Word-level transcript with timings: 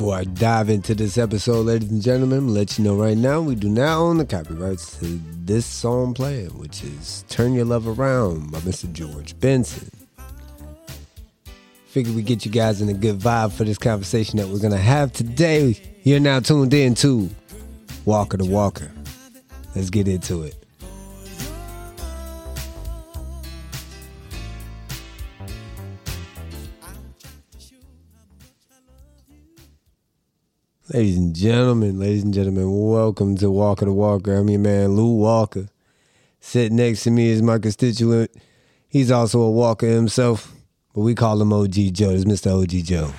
Before 0.00 0.14
I 0.14 0.24
dive 0.24 0.70
into 0.70 0.94
this 0.94 1.18
episode, 1.18 1.66
ladies 1.66 1.90
and 1.90 2.00
gentlemen, 2.00 2.54
let 2.54 2.78
you 2.78 2.84
know 2.84 2.96
right 2.96 3.18
now 3.18 3.42
we 3.42 3.54
do 3.54 3.68
not 3.68 3.98
own 3.98 4.16
the 4.16 4.24
copyrights 4.24 4.98
to 4.98 5.20
this 5.44 5.66
song 5.66 6.14
playing, 6.14 6.58
which 6.58 6.82
is 6.82 7.22
Turn 7.28 7.52
Your 7.52 7.66
Love 7.66 7.86
Around 7.86 8.50
by 8.50 8.60
Mr. 8.60 8.90
George 8.90 9.38
Benson. 9.38 9.90
Figure 11.88 12.14
we 12.14 12.22
get 12.22 12.46
you 12.46 12.50
guys 12.50 12.80
in 12.80 12.88
a 12.88 12.94
good 12.94 13.18
vibe 13.18 13.52
for 13.52 13.64
this 13.64 13.76
conversation 13.76 14.38
that 14.38 14.48
we're 14.48 14.58
going 14.58 14.72
to 14.72 14.78
have 14.78 15.12
today. 15.12 15.76
You're 16.02 16.18
now 16.18 16.40
tuned 16.40 16.72
in 16.72 16.94
to 16.94 17.28
Walker 18.06 18.38
to 18.38 18.44
Walker. 18.46 18.90
Let's 19.76 19.90
get 19.90 20.08
into 20.08 20.44
it. 20.44 20.59
Ladies 30.92 31.18
and 31.18 31.36
gentlemen, 31.36 32.00
ladies 32.00 32.24
and 32.24 32.34
gentlemen, 32.34 32.88
welcome 32.88 33.36
to 33.36 33.48
Walker 33.48 33.84
to 33.84 33.92
Walker. 33.92 34.34
I'm 34.34 34.50
your 34.50 34.58
man, 34.58 34.96
Lou 34.96 35.14
Walker. 35.14 35.68
Sitting 36.40 36.78
next 36.78 37.04
to 37.04 37.12
me 37.12 37.28
is 37.28 37.42
my 37.42 37.60
constituent. 37.60 38.32
He's 38.88 39.12
also 39.12 39.40
a 39.40 39.50
walker 39.52 39.86
himself, 39.86 40.52
but 40.92 41.02
we 41.02 41.14
call 41.14 41.40
him 41.40 41.52
OG 41.52 41.74
Joe. 41.92 42.10
This 42.10 42.24
is 42.24 42.24
Mr. 42.24 42.60
OG 42.60 42.84
Joe. 42.84 43.12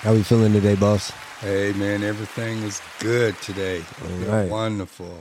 How 0.00 0.12
we 0.12 0.22
feeling 0.22 0.52
today, 0.52 0.74
boss? 0.74 1.10
Hey 1.40 1.72
man, 1.72 2.02
everything 2.02 2.58
is 2.64 2.82
good 2.98 3.40
today. 3.40 3.82
All 4.02 4.30
right. 4.30 4.50
Wonderful. 4.50 5.18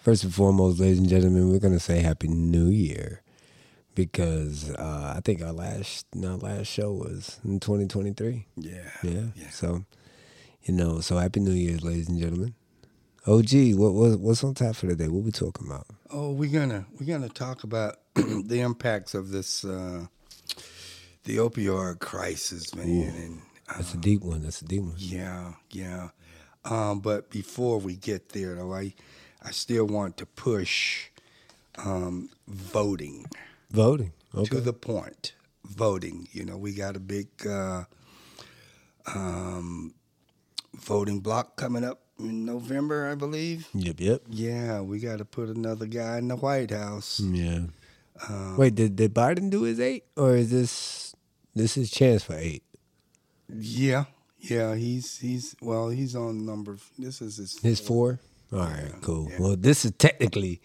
First 0.00 0.24
and 0.24 0.32
foremost, 0.34 0.80
ladies 0.80 0.98
and 0.98 1.10
gentlemen, 1.10 1.50
we're 1.50 1.58
gonna 1.58 1.78
say 1.78 2.00
Happy 2.00 2.28
New 2.28 2.68
Year 2.68 3.21
because 3.94 4.70
uh, 4.70 5.14
I 5.16 5.20
think 5.20 5.42
our 5.42 5.52
last 5.52 6.06
our 6.16 6.36
last 6.36 6.66
show 6.66 6.92
was 6.92 7.40
in 7.44 7.60
2023. 7.60 8.46
Yeah. 8.56 8.72
Yeah. 9.02 9.10
Yeah. 9.34 9.50
So, 9.50 9.84
you 10.64 10.74
know, 10.74 11.00
so 11.00 11.16
Happy 11.18 11.40
New 11.40 11.52
Year, 11.52 11.78
ladies 11.78 12.08
and 12.08 12.18
gentlemen. 12.18 12.54
OG, 13.26 13.74
what, 13.76 13.92
what 13.94 14.18
what's 14.18 14.42
on 14.42 14.54
tap 14.54 14.74
for 14.74 14.88
today? 14.88 15.06
What 15.08 15.22
we 15.22 15.30
talking 15.30 15.66
about? 15.66 15.86
Oh, 16.10 16.32
we're 16.32 16.50
gonna 16.50 16.86
we're 16.98 17.06
gonna 17.06 17.28
talk 17.28 17.62
about 17.62 17.98
the 18.14 18.60
impacts 18.60 19.14
of 19.14 19.30
this 19.30 19.64
uh, 19.64 20.06
the 21.24 21.36
opioid 21.36 22.00
crisis, 22.00 22.74
man. 22.74 22.86
And 22.88 23.42
uh, 23.68 23.74
That's 23.76 23.94
a 23.94 23.98
deep 23.98 24.22
one. 24.22 24.42
That's 24.42 24.60
a 24.62 24.64
deep 24.64 24.82
one. 24.82 24.94
yeah, 24.96 25.52
yeah. 25.70 26.08
Um, 26.64 26.98
but 27.00 27.30
before 27.30 27.78
we 27.78 27.94
get 27.96 28.30
there, 28.30 28.56
though, 28.56 28.74
I 28.74 28.92
I 29.40 29.52
still 29.52 29.84
want 29.86 30.16
to 30.16 30.26
push 30.26 31.08
um, 31.78 32.28
voting. 32.48 33.26
Voting. 33.72 34.12
Okay. 34.34 34.56
to 34.56 34.60
the 34.60 34.72
point. 34.72 35.32
Voting, 35.64 36.28
you 36.32 36.44
know, 36.44 36.56
we 36.56 36.74
got 36.74 36.96
a 36.96 37.00
big 37.00 37.28
uh, 37.46 37.84
um, 39.14 39.94
voting 40.74 41.20
block 41.20 41.56
coming 41.56 41.84
up 41.84 42.00
in 42.18 42.44
November, 42.44 43.10
I 43.10 43.14
believe. 43.14 43.68
Yep. 43.72 44.00
Yep. 44.00 44.22
Yeah, 44.28 44.80
we 44.80 44.98
got 44.98 45.18
to 45.18 45.24
put 45.24 45.48
another 45.48 45.86
guy 45.86 46.18
in 46.18 46.28
the 46.28 46.36
White 46.36 46.70
House. 46.70 47.20
Yeah. 47.20 47.66
Um, 48.28 48.56
Wait, 48.58 48.74
did 48.74 48.96
did 48.96 49.14
Biden 49.14 49.50
do 49.50 49.62
his 49.62 49.80
eight, 49.80 50.04
or 50.16 50.36
is 50.36 50.50
this 50.50 51.14
this 51.54 51.76
is 51.76 51.90
chance 51.90 52.22
for 52.22 52.34
eight? 52.34 52.62
Yeah, 53.48 54.04
yeah, 54.38 54.74
he's 54.74 55.18
he's 55.18 55.56
well, 55.62 55.88
he's 55.88 56.14
on 56.14 56.44
number. 56.44 56.76
This 56.98 57.22
is 57.22 57.38
his. 57.38 57.58
His 57.60 57.80
four. 57.80 58.20
All 58.52 58.58
right. 58.60 58.92
Cool. 59.00 59.30
Well, 59.38 59.56
this 59.56 59.84
is 59.84 59.92
technically 59.92 60.60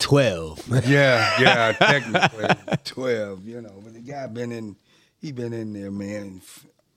twelve. 0.00 0.58
Yeah, 0.86 1.40
yeah, 1.40 1.72
technically 1.72 2.76
twelve. 2.84 3.46
You 3.46 3.60
know, 3.62 3.80
but 3.84 3.94
the 3.94 4.00
guy 4.00 4.26
been 4.26 4.50
in. 4.52 4.76
He 5.20 5.32
been 5.32 5.52
in 5.52 5.74
there, 5.74 5.90
man, 5.90 6.40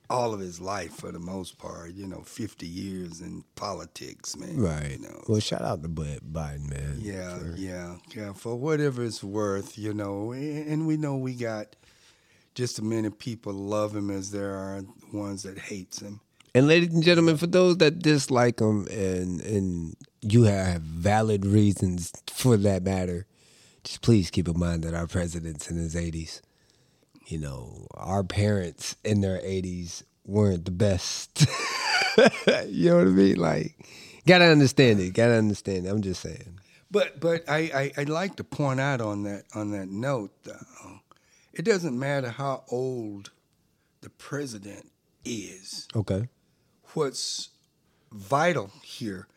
all 0.10 0.34
of 0.34 0.40
his 0.40 0.62
life 0.62 0.94
for 0.94 1.12
the 1.12 1.20
most 1.20 1.58
part. 1.58 1.94
You 1.94 2.08
know, 2.08 2.22
fifty 2.22 2.66
years 2.68 3.20
in 3.22 3.44
politics, 3.56 4.38
man. 4.38 4.58
right. 4.58 4.92
You 4.92 5.00
know, 5.00 5.24
Well, 5.28 5.40
shout 5.42 5.62
out 5.62 5.84
to 5.84 5.90
Biden, 5.90 6.70
man. 6.70 6.98
Yeah, 7.00 7.38
for- 7.38 7.56
yeah, 7.58 7.96
yeah. 8.16 8.32
For 8.34 8.56
whatever 8.56 9.04
it's 9.04 9.24
worth, 9.24 9.78
you 9.78 9.94
know, 9.94 10.32
and 10.32 10.68
and 10.70 10.88
we 10.88 10.96
know 10.98 11.18
we 11.18 11.34
got 11.36 11.76
just 12.56 12.80
as 12.80 12.86
many 12.86 13.10
people 13.10 13.52
love 13.52 13.96
him 13.96 14.10
as 14.10 14.32
there 14.32 14.54
are 14.56 14.84
ones 15.12 15.44
that 15.44 15.58
hates 15.60 16.00
him. 16.02 16.22
And 16.56 16.68
ladies 16.68 16.94
and 16.94 17.04
gentlemen, 17.04 17.38
for 17.38 17.48
those 17.48 17.78
that 17.78 18.00
dislike 18.00 18.60
him 18.60 18.88
and 18.92 19.42
and 19.42 19.96
you 20.22 20.44
have 20.44 20.82
valid 20.82 21.46
reasons 21.46 22.12
for 22.32 22.58
that 22.58 22.84
matter, 22.84 23.26
just 23.84 24.02
please 24.02 24.30
keep 24.30 24.48
in 24.48 24.60
mind 24.60 24.84
that 24.84 24.94
our 24.94 25.08
president's 25.08 25.70
in 25.72 25.78
his 25.78 25.96
eighties. 25.96 26.42
You 27.26 27.40
know, 27.40 27.88
our 27.96 28.24
parents 28.24 28.98
in 29.04 29.22
their 29.22 29.40
eighties 29.44 30.04
weren't 30.26 30.66
the 30.66 30.72
best. 30.72 31.48
you 32.68 32.92
know 32.92 32.98
what 32.98 33.08
I 33.08 33.12
mean? 33.12 33.38
Like, 33.38 33.76
gotta 34.28 34.46
understand 34.46 35.00
it. 35.00 35.14
Gotta 35.14 35.34
understand 35.34 35.88
it. 35.88 35.90
I'm 35.90 36.04
just 36.04 36.22
saying. 36.22 36.60
But 36.92 37.20
but 37.20 37.50
I, 37.50 37.58
I 37.58 38.02
I'd 38.02 38.10
like 38.10 38.36
to 38.36 38.44
point 38.44 38.80
out 38.80 39.02
on 39.02 39.24
that 39.24 39.46
on 39.56 39.72
that 39.72 39.90
note, 39.90 40.32
though, 40.44 41.00
it 41.52 41.66
doesn't 41.66 41.98
matter 41.98 42.30
how 42.30 42.64
old 42.70 43.32
the 44.02 44.12
president 44.12 44.92
is. 45.26 45.88
Okay. 45.96 46.28
What's 46.94 47.50
vital 48.12 48.72
here 48.84 49.28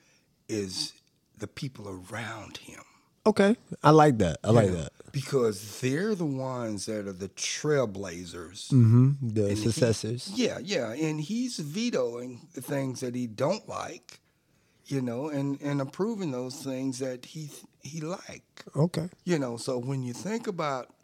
is 0.48 0.92
the 1.38 1.46
people 1.46 1.88
around 2.10 2.58
him. 2.58 2.82
Okay. 3.26 3.56
I 3.82 3.90
like 3.90 4.18
that. 4.18 4.38
I 4.44 4.50
like 4.50 4.70
that. 4.72 4.90
because 5.12 5.80
they're 5.80 6.14
the 6.14 6.24
ones 6.26 6.86
that 6.86 7.06
are 7.06 7.12
the 7.12 7.28
trailblazers. 7.30 8.68
Mm-hmm. 8.70 9.10
The 9.22 9.46
And 9.48 9.58
he- 9.58 9.64
successors. 9.64 10.30
Yeah, 10.34 10.58
yeah, 10.62 10.92
and 10.92 11.20
he's 11.20 11.58
vetoing 11.58 12.48
the 12.54 12.60
things 12.60 13.00
that 13.00 13.14
he 13.14 13.26
don't 13.26 13.68
like, 13.68 14.20
you 14.86 15.00
know, 15.00 15.28
and 15.28 15.60
and 15.60 15.80
approving 15.80 16.30
those 16.30 16.62
things 16.62 16.98
that 17.00 17.24
he 17.26 17.50
he 17.82 18.00
like, 18.00 18.64
Okay. 18.76 19.08
you 19.24 19.38
know. 19.38 19.56
So 19.56 19.78
when 19.78 20.02
you 20.02 20.12
think 20.12 20.46
about 20.46 20.94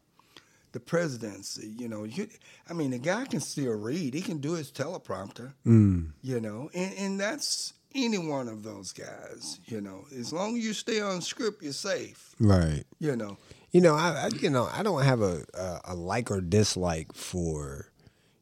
the 0.72 0.80
presidency, 0.80 1.68
you 1.78 1.88
know, 1.88 2.04
you, 2.04 2.28
I 2.68 2.72
mean, 2.72 2.90
the 2.90 2.98
guy 2.98 3.24
can 3.26 3.40
still 3.40 3.72
read; 3.74 4.14
he 4.14 4.20
can 4.22 4.38
do 4.38 4.52
his 4.52 4.70
teleprompter, 4.72 5.52
Mm. 5.66 6.12
you 6.22 6.40
know, 6.40 6.70
and 6.74 6.94
and 6.94 7.20
that's 7.20 7.74
any 7.94 8.16
one 8.18 8.48
of 8.48 8.62
those 8.62 8.92
guys, 8.92 9.60
you 9.66 9.80
know. 9.80 10.06
As 10.18 10.32
long 10.32 10.56
as 10.56 10.64
you 10.64 10.72
stay 10.72 11.00
on 11.00 11.20
script, 11.20 11.62
you're 11.62 11.72
safe, 11.74 12.34
Right. 12.40 12.84
you 12.98 13.14
know. 13.16 13.36
You 13.70 13.80
know, 13.82 13.94
I, 13.94 14.24
I 14.24 14.28
you 14.40 14.50
know 14.50 14.68
I 14.72 14.82
don't 14.82 15.02
have 15.02 15.20
a, 15.22 15.44
a 15.54 15.80
a 15.86 15.94
like 15.94 16.30
or 16.30 16.40
dislike 16.40 17.12
for 17.14 17.88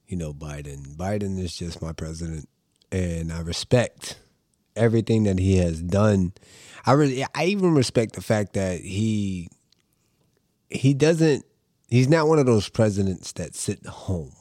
you 0.09 0.17
know 0.17 0.33
Biden. 0.33 0.97
Biden 0.97 1.39
is 1.39 1.55
just 1.57 1.81
my 1.83 1.93
president, 1.93 2.49
and 2.93 3.33
I 3.33 3.41
respect 3.41 4.19
everything 4.77 5.25
that 5.25 5.39
he 5.39 5.57
has 5.59 5.81
done. 5.83 6.33
I 6.87 6.93
really, 6.93 7.25
I 7.35 7.45
even 7.47 7.75
respect 7.75 8.15
the 8.15 8.23
fact 8.23 8.53
that 8.55 8.81
he 8.81 9.49
he 10.69 10.95
doesn't. 10.95 11.45
He's 11.91 12.09
not 12.09 12.29
one 12.29 12.39
of 12.39 12.47
those 12.47 12.69
presidents 12.69 13.33
that 13.33 13.55
sit 13.55 13.85
home. 13.85 14.33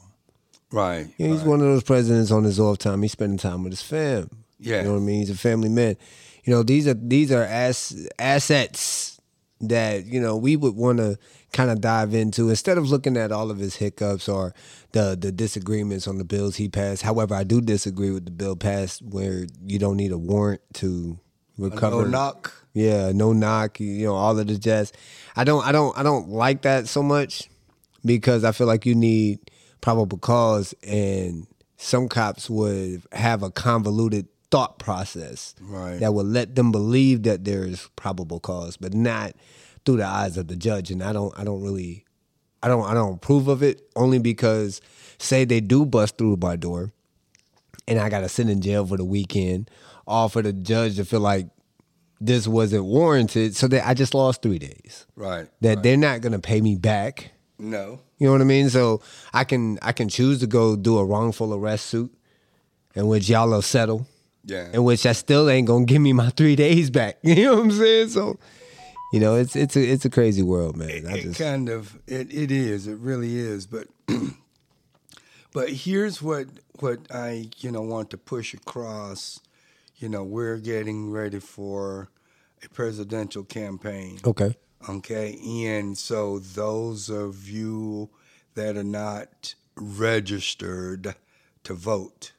Right. 0.72 1.08
You 1.18 1.26
know, 1.26 1.34
he's 1.34 1.42
one 1.42 1.58
of 1.58 1.66
those 1.66 1.82
presidents 1.82 2.30
on 2.30 2.44
his 2.44 2.60
off 2.60 2.78
time. 2.78 3.02
He's 3.02 3.12
spending 3.12 3.38
time 3.38 3.64
with 3.64 3.72
his 3.72 3.82
fam. 3.82 4.30
Yeah. 4.60 4.78
You 4.78 4.84
know 4.84 4.92
what 4.92 4.98
I 4.98 5.02
mean? 5.02 5.18
He's 5.18 5.30
a 5.30 5.36
family 5.36 5.68
man. 5.68 5.96
You 6.44 6.54
know, 6.54 6.62
these 6.62 6.86
are 6.86 6.94
these 6.94 7.32
are 7.32 7.42
ass, 7.42 7.94
assets 8.18 9.20
that, 9.60 10.06
you 10.06 10.20
know, 10.20 10.36
we 10.36 10.56
would 10.56 10.76
want 10.76 10.98
to 10.98 11.18
kind 11.52 11.70
of 11.70 11.80
dive 11.80 12.14
into 12.14 12.48
instead 12.48 12.78
of 12.78 12.88
looking 12.88 13.16
at 13.16 13.32
all 13.32 13.50
of 13.50 13.58
his 13.58 13.76
hiccups 13.76 14.28
or 14.28 14.54
the 14.92 15.16
the 15.20 15.32
disagreements 15.32 16.06
on 16.06 16.18
the 16.18 16.24
bills 16.24 16.56
he 16.56 16.68
passed. 16.68 17.02
However, 17.02 17.34
I 17.34 17.42
do 17.42 17.60
disagree 17.60 18.12
with 18.12 18.24
the 18.24 18.30
bill 18.30 18.54
passed 18.54 19.02
where 19.02 19.46
you 19.64 19.78
don't 19.78 19.96
need 19.96 20.12
a 20.12 20.18
warrant 20.18 20.60
to 20.74 21.18
recover 21.58 22.02
No 22.02 22.08
knock. 22.08 22.59
Yeah, 22.72 23.12
no 23.12 23.32
knock, 23.32 23.80
you 23.80 24.06
know, 24.06 24.14
all 24.14 24.38
of 24.38 24.46
the 24.46 24.56
jazz. 24.58 24.92
I 25.36 25.44
don't 25.44 25.64
I 25.66 25.72
don't 25.72 25.96
I 25.98 26.02
don't 26.02 26.28
like 26.28 26.62
that 26.62 26.88
so 26.88 27.02
much 27.02 27.48
because 28.04 28.44
I 28.44 28.52
feel 28.52 28.66
like 28.66 28.86
you 28.86 28.94
need 28.94 29.38
probable 29.80 30.18
cause 30.18 30.74
and 30.82 31.46
some 31.76 32.08
cops 32.08 32.50
would 32.50 33.02
have 33.12 33.42
a 33.42 33.50
convoluted 33.50 34.28
thought 34.50 34.78
process 34.78 35.54
Right. 35.60 35.98
that 36.00 36.12
would 36.12 36.26
let 36.26 36.54
them 36.56 36.72
believe 36.72 37.22
that 37.22 37.44
there 37.44 37.64
is 37.64 37.88
probable 37.96 38.40
cause, 38.40 38.76
but 38.76 38.92
not 38.94 39.32
through 39.86 39.96
the 39.98 40.06
eyes 40.06 40.36
of 40.36 40.48
the 40.48 40.56
judge. 40.56 40.90
And 40.90 41.02
I 41.02 41.12
don't 41.12 41.32
I 41.38 41.44
don't 41.44 41.62
really 41.62 42.04
I 42.62 42.68
don't 42.68 42.84
I 42.84 42.94
don't 42.94 43.14
approve 43.14 43.48
of 43.48 43.62
it 43.62 43.80
only 43.96 44.18
because 44.18 44.80
say 45.18 45.44
they 45.44 45.60
do 45.60 45.86
bust 45.86 46.18
through 46.18 46.36
my 46.40 46.56
door 46.56 46.92
and 47.88 47.98
I 47.98 48.08
gotta 48.10 48.28
sit 48.28 48.48
in 48.48 48.60
jail 48.60 48.84
for 48.86 48.96
the 48.96 49.04
weekend, 49.04 49.70
all 50.06 50.28
for 50.28 50.42
the 50.42 50.52
judge 50.52 50.96
to 50.96 51.04
feel 51.04 51.20
like 51.20 51.48
this 52.20 52.46
wasn't 52.46 52.84
warranted. 52.84 53.56
So 53.56 53.68
that 53.68 53.86
I 53.86 53.94
just 53.94 54.14
lost 54.14 54.42
three 54.42 54.58
days. 54.58 55.06
Right. 55.16 55.48
That 55.60 55.82
they're 55.82 55.96
not 55.96 56.20
gonna 56.20 56.38
pay 56.38 56.60
me 56.60 56.76
back. 56.76 57.32
No. 57.58 58.00
You 58.18 58.26
know 58.26 58.32
what 58.32 58.40
I 58.40 58.44
mean? 58.44 58.70
So 58.70 59.02
I 59.32 59.44
can 59.44 59.78
I 59.82 59.92
can 59.92 60.08
choose 60.08 60.40
to 60.40 60.46
go 60.46 60.76
do 60.76 60.98
a 60.98 61.04
wrongful 61.04 61.54
arrest 61.54 61.86
suit 61.86 62.12
in 62.94 63.06
which 63.06 63.28
y'all 63.28 63.48
will 63.48 63.62
settle. 63.62 64.06
Yeah. 64.44 64.68
In 64.72 64.84
which 64.84 65.04
I 65.06 65.12
still 65.12 65.48
ain't 65.48 65.66
gonna 65.66 65.84
give 65.84 66.02
me 66.02 66.12
my 66.12 66.30
three 66.30 66.56
days 66.56 66.90
back. 66.90 67.18
You 67.22 67.44
know 67.44 67.56
what 67.56 67.64
I'm 67.64 67.72
saying? 67.72 68.08
So 68.08 68.38
you 69.12 69.20
know, 69.20 69.34
it's 69.34 69.56
it's 69.56 69.76
a 69.76 69.80
it's 69.82 70.04
a 70.04 70.10
crazy 70.10 70.42
world, 70.42 70.76
man. 70.76 71.06
I 71.06 71.18
it 71.18 71.22
just 71.22 71.40
kind 71.40 71.68
of 71.68 71.98
it, 72.06 72.32
it 72.32 72.50
is 72.50 72.86
it 72.86 72.98
really 72.98 73.36
is 73.36 73.66
but 73.66 73.88
But 75.52 75.70
here's 75.70 76.22
what 76.22 76.46
what 76.78 77.00
I 77.12 77.48
you 77.58 77.70
know 77.70 77.82
want 77.82 78.10
to 78.10 78.16
push 78.18 78.54
across. 78.54 79.40
You 80.00 80.08
know, 80.08 80.24
we're 80.24 80.56
getting 80.56 81.10
ready 81.10 81.40
for 81.40 82.08
a 82.64 82.68
presidential 82.70 83.44
campaign. 83.44 84.18
Okay. 84.24 84.56
Okay, 84.88 85.38
and 85.66 85.96
so 85.96 86.38
those 86.38 87.10
of 87.10 87.46
you 87.50 88.08
that 88.54 88.78
are 88.78 88.82
not 88.82 89.54
registered 89.76 91.14
to 91.64 91.74
vote, 91.74 92.32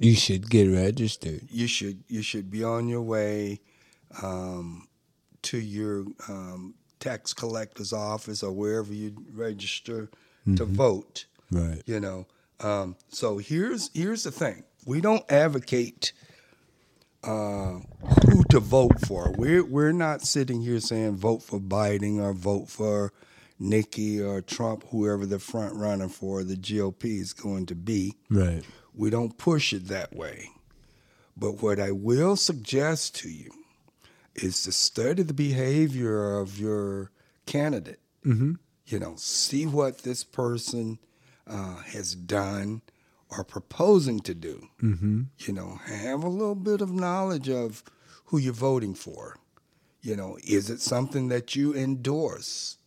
You 0.00 0.14
should 0.14 0.48
get 0.48 0.66
registered. 0.66 1.42
you 1.50 1.66
should 1.66 2.04
you 2.06 2.22
should 2.22 2.50
be 2.52 2.62
on 2.62 2.86
your 2.86 3.02
way 3.02 3.60
um, 4.22 4.86
to 5.42 5.58
your 5.58 6.06
um, 6.28 6.74
tax 7.00 7.34
collector's 7.34 7.92
office 7.92 8.44
or 8.44 8.52
wherever 8.52 8.94
you 8.94 9.16
register 9.32 10.08
to 10.54 10.64
vote. 10.64 11.26
Right. 11.50 11.82
You 11.84 11.98
know, 11.98 12.26
um, 12.60 12.94
so 13.08 13.38
here's 13.38 13.90
here's 13.92 14.22
the 14.22 14.30
thing: 14.30 14.62
we 14.86 15.00
don't 15.00 15.24
advocate 15.30 16.12
uh, 17.24 17.78
who 18.26 18.44
to 18.50 18.60
vote 18.60 19.00
for. 19.06 19.32
We're 19.36 19.64
we're 19.64 19.92
not 19.92 20.22
sitting 20.22 20.62
here 20.62 20.80
saying 20.80 21.16
vote 21.16 21.42
for 21.42 21.60
Biden 21.60 22.20
or 22.20 22.32
vote 22.32 22.68
for 22.68 23.12
Nikki 23.58 24.20
or 24.22 24.40
Trump, 24.40 24.84
whoever 24.90 25.26
the 25.26 25.38
front 25.38 25.74
runner 25.74 26.08
for 26.08 26.44
the 26.44 26.56
GOP 26.56 27.20
is 27.20 27.32
going 27.32 27.66
to 27.66 27.74
be. 27.74 28.14
Right. 28.30 28.62
We 28.94 29.10
don't 29.10 29.36
push 29.36 29.72
it 29.72 29.88
that 29.88 30.14
way. 30.14 30.50
But 31.36 31.62
what 31.62 31.78
I 31.78 31.92
will 31.92 32.36
suggest 32.36 33.16
to 33.16 33.30
you 33.30 33.50
is 34.34 34.62
to 34.64 34.72
study 34.72 35.22
the 35.22 35.34
behavior 35.34 36.38
of 36.38 36.58
your 36.58 37.10
candidate. 37.46 38.00
Mm-hmm. 38.24 38.54
You 38.86 38.98
know, 38.98 39.14
see 39.16 39.66
what 39.66 39.98
this 39.98 40.24
person 40.24 40.98
uh, 41.46 41.76
has 41.76 42.14
done 42.14 42.82
or 43.30 43.44
proposing 43.44 44.20
to 44.20 44.34
do. 44.34 44.68
Mm-hmm. 44.82 45.22
You 45.38 45.52
know, 45.52 45.80
have 45.86 46.24
a 46.24 46.28
little 46.28 46.54
bit 46.54 46.80
of 46.80 46.90
knowledge 46.90 47.48
of 47.48 47.82
who 48.26 48.38
you're 48.38 48.52
voting 48.52 48.94
for. 48.94 49.36
You 50.00 50.16
know, 50.16 50.38
is 50.44 50.70
it 50.70 50.80
something 50.80 51.28
that 51.28 51.54
you 51.56 51.74
endorse? 51.74 52.78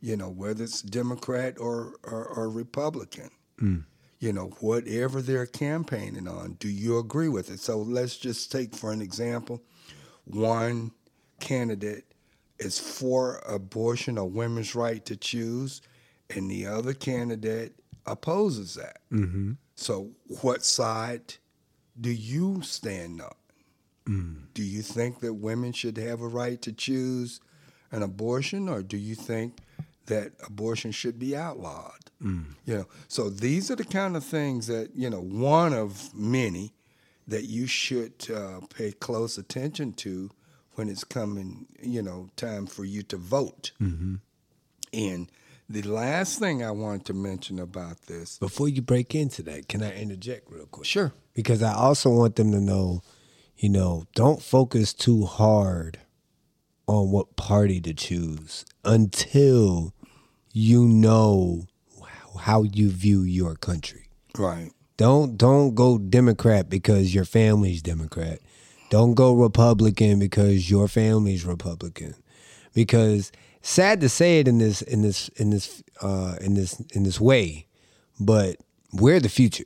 You 0.00 0.16
know, 0.16 0.28
whether 0.28 0.64
it's 0.64 0.82
Democrat 0.82 1.56
or, 1.58 1.94
or, 2.04 2.24
or 2.24 2.48
Republican 2.48 3.30
Mm. 3.60 3.84
you 4.18 4.32
know, 4.32 4.48
whatever 4.60 5.20
they're 5.22 5.46
campaigning 5.46 6.26
on, 6.26 6.54
do 6.54 6.68
you 6.68 6.98
agree 6.98 7.28
with 7.28 7.50
it? 7.50 7.60
So 7.60 7.78
let's 7.78 8.16
just 8.16 8.50
take 8.50 8.74
for 8.74 8.92
an 8.92 9.02
example, 9.02 9.62
one 10.24 10.92
candidate 11.40 12.04
is 12.58 12.78
for 12.78 13.42
abortion 13.46 14.18
or 14.18 14.28
women's 14.28 14.74
right 14.74 15.04
to 15.06 15.16
choose, 15.16 15.80
and 16.30 16.50
the 16.50 16.66
other 16.66 16.94
candidate 16.94 17.74
opposes 18.06 18.74
that. 18.74 19.00
Mm-hmm. 19.12 19.52
So 19.74 20.10
what 20.40 20.64
side 20.64 21.34
do 22.00 22.10
you 22.10 22.62
stand 22.62 23.20
on? 23.20 23.34
Mm. 24.06 24.36
Do 24.54 24.62
you 24.62 24.82
think 24.82 25.20
that 25.20 25.34
women 25.34 25.72
should 25.72 25.96
have 25.98 26.20
a 26.20 26.26
right 26.26 26.60
to 26.62 26.72
choose 26.72 27.40
an 27.90 28.02
abortion, 28.02 28.68
or 28.68 28.82
do 28.82 28.96
you 28.96 29.14
think 29.14 29.58
that 30.06 30.32
abortion 30.44 30.90
should 30.90 31.18
be 31.18 31.36
outlawed? 31.36 32.10
Mm. 32.22 32.54
You 32.64 32.78
know, 32.78 32.86
so 33.08 33.30
these 33.30 33.70
are 33.70 33.76
the 33.76 33.84
kind 33.84 34.16
of 34.16 34.24
things 34.24 34.66
that 34.66 34.90
you 34.94 35.10
know, 35.10 35.20
one 35.20 35.72
of 35.72 36.14
many 36.14 36.72
that 37.28 37.44
you 37.44 37.66
should 37.66 38.28
uh, 38.34 38.60
pay 38.74 38.92
close 38.92 39.38
attention 39.38 39.92
to 39.94 40.30
when 40.74 40.88
it's 40.88 41.04
coming. 41.04 41.66
You 41.80 42.02
know, 42.02 42.30
time 42.36 42.66
for 42.66 42.84
you 42.84 43.02
to 43.04 43.16
vote. 43.16 43.72
Mm-hmm. 43.80 44.16
And 44.92 45.30
the 45.72 45.82
last 45.82 46.38
thing 46.38 46.62
I 46.62 46.70
want 46.70 47.04
to 47.06 47.14
mention 47.14 47.58
about 47.58 48.02
this, 48.02 48.38
Before 48.38 48.68
you 48.68 48.82
break 48.82 49.14
into 49.14 49.42
that, 49.44 49.68
can 49.68 49.82
I 49.82 49.94
interject 49.96 50.50
real 50.50 50.66
quick? 50.66 50.86
sure, 50.86 51.12
Because 51.34 51.62
I 51.62 51.72
also 51.74 52.10
want 52.10 52.36
them 52.36 52.52
to 52.52 52.60
know, 52.60 53.02
you 53.56 53.68
know, 53.68 54.04
don't 54.14 54.42
focus 54.42 54.92
too 54.92 55.24
hard 55.24 55.98
on 56.86 57.10
what 57.10 57.36
party 57.36 57.80
to 57.80 57.94
choose 57.94 58.64
until 58.84 59.94
you 60.52 60.84
know 60.86 61.66
how 62.40 62.62
you 62.64 62.90
view 62.90 63.22
your 63.22 63.54
country. 63.56 64.08
right, 64.36 64.70
Don't 64.98 65.36
don't 65.38 65.74
go 65.74 65.96
Democrat 65.98 66.68
because 66.68 67.14
your 67.14 67.24
family's 67.24 67.82
Democrat. 67.82 68.40
Don't 68.90 69.14
go 69.14 69.32
Republican 69.32 70.18
because 70.18 70.70
your 70.70 70.86
family's 70.88 71.44
Republican. 71.46 72.14
Because 72.74 73.32
sad 73.62 74.00
to 74.00 74.08
say 74.08 74.40
it 74.40 74.48
in 74.48 74.58
this 74.58 74.82
in 74.82 75.02
this 75.02 75.28
in 75.30 75.50
this 75.50 75.82
uh, 76.02 76.36
in 76.40 76.54
this 76.54 76.78
in 76.92 77.04
this 77.04 77.20
way, 77.20 77.66
but 78.20 78.56
we're 78.92 79.20
the 79.20 79.28
future. 79.28 79.64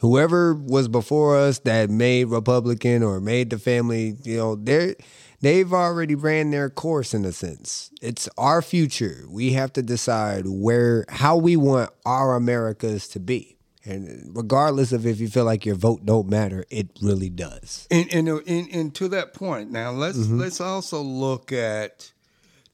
Whoever 0.00 0.54
was 0.54 0.88
before 0.88 1.36
us 1.36 1.58
that 1.60 1.90
made 1.90 2.24
Republican 2.24 3.02
or 3.02 3.20
made 3.20 3.50
the 3.50 3.58
family, 3.58 4.16
you 4.22 4.38
know, 4.38 4.54
they're 4.54 4.94
they've 5.42 5.72
already 5.72 6.14
ran 6.14 6.50
their 6.50 6.70
course 6.70 7.12
in 7.12 7.24
a 7.26 7.32
sense. 7.32 7.90
It's 8.00 8.28
our 8.38 8.62
future. 8.62 9.26
We 9.28 9.52
have 9.52 9.72
to 9.74 9.82
decide 9.82 10.46
where 10.46 11.04
how 11.10 11.36
we 11.36 11.56
want 11.56 11.90
our 12.06 12.34
Americas 12.34 13.08
to 13.08 13.20
be. 13.20 13.56
And 13.84 14.30
regardless 14.34 14.92
of 14.92 15.06
if 15.06 15.20
you 15.20 15.28
feel 15.28 15.44
like 15.44 15.64
your 15.64 15.74
vote 15.74 16.04
don't 16.04 16.28
matter, 16.28 16.64
it 16.70 16.90
really 17.02 17.30
does. 17.30 17.86
And 17.90 18.12
and, 18.12 18.28
and, 18.28 18.68
and 18.72 18.94
to 18.94 19.08
that 19.08 19.34
point, 19.34 19.70
now 19.70 19.90
let's 19.90 20.18
let's 20.28 20.60
also 20.60 21.02
look 21.02 21.52
at 21.52 22.12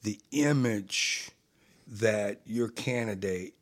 the 0.06 0.20
image 0.30 1.30
that 1.84 2.40
your 2.46 2.68
candidate 2.68 3.54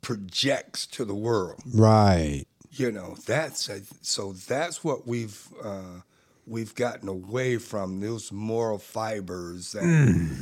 projects 0.00 0.86
to 0.86 1.04
the 1.04 1.14
world. 1.14 1.60
Right. 1.74 2.44
You 2.70 2.92
know, 2.92 3.16
that's 3.26 3.68
a, 3.68 3.80
so 4.00 4.32
that's 4.32 4.84
what 4.84 5.04
we've 5.04 5.48
uh, 5.62 6.02
we've 6.46 6.74
gotten 6.74 7.08
away 7.08 7.56
from 7.56 8.00
those 8.00 8.32
moral 8.32 8.78
fibers 8.78 9.72
that 9.72 9.82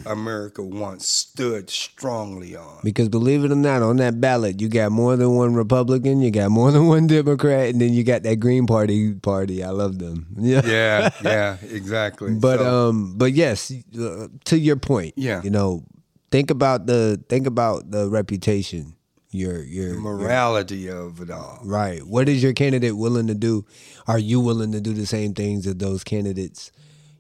America 0.07 0.63
once 0.63 1.07
stood 1.07 1.69
strongly 1.69 2.57
on. 2.57 2.79
Because 2.83 3.09
believe 3.09 3.45
it 3.45 3.53
or 3.53 3.57
not, 3.57 3.83
on 3.83 3.97
that 3.99 4.21
ballot, 4.21 4.61
you 4.61 4.69
got 4.69 4.93
more 4.93 5.17
than 5.17 5.35
one 5.35 5.55
Republican, 5.55 6.21
you 6.23 6.31
got 6.31 6.51
more 6.51 6.71
than 6.73 6.87
one 6.87 7.07
Democrat, 7.07 7.69
and 7.69 7.81
then 7.81 7.93
you 7.93 8.03
got 8.03 8.23
that 8.23 8.37
Green 8.37 8.67
Party 8.67 9.13
party. 9.15 9.63
I 9.63 9.71
love 9.71 9.99
them. 9.99 10.27
Yeah. 10.39 10.61
Yeah, 10.71 11.11
yeah, 11.23 11.57
exactly. 11.71 12.35
But 12.35 12.59
So- 12.61 12.89
um, 12.89 13.15
but 13.17 13.33
yes, 13.33 13.73
uh, 13.99 14.29
to 14.47 14.59
your 14.59 14.77
point, 14.77 15.15
Yeah. 15.17 15.43
you 15.43 15.51
know, 15.51 15.85
think 16.31 16.51
about 16.51 16.87
the 16.87 17.23
think 17.29 17.47
about 17.47 17.91
the 17.91 18.09
reputation, 18.09 18.95
your 19.31 19.63
your 19.63 19.95
the 19.95 20.01
morality 20.01 20.89
of 20.91 21.21
it 21.21 21.31
all. 21.31 21.61
right. 21.65 22.03
What 22.07 22.29
is 22.29 22.43
your 22.43 22.53
candidate 22.53 22.97
willing 22.97 23.27
to 23.29 23.35
do? 23.35 23.65
Are 24.07 24.19
you 24.19 24.41
willing 24.41 24.73
to 24.73 24.81
do 24.81 24.93
the 24.93 25.07
same 25.07 25.35
things 25.35 25.65
that 25.65 25.79
those 25.79 26.03
candidates? 26.05 26.73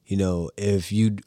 You 0.06 0.16
know, 0.16 0.50
if 0.56 0.90
you 0.90 1.18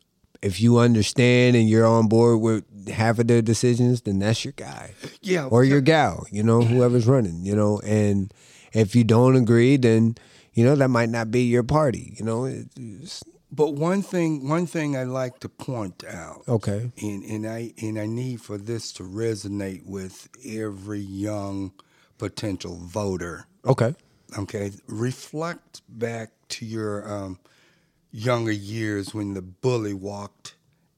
if 0.41 0.59
you 0.59 0.77
understand 0.79 1.55
and 1.55 1.69
you're 1.69 1.85
on 1.85 2.07
board 2.09 2.41
with 2.41 2.89
half 2.89 3.17
of 3.19 3.27
their 3.27 3.41
decisions, 3.41 4.01
then 4.01 4.19
that's 4.19 4.43
your 4.43 4.51
guy 4.51 4.91
Yeah, 5.21 5.45
or 5.45 5.63
your 5.63 5.79
gal. 5.79 6.25
You 6.31 6.43
know, 6.43 6.61
whoever's 6.61 7.07
running. 7.07 7.45
You 7.45 7.55
know, 7.55 7.79
and 7.79 8.33
if 8.73 8.93
you 8.95 9.05
don't 9.05 9.37
agree, 9.37 9.77
then 9.77 10.15
you 10.53 10.65
know 10.65 10.75
that 10.75 10.89
might 10.89 11.09
not 11.09 11.31
be 11.31 11.43
your 11.43 11.63
party. 11.63 12.13
You 12.19 12.25
know, 12.25 12.43
it- 12.45 12.67
it's, 12.75 13.23
But 13.55 13.75
one 13.75 14.01
thing, 14.01 14.49
one 14.49 14.65
thing 14.65 14.97
I 14.97 15.03
like 15.03 15.39
to 15.41 15.49
point 15.49 16.03
out, 16.03 16.41
okay. 16.47 16.91
and, 16.99 17.23
and 17.23 17.45
I 17.45 17.71
and 17.79 17.99
I 17.99 18.07
need 18.07 18.41
for 18.41 18.57
this 18.57 18.91
to 18.93 19.03
resonate 19.03 19.85
with 19.85 20.27
every 20.43 20.99
young 20.99 21.71
potential 22.17 22.79
voter. 22.81 23.45
Okay. 23.63 23.93
Okay, 24.39 24.71
reflect 24.87 25.83
back 25.87 26.31
to 26.49 26.65
your 26.65 27.07
um, 27.07 27.37
younger 28.11 28.51
years 28.51 29.13
when 29.13 29.35
the 29.35 29.43
bully 29.43 29.93
walked 29.93 30.55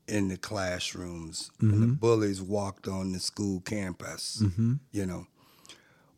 in 0.08 0.30
the 0.30 0.38
classrooms, 0.38 1.52
and 1.60 1.84
the 1.84 1.88
bullies 1.88 2.42
walked 2.42 2.88
on 2.88 3.12
the 3.12 3.20
school 3.20 3.60
campus. 3.60 4.42
You 4.92 5.06
know, 5.06 5.28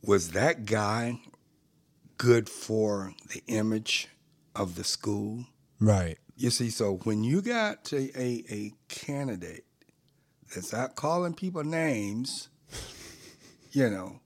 was 0.03 0.31
that 0.31 0.67
guy 0.67 1.19
good 2.19 2.47
for 2.47 3.13
the 3.33 3.41
image 3.47 4.09
of 4.55 4.75
the 4.75 4.83
school? 4.83 5.45
Right. 5.79 6.19
You 6.37 6.51
see, 6.51 6.69
so 6.69 6.99
when 7.03 7.23
you 7.23 7.41
got 7.41 7.91
a, 7.91 7.97
a, 8.19 8.43
a 8.49 8.71
candidate 8.89 9.65
that's 10.53 10.73
out 10.73 10.95
calling 10.95 11.33
people 11.33 11.63
names, 11.63 12.49
you 13.71 13.89
know, 13.89 14.19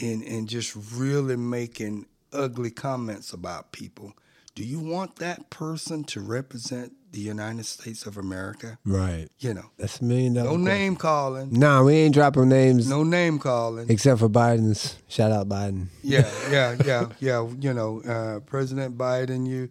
and 0.00 0.22
and 0.22 0.48
just 0.48 0.76
really 0.94 1.36
making 1.36 2.06
ugly 2.32 2.70
comments 2.70 3.32
about 3.32 3.72
people, 3.72 4.12
do 4.54 4.62
you 4.64 4.78
want 4.78 5.16
that 5.16 5.50
person 5.50 6.04
to 6.04 6.20
represent 6.20 6.92
the 7.10 7.20
United 7.20 7.64
States 7.66 8.06
of 8.06 8.16
America? 8.16 8.78
Right. 8.84 9.28
You 9.38 9.54
know, 9.54 9.70
That's 9.78 10.00
a 10.00 10.04
million 10.04 10.34
dollar. 10.34 10.44
no 10.46 10.50
question. 10.52 10.64
name 10.64 10.96
calling, 10.96 11.52
Nah, 11.52 11.82
we 11.82 11.94
ain't 11.94 12.14
dropping 12.14 12.48
names 12.48 12.88
no 12.88 13.02
name 13.02 13.38
calling. 13.40 13.86
except 13.90 14.20
for 14.20 14.28
Biden's. 14.28 14.96
Shout 15.08 15.32
out 15.32 15.48
Biden. 15.48 15.86
Yeah, 16.02 16.30
yeah, 16.50 16.76
yeah, 16.84 17.06
yeah. 17.18 17.48
You 17.60 17.74
know, 17.74 18.02
uh, 18.02 18.40
President 18.40 18.96
Biden, 18.96 19.46
you 19.48 19.68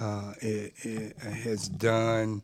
uh, 0.00 0.32
it, 0.40 0.72
it 0.82 1.18
has 1.20 1.68
done 1.68 2.42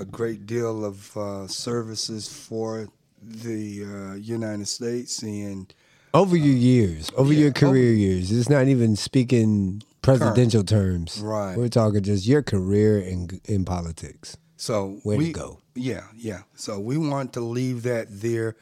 a 0.00 0.04
great 0.04 0.46
deal 0.46 0.84
of 0.84 1.16
uh, 1.16 1.46
services 1.46 2.28
for 2.28 2.88
the 3.22 3.84
uh, 3.84 4.14
United 4.14 4.68
States, 4.68 5.22
and 5.22 5.72
Over 6.14 6.36
your 6.36 6.54
years, 6.54 7.10
over 7.16 7.32
yeah, 7.32 7.40
your 7.40 7.52
career 7.52 7.92
years. 7.92 8.30
It's 8.30 8.48
not 8.48 8.68
even 8.68 8.96
speaking 8.96 9.82
presidential 10.02 10.62
terms. 10.64 11.18
Right. 11.20 11.56
We're 11.56 11.68
talking 11.68 12.02
just 12.02 12.26
your 12.26 12.42
career 12.42 12.98
in 13.00 13.40
in 13.44 13.64
politics. 13.64 14.36
So 14.56 15.00
to 15.02 15.18
we 15.18 15.32
go. 15.32 15.60
Yeah, 15.74 16.04
yeah. 16.14 16.42
So 16.54 16.80
we 16.80 16.96
want 16.96 17.32
to 17.34 17.40
leave 17.40 17.82
that 17.82 18.06
there. 18.08 18.56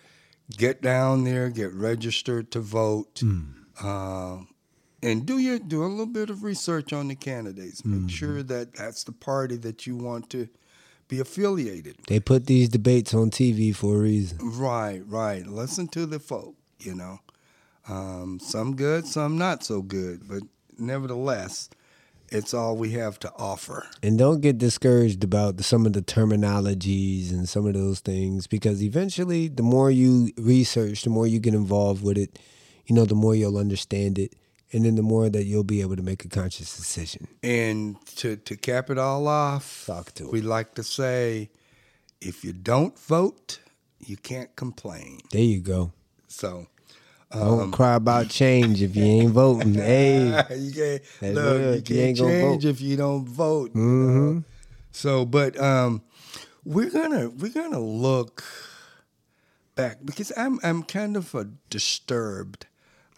Get 0.57 0.83
down 0.83 1.25
there, 1.25 1.49
get 1.49 1.73
registered 1.73 2.51
to 2.51 2.61
vote, 2.61 3.23
uh, 3.83 4.39
and 5.05 5.27
do 5.27 5.39
your 5.39 5.59
do 5.59 5.85
a 5.85 5.87
little 5.87 6.07
bit 6.07 6.31
of 6.31 6.43
research 6.43 6.93
on 6.93 7.09
the 7.09 7.15
candidates. 7.15 7.85
Make 7.85 8.11
sure 8.11 8.43
that 8.43 8.75
that's 8.75 9.05
the 9.05 9.13
party 9.13 9.57
that 9.59 9.87
you 9.87 9.97
want 9.97 10.31
to 10.31 10.49
be 11.09 11.21
affiliated. 11.21 11.97
They 12.09 12.21
put 12.21 12.47
these 12.47 12.69
debates 12.69 13.13
on 13.13 13.31
TV 13.31 13.75
for 13.77 13.97
a 13.97 13.99
reason. 13.99 14.39
Right, 14.41 15.03
right. 15.07 15.47
Listen 15.47 15.89
to 15.89 16.07
the 16.07 16.19
folk. 16.19 16.57
You 16.79 16.95
know, 16.95 17.21
um, 17.89 18.41
some 18.41 18.77
good, 18.77 19.07
some 19.07 19.39
not 19.39 19.65
so 19.65 19.83
good, 19.83 20.29
but 20.29 20.43
nevertheless, 20.79 21.71
it's 22.31 22.53
all 22.53 22.77
we 22.77 22.93
have 22.93 23.19
to 23.21 23.33
offer. 23.39 23.87
And 24.03 24.19
don't 24.19 24.41
get 24.41 24.59
discouraged 24.59 25.23
about 25.23 25.57
the, 25.57 25.63
some 25.63 25.87
of 25.87 25.93
the 25.93 26.03
terminologies 26.03 27.31
and 27.31 27.49
some 27.49 27.67
of 27.67 27.75
those 27.75 28.01
things 28.01 28.47
because 28.47 28.83
eventually, 28.83 29.49
the 29.49 29.63
more 29.63 29.91
you 29.91 30.31
research, 30.37 31.03
the 31.03 31.11
more 31.11 31.27
you 31.27 31.39
get 31.41 31.55
involved 31.55 32.03
with 32.03 32.19
it, 32.19 32.39
you 32.87 32.95
know, 32.95 33.05
the 33.05 33.15
more 33.15 33.35
you'll 33.35 33.59
understand 33.59 34.19
it. 34.19 34.35
And 34.75 34.85
then 34.85 34.97
the 34.97 35.03
more 35.03 35.31
that 35.31 35.45
you'll 35.45 35.63
be 35.63 35.81
able 35.83 35.95
to 35.95 36.03
make 36.03 36.25
a 36.25 36.29
conscious 36.29 36.77
decision. 36.77 37.29
And 37.45 37.97
to, 38.17 38.35
to 38.37 38.57
cap 38.57 38.91
it 38.91 38.99
all 38.99 39.29
off, 39.29 39.85
Talk 39.87 40.13
to 40.15 40.29
we 40.29 40.41
like 40.43 40.75
to 40.75 40.83
say 40.83 41.49
if 42.21 42.43
you 42.45 42.53
don't 42.53 42.99
vote, 42.99 43.61
you 44.01 44.17
can't 44.17 44.55
complain. 44.57 45.21
There 45.31 45.41
you 45.43 45.61
go. 45.61 45.93
So, 46.27 46.67
Don't 47.31 47.71
cry 47.71 47.95
about 47.95 48.29
change 48.31 48.83
if 48.83 48.97
you 48.97 49.05
ain't 49.05 49.31
voting. 49.31 49.75
hey, 49.93 50.27
you 50.57 50.73
can't, 50.73 51.03
That's 51.21 51.35
look, 51.37 51.59
real. 51.59 51.71
you 51.71 51.75
You 51.77 51.83
can't 51.83 51.91
ain't 52.01 52.19
change 52.19 52.63
vote. 52.65 52.69
if 52.71 52.81
you 52.81 52.97
don't 52.97 53.29
vote. 53.29 53.71
you 53.77 53.81
know? 53.83 54.45
So, 54.91 55.25
but 55.25 55.57
um, 55.61 56.03
we're 56.65 56.91
gonna 56.91 57.29
we're 57.31 57.53
gonna 57.53 57.79
look 57.81 58.43
back 59.77 59.99
because 60.05 60.33
I'm 60.37 60.59
I'm 60.65 60.83
kind 60.83 61.17
of 61.17 61.35
disturbed 61.71 62.67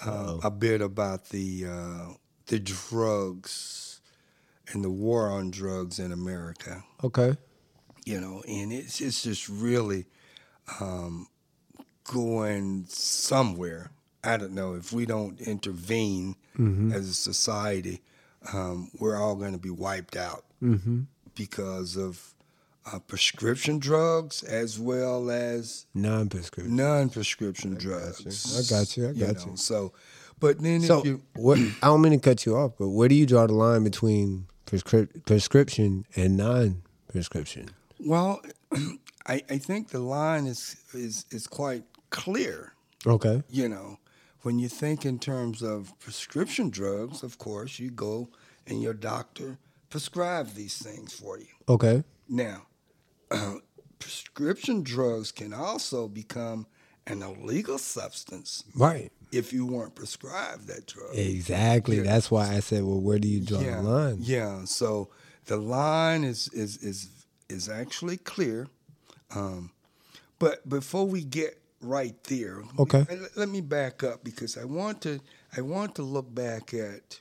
uh, 0.05 0.38
a 0.43 0.50
bit 0.50 0.81
about 0.83 1.31
the 1.31 1.65
uh, 1.67 2.07
the 2.47 2.59
drugs 2.59 4.00
and 4.73 4.85
the 4.85 4.91
war 4.91 5.31
on 5.31 5.50
drugs 5.50 5.99
in 5.99 6.12
America. 6.12 6.83
okay. 7.05 7.37
You 8.05 8.21
know, 8.21 8.43
and 8.47 8.73
it's 8.73 9.00
it's 9.00 9.23
just 9.23 9.49
really 9.49 10.07
um, 10.81 11.26
going 12.05 12.85
somewhere. 12.88 13.91
I 14.23 14.37
don't 14.37 14.53
know 14.53 14.75
if 14.75 14.93
we 14.93 15.07
don't 15.07 15.41
intervene 15.41 16.37
as 16.93 17.09
a 17.09 17.15
society, 17.15 18.00
um, 18.53 18.91
we're 18.99 19.17
all 19.17 19.37
going 19.37 19.53
to 19.53 19.59
be 19.59 19.71
wiped 19.71 20.17
out 20.17 20.45
Mm-hmm. 20.62 21.03
because 21.35 21.97
of 21.99 22.33
uh, 22.93 22.99
prescription 23.00 23.78
drugs 23.78 24.43
as 24.43 24.78
well 24.78 25.31
as 25.31 25.87
Non 25.95 26.28
prescription. 26.28 26.76
non-prescription 26.76 27.75
drugs. 27.75 28.71
I 28.73 28.78
got 28.78 28.97
you. 28.97 29.09
I 29.09 29.12
got 29.12 29.45
you. 29.47 29.57
So, 29.57 29.93
but 30.38 30.61
then 30.61 30.81
So, 30.83 30.99
if 31.00 31.05
you 31.07 31.23
what, 31.35 31.59
I 31.83 31.87
don't 31.88 32.00
mean 32.02 32.12
to 32.12 32.19
cut 32.19 32.47
you 32.47 32.57
off, 32.57 32.73
but 32.78 32.88
where 32.88 33.09
do 33.09 33.14
you 33.14 33.26
draw 33.26 33.47
the 33.47 33.55
line 33.55 33.83
between 33.85 34.47
prescrip- 34.66 35.25
prescription 35.26 36.07
and 36.14 36.37
non 36.37 36.83
prescription? 37.09 37.71
well, 37.99 38.40
I, 39.26 39.43
I 39.50 39.59
think 39.59 39.88
the 39.88 39.99
line 40.00 40.47
is 40.47 40.76
is 40.95 41.25
is 41.31 41.47
quite 41.47 41.85
clear. 42.11 42.73
Okay. 43.07 43.43
you 43.50 43.69
know, 43.69 43.99
when 44.43 44.59
you 44.59 44.69
think 44.69 45.05
in 45.05 45.19
terms 45.19 45.62
of 45.62 45.93
prescription 46.00 46.71
drugs, 46.71 47.23
of 47.23 47.38
course, 47.38 47.78
you 47.78 47.90
go 47.90 48.28
and 48.66 48.83
your 48.83 48.95
doctor 48.95 49.59
prescribe 49.90 50.55
these 50.55 50.78
things 50.78 51.12
for 51.12 51.38
you. 51.38 51.47
Okay. 51.69 52.02
Now, 52.28 52.62
prescription 53.99 54.83
drugs 54.83 55.33
can 55.33 55.52
also 55.52 56.09
become 56.09 56.66
an 57.06 57.23
illegal 57.23 57.78
substance 57.78 58.64
Right. 58.75 59.12
if 59.33 59.52
you 59.52 59.64
weren't 59.66 59.95
prescribed 59.95 60.66
that 60.68 60.87
drug. 60.87 61.14
Exactly. 61.14 61.99
Yeah. 61.99 62.02
That's 62.04 62.30
why 62.30 62.49
I 62.54 62.61
said, 62.61 62.83
well, 62.83 63.00
where 63.00 63.18
do 63.18 63.28
you 63.28 63.40
draw 63.40 63.61
yeah, 63.61 63.76
the 63.80 63.88
line? 63.88 64.16
Yeah. 64.21 64.64
So 64.64 65.11
the 65.47 65.56
line 65.56 66.25
is 66.25 66.49
is 66.52 66.78
is 66.78 67.09
is 67.49 67.68
actually 67.68 68.16
clear. 68.16 68.66
Um, 69.35 69.71
but 70.38 70.68
before 70.68 71.06
we 71.06 71.23
get 71.25 71.61
right 71.80 72.23
there, 72.25 72.62
Okay. 72.78 73.04
let- 73.09 73.37
let 73.37 73.49
me 73.49 73.61
back 73.61 74.02
up 74.02 74.25
because 74.25 74.56
I 74.56 74.64
want 74.64 75.00
to 75.02 75.21
I 75.56 75.61
want 75.61 75.95
to 75.97 76.02
look 76.02 76.35
back 76.35 76.75
at 76.75 77.21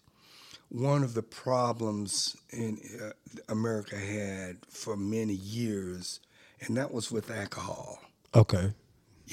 one 0.76 1.04
of 1.04 1.14
the 1.14 1.24
problems 1.24 2.36
in 2.52 2.80
uh, 3.02 3.12
America 3.50 3.96
had 3.96 4.58
for 4.68 4.98
many 4.98 5.34
years, 5.34 6.20
and 6.62 6.76
that 6.78 6.92
was 6.92 7.12
with 7.12 7.32
alcohol. 7.32 8.00
Okay. 8.34 8.74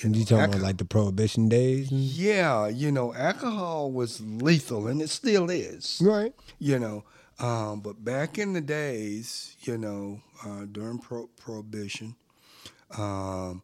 and 0.03 0.17
you 0.17 0.25
talking 0.25 0.39
alcohol- 0.41 0.61
about 0.61 0.67
like 0.67 0.77
the 0.79 0.85
prohibition 0.85 1.49
days? 1.49 1.91
and- 1.91 2.01
Yeah, 2.01 2.69
you 2.69 2.93
know, 2.93 3.13
alcohol 3.15 3.91
was 3.93 4.21
lethal, 4.21 4.87
and 4.87 5.03
it 5.03 5.11
still 5.11 5.51
is. 5.51 6.01
Right. 6.03 6.33
you 6.59 6.79
know. 6.79 7.05
Um, 7.39 7.81
but 7.81 8.05
back 8.05 8.39
in 8.39 8.53
the 8.53 8.61
days, 8.61 9.57
you 9.63 9.77
know, 9.79 10.21
uh, 10.47 10.67
during 10.71 10.99
pro- 10.99 11.27
prohibition, 11.37 12.15
um, 12.97 13.63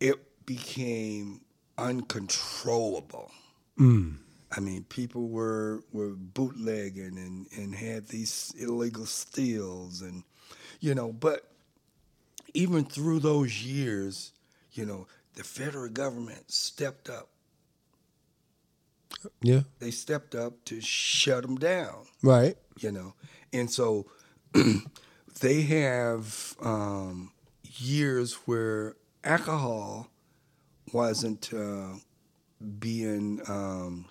it 0.00 0.46
became 0.46 1.40
uncontrollable. 1.76 3.30
Mm. 3.78 4.18
I 4.56 4.60
mean, 4.60 4.84
people 4.84 5.28
were 5.28 5.82
were 5.92 6.10
bootlegging 6.10 7.18
and, 7.18 7.46
and 7.56 7.74
had 7.74 8.08
these 8.08 8.54
illegal 8.58 9.06
steals, 9.06 10.02
and 10.02 10.22
you 10.80 10.94
know. 10.94 11.12
But 11.12 11.50
even 12.52 12.84
through 12.84 13.20
those 13.20 13.62
years, 13.64 14.32
you 14.72 14.86
know, 14.86 15.06
the 15.34 15.44
federal 15.44 15.90
government 15.90 16.50
stepped 16.50 17.08
up. 17.08 17.28
Yeah. 19.40 19.62
They 19.78 19.90
stepped 19.90 20.34
up 20.34 20.64
to 20.66 20.80
shut 20.80 21.42
them 21.42 21.56
down. 21.56 22.06
Right. 22.22 22.56
you 22.78 22.92
know 22.92 23.14
and 23.54 23.70
so 23.70 24.06
they 25.40 25.62
have 25.62 26.56
um, 26.60 27.32
years 27.62 28.34
where 28.46 28.96
alcohol 29.22 30.08
wasn't 30.92 31.54
uh, 31.54 31.94
being 32.78 33.40
um, 33.48 34.06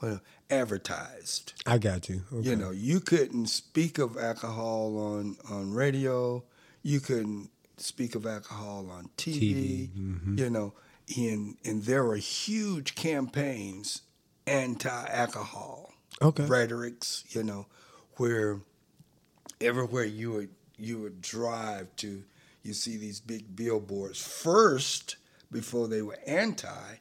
well, 0.00 0.20
advertised 0.50 1.52
I 1.66 1.78
got 1.78 2.08
you. 2.08 2.22
Okay. 2.32 2.50
you 2.50 2.56
know 2.56 2.70
you 2.70 3.00
couldn't 3.00 3.46
speak 3.46 3.98
of 3.98 4.16
alcohol 4.16 4.98
on 4.98 5.36
on 5.50 5.72
radio 5.72 6.42
you 6.82 7.00
couldn't 7.00 7.50
speak 7.78 8.14
of 8.14 8.24
alcohol 8.26 8.88
on 8.90 9.10
tv, 9.16 9.40
TV, 9.40 9.88
mhm. 9.90 10.38
you 10.38 10.50
know 10.50 10.72
and 11.16 11.56
and 11.64 11.82
there 11.84 12.04
were 12.04 12.16
huge 12.16 12.94
campaigns 12.94 14.02
anti-alcohol 14.46 15.92
Okay. 16.22 16.46
rhetorics, 16.46 17.24
you 17.28 17.42
know, 17.42 17.66
where 18.16 18.60
everywhere 19.60 20.04
you 20.04 20.32
would 20.32 20.48
you 20.78 20.98
would 21.00 21.20
drive 21.20 21.94
to, 21.96 22.22
you 22.62 22.72
see 22.72 22.96
these 22.96 23.20
big 23.20 23.54
billboards. 23.54 24.18
First, 24.20 25.16
before 25.52 25.88
they 25.88 26.00
were 26.02 26.18
anti, 26.26 26.96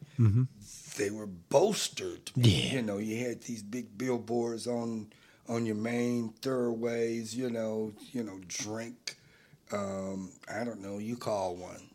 they 0.98 1.10
were 1.10 1.28
bolstered. 1.28 2.32
Yeah. 2.36 2.74
You 2.76 2.82
know, 2.82 2.98
you 2.98 3.26
had 3.26 3.42
these 3.42 3.64
big 3.64 3.98
billboards 3.98 4.68
on 4.68 5.08
on 5.48 5.66
your 5.66 5.76
main 5.76 6.30
thoroughways. 6.42 7.36
You 7.36 7.50
know, 7.50 7.94
you 8.12 8.24
know, 8.24 8.40
drink. 8.48 9.18
Um, 9.72 10.32
I 10.54 10.64
don't 10.64 10.82
know. 10.82 10.98
You 11.00 11.16
call 11.18 11.56
one, 11.56 11.90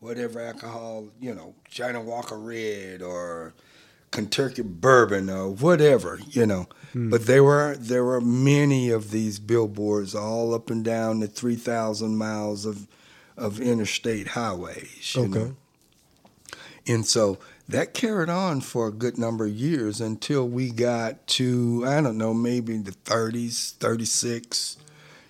whatever 0.00 0.40
alcohol. 0.40 1.08
You 1.20 1.34
know, 1.34 1.54
Johnnie 1.68 1.98
Walker 1.98 2.38
Red 2.38 3.02
or 3.02 3.54
Kentucky 4.10 4.62
bourbon 4.62 5.28
or 5.28 5.50
whatever, 5.50 6.20
you 6.30 6.46
know. 6.46 6.66
But 6.96 7.26
there 7.26 7.42
were 7.42 7.74
there 7.76 8.04
were 8.04 8.20
many 8.20 8.90
of 8.90 9.10
these 9.10 9.40
billboards 9.40 10.14
all 10.14 10.54
up 10.54 10.70
and 10.70 10.84
down 10.84 11.18
the 11.18 11.26
three 11.26 11.56
thousand 11.56 12.16
miles 12.16 12.64
of 12.64 12.86
of 13.36 13.60
interstate 13.60 14.28
highways. 14.28 15.12
You 15.16 15.22
Okay. 15.24 15.38
Know? 15.40 15.56
And 16.86 17.04
so 17.06 17.38
that 17.68 17.94
carried 17.94 18.28
on 18.28 18.60
for 18.60 18.88
a 18.88 18.92
good 18.92 19.18
number 19.18 19.46
of 19.46 19.52
years 19.52 20.00
until 20.00 20.46
we 20.48 20.70
got 20.70 21.26
to 21.26 21.84
I 21.86 22.00
don't 22.00 22.18
know 22.18 22.34
maybe 22.34 22.76
the 22.78 22.92
30s, 22.92 23.72
36, 23.74 24.76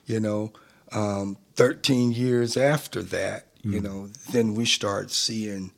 you 0.06 0.20
know, 0.20 0.52
um, 0.92 1.36
13 1.56 2.12
years 2.12 2.56
after 2.56 3.02
that, 3.02 3.46
you 3.62 3.80
know, 3.80 4.08
then 4.30 4.54
we 4.54 4.64
start 4.66 5.10
seeing, 5.10 5.72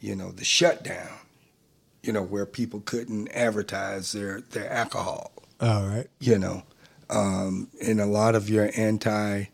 you 0.00 0.14
know, 0.14 0.30
the 0.30 0.44
shutdown 0.44 1.20
you 2.02 2.12
know, 2.12 2.22
where 2.22 2.46
people 2.46 2.80
couldn't 2.80 3.28
advertise 3.28 4.12
their, 4.12 4.40
their 4.40 4.70
alcohol, 4.70 5.32
All 5.60 5.86
right. 5.86 6.06
you 6.18 6.38
know, 6.38 6.62
um, 7.10 7.68
in 7.80 8.00
a 8.00 8.06
lot 8.06 8.34
of 8.34 8.48
your 8.48 8.70
anti 8.76 9.44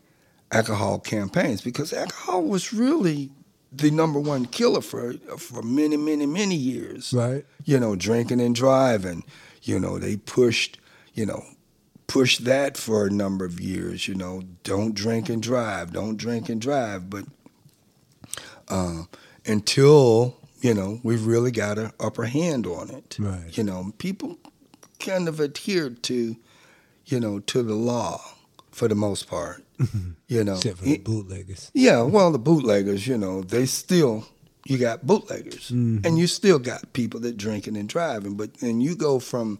alcohol 0.51 0.99
campaigns 0.99 1.61
because 1.61 1.91
alcohol 1.91 2.43
was 2.43 2.71
really 2.73 3.31
the 3.71 3.91
number 3.91 4.19
one 4.19 4.45
killer 4.45 4.81
for 4.81 5.13
for 5.37 5.61
many, 5.61 5.97
many, 5.97 6.25
many 6.25 6.55
years. 6.55 7.13
Right. 7.13 7.45
You 7.65 7.79
know, 7.79 7.95
drinking 7.95 8.41
and 8.41 8.55
driving. 8.55 9.23
You 9.63 9.79
know, 9.79 9.97
they 9.97 10.17
pushed. 10.17 10.79
You 11.13 11.25
know, 11.25 11.43
pushed 12.05 12.45
that 12.45 12.77
for 12.77 13.07
a 13.07 13.09
number 13.09 13.43
of 13.43 13.59
years. 13.59 14.07
You 14.07 14.15
know, 14.15 14.43
don't 14.63 14.93
drink 14.93 15.29
and 15.29 15.41
drive. 15.41 15.93
Don't 15.93 16.17
drink 16.17 16.47
and 16.47 16.61
drive. 16.61 17.09
But 17.09 17.25
uh, 18.69 19.03
until 19.45 20.37
you 20.61 20.73
know, 20.73 20.99
we've 21.03 21.25
really 21.25 21.51
got 21.51 21.77
an 21.77 21.91
upper 21.99 22.25
hand 22.25 22.65
on 22.65 22.89
it. 22.89 23.17
Right. 23.19 23.55
You 23.57 23.63
know, 23.63 23.93
people 23.97 24.37
kind 24.99 25.27
of 25.27 25.39
adhered 25.39 26.03
to, 26.03 26.35
you 27.05 27.19
know, 27.19 27.39
to 27.39 27.63
the 27.63 27.75
law 27.75 28.21
for 28.77 28.87
the 28.87 28.95
most 28.95 29.27
part. 29.27 29.63
You 30.29 30.43
know, 30.43 30.55
Except 30.55 30.79
for 30.79 30.83
the 30.83 30.97
bootleggers. 30.97 31.71
yeah, 31.73 32.01
well, 32.01 32.33
the 32.33 32.37
bootleggers, 32.37 33.07
you 33.07 33.17
know, 33.17 33.43
they 33.43 33.65
still 33.65 34.25
you 34.65 34.77
got 34.77 35.07
bootleggers, 35.07 35.71
mm-hmm. 35.71 36.05
and 36.05 36.17
you 36.17 36.27
still 36.27 36.59
got 36.59 36.91
people 36.91 37.21
that 37.21 37.37
drinking 37.37 37.77
and 37.77 37.87
driving. 37.87 38.35
But 38.35 38.55
then 38.55 38.81
you 38.81 38.97
go 38.97 39.19
from, 39.19 39.59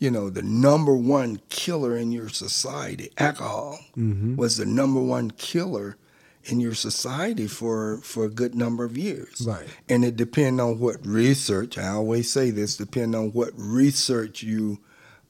you 0.00 0.10
know, 0.10 0.28
the 0.28 0.42
number 0.42 0.96
one 0.96 1.40
killer 1.48 1.96
in 1.96 2.10
your 2.10 2.28
society, 2.28 3.12
alcohol, 3.18 3.78
mm-hmm. 3.96 4.34
was 4.34 4.56
the 4.56 4.66
number 4.66 5.00
one 5.00 5.30
killer 5.30 5.96
in 6.42 6.58
your 6.58 6.74
society 6.74 7.46
for 7.46 7.98
for 7.98 8.24
a 8.24 8.30
good 8.30 8.56
number 8.56 8.84
of 8.84 8.98
years. 8.98 9.42
Right. 9.46 9.68
And 9.88 10.04
it 10.04 10.16
depends 10.16 10.60
on 10.60 10.80
what 10.80 11.06
research. 11.06 11.78
I 11.78 11.88
always 11.90 12.32
say 12.32 12.50
this: 12.50 12.76
depend 12.76 13.14
on 13.14 13.30
what 13.30 13.52
research 13.54 14.42
you 14.42 14.80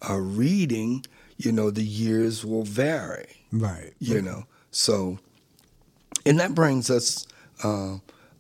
are 0.01 0.23
reading. 0.23 1.05
You 1.45 1.53
know, 1.53 1.71
the 1.71 1.83
years 1.85 2.45
will 2.45 2.65
vary 2.65 3.27
Right. 3.53 3.93
you 3.99 4.21
know 4.23 4.45
so 4.71 5.19
and 6.27 6.39
that 6.39 6.55
brings 6.55 6.89
us 6.91 7.27
uh, 7.65 7.97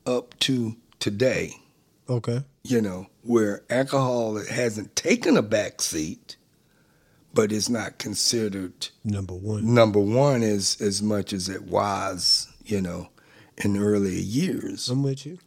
up 0.07 0.38
to 0.40 0.76
today 1.00 1.54
Okay. 2.09 2.45
you 2.62 2.80
know 2.80 3.07
where 3.23 3.62
alcohol 3.71 4.37
hasn't 4.47 4.95
taken 4.97 5.37
a 5.37 5.42
back 5.42 5.80
seat 5.83 6.37
but 7.35 7.50
it's 7.52 7.69
not 7.69 7.99
considered 7.99 8.88
Number 9.04 9.35
one. 9.35 9.75
number 9.75 9.99
one 10.00 10.42
is 10.42 10.80
as 10.80 11.02
much 11.02 11.33
as 11.33 11.49
it 11.49 11.62
was 11.62 12.47
you 12.64 12.80
know 12.80 13.09
in 13.64 13.76
earlier 13.76 14.21
years 14.40 14.88
I'm 14.90 15.02
with 15.02 15.26
you. 15.26 15.38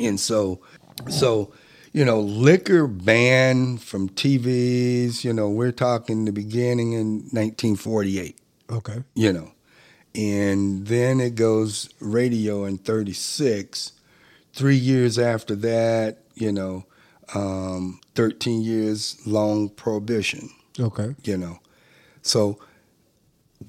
and 0.00 0.20
so 0.20 0.60
so 1.08 1.52
you 1.92 2.04
know 2.04 2.20
liquor 2.20 2.86
banned 2.86 3.82
from 3.82 4.08
tvs 4.10 5.24
you 5.24 5.32
know 5.32 5.48
we're 5.50 5.72
talking 5.72 6.24
the 6.24 6.32
beginning 6.32 6.92
in 6.92 7.22
1948 7.32 8.38
Okay. 8.70 9.02
you 9.14 9.32
know. 9.32 9.50
And 10.14 10.86
then 10.86 11.20
it 11.20 11.34
goes 11.36 11.88
radio 12.00 12.64
in 12.64 12.78
36. 12.78 13.92
Three 14.52 14.76
years 14.76 15.18
after 15.20 15.54
that, 15.56 16.18
you 16.34 16.50
know, 16.52 16.84
um, 17.34 18.00
13 18.16 18.60
years 18.62 19.18
long 19.26 19.68
prohibition, 19.68 20.50
Okay. 20.80 21.14
you 21.22 21.36
know. 21.36 21.58
So 22.22 22.58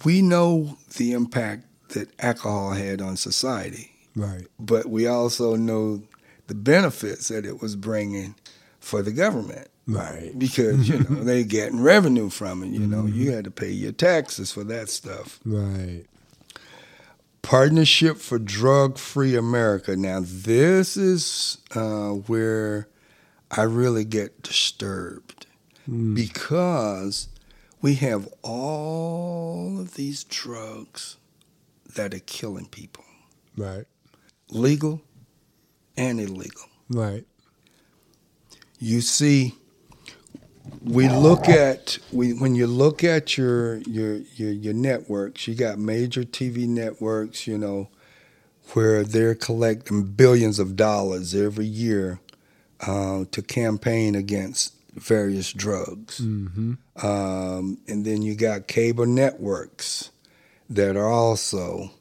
we 0.03 0.21
know 0.23 0.77
the 0.97 1.11
impact 1.13 1.65
that 1.89 2.09
alcohol 2.19 2.71
had 2.71 3.01
on 3.01 3.17
society, 3.17 3.91
Right. 4.15 4.47
but 4.59 4.87
we 4.87 5.05
also 5.07 5.55
know 5.55 6.01
the 6.48 6.55
benefits 6.55 7.27
that 7.29 7.45
it 7.45 7.62
was 7.62 7.75
bringing 7.75 8.36
for 8.79 9.01
the 9.01 9.12
government 9.12 9.67
Right. 9.88 10.31
because, 10.38 10.88
you 10.89 11.00
know, 11.00 11.03
they 11.24 11.43
getting 11.43 11.81
revenue 11.81 12.29
from 12.29 12.63
it. 12.63 12.67
You 12.69 12.88
know, 12.88 13.05
you 13.05 13.31
had 13.31 13.43
to 13.45 13.51
pay 13.51 13.71
your 13.71 13.91
taxes 13.91 14.51
for 14.51 14.63
that 14.65 14.89
stuff. 14.89 15.39
Right. 15.45 16.05
Partnership 17.41 18.17
for 18.17 18.38
Drug 18.38 18.98
Free 18.98 19.36
America. 19.36 19.95
Now, 19.95 20.21
this 20.24 20.95
is 20.95 21.57
uh, 21.75 22.10
where 22.12 22.88
I 23.50 23.63
really 23.63 24.05
get 24.05 24.43
disturbed 24.43 25.47
because 26.13 27.27
we 27.82 27.95
have 27.95 28.30
all 28.43 29.80
of 29.82 29.95
these 29.95 30.23
drugs 30.23 31.17
that 31.95 32.13
are 32.13 32.19
killing 32.19 32.67
people, 32.67 33.04
Right. 33.58 33.86
legal 34.49 35.01
and 36.01 36.19
illegal. 36.19 36.63
Right. 36.89 37.25
You 38.79 39.01
see, 39.01 39.55
we 40.83 41.07
look 41.09 41.47
at 41.47 41.99
we 42.11 42.33
when 42.33 42.55
you 42.55 42.67
look 42.67 43.03
at 43.03 43.37
your 43.37 43.77
your 43.81 44.17
your, 44.35 44.51
your 44.51 44.73
networks, 44.73 45.47
you 45.47 45.55
got 45.55 45.77
major 45.77 46.23
TV 46.23 46.67
networks, 46.67 47.45
you 47.47 47.57
know, 47.57 47.89
where 48.73 49.03
they're 49.03 49.35
collecting 49.35 50.03
billions 50.03 50.57
of 50.59 50.75
dollars 50.75 51.35
every 51.35 51.65
year 51.65 52.19
uh, 52.87 53.25
to 53.31 53.41
campaign 53.41 54.15
against 54.15 54.73
various 54.95 55.53
drugs, 55.53 56.19
Mm-hmm. 56.19 56.73
um, 57.05 57.77
and 57.87 58.03
then 58.05 58.21
you 58.23 58.35
got 58.35 58.67
cable 58.67 59.05
networks 59.05 60.09
that 60.69 60.97
are 60.97 61.09
also 61.09 61.91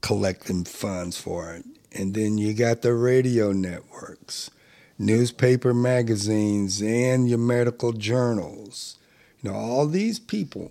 collecting 0.00 0.64
funds 0.64 1.16
for 1.16 1.54
it, 1.54 1.64
and 1.94 2.14
then 2.14 2.38
you 2.38 2.54
got 2.54 2.82
the 2.82 2.94
radio 2.94 3.52
networks 3.52 4.50
newspaper 5.02 5.74
magazines 5.74 6.80
and 6.80 7.28
your 7.28 7.38
medical 7.38 7.92
journals. 7.92 8.98
You 9.42 9.50
know, 9.50 9.56
all 9.56 9.86
these 9.86 10.18
people 10.18 10.70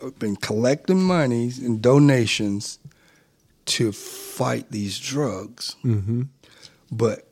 have 0.00 0.18
been 0.18 0.36
collecting 0.36 1.02
monies 1.02 1.58
and 1.58 1.80
donations 1.80 2.78
to 3.64 3.90
fight 3.92 4.70
these 4.70 4.98
drugs. 4.98 5.76
Mm-hmm. 5.82 6.22
But 6.92 7.26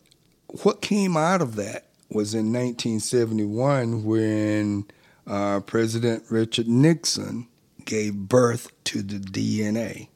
what 0.62 0.80
came 0.80 1.16
out 1.16 1.42
of 1.42 1.56
that 1.56 1.86
was 2.08 2.34
in 2.34 2.52
1971 2.52 4.04
when 4.04 4.86
uh, 5.26 5.60
President 5.60 6.24
Richard 6.30 6.68
Nixon 6.68 7.46
gave 7.84 8.14
birth 8.14 8.72
to 8.84 9.02
the 9.02 9.18
DNA, 9.18 10.08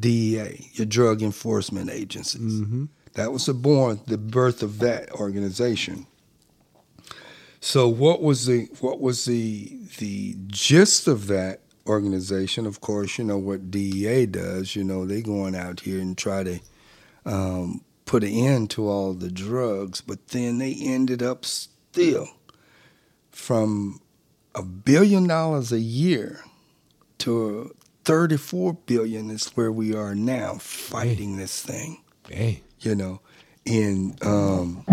DEA, 0.00 0.70
your 0.72 0.86
Drug 0.86 1.22
Enforcement 1.22 1.90
Agencies. 1.90 2.60
Mm-hmm. 2.60 2.86
That 3.14 3.32
was 3.32 3.46
the 3.46 3.54
born 3.54 4.00
the 4.06 4.18
birth 4.18 4.62
of 4.62 4.78
that 4.80 5.10
organization. 5.12 6.06
So 7.60 7.88
what 7.88 8.22
was 8.22 8.46
the 8.46 8.68
what 8.80 9.00
was 9.00 9.24
the 9.24 9.78
the 9.98 10.36
gist 10.46 11.06
of 11.06 11.26
that 11.28 11.60
organization? 11.86 12.66
Of 12.66 12.80
course, 12.80 13.18
you 13.18 13.24
know 13.24 13.38
what 13.38 13.70
DEA 13.70 14.26
does. 14.26 14.74
You 14.74 14.84
know 14.84 15.04
they 15.04 15.22
going 15.22 15.54
out 15.54 15.80
here 15.80 16.00
and 16.00 16.16
try 16.16 16.42
to 16.44 16.60
um, 17.26 17.82
put 18.06 18.24
an 18.24 18.30
end 18.30 18.70
to 18.70 18.88
all 18.88 19.12
the 19.12 19.30
drugs, 19.30 20.00
but 20.00 20.28
then 20.28 20.58
they 20.58 20.74
ended 20.74 21.22
up 21.22 21.44
still 21.44 22.28
from 23.30 24.00
a 24.54 24.62
billion 24.62 25.26
dollars 25.26 25.70
a 25.70 25.80
year 25.80 26.42
to 27.18 27.74
34 28.10 28.72
billion 28.86 29.30
is 29.30 29.46
where 29.54 29.70
we 29.70 29.94
are 29.94 30.16
now 30.16 30.54
fighting 30.54 31.36
this 31.36 31.62
thing 31.62 32.02
Dang. 32.28 32.60
you 32.80 32.96
know 32.96 33.20
and 33.64 34.20
um, 34.26 34.84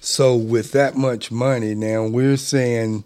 so 0.00 0.34
with 0.34 0.72
that 0.72 0.96
much 0.96 1.30
money 1.30 1.74
now 1.74 2.06
we're 2.06 2.38
saying 2.38 3.04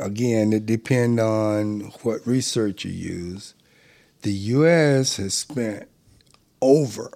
again 0.00 0.54
it 0.54 0.64
depends 0.64 1.20
on 1.20 1.80
what 2.02 2.26
research 2.26 2.86
you 2.86 2.92
use 2.92 3.52
the 4.22 4.32
us 4.32 5.16
has 5.18 5.34
spent 5.34 5.86
over 6.62 7.10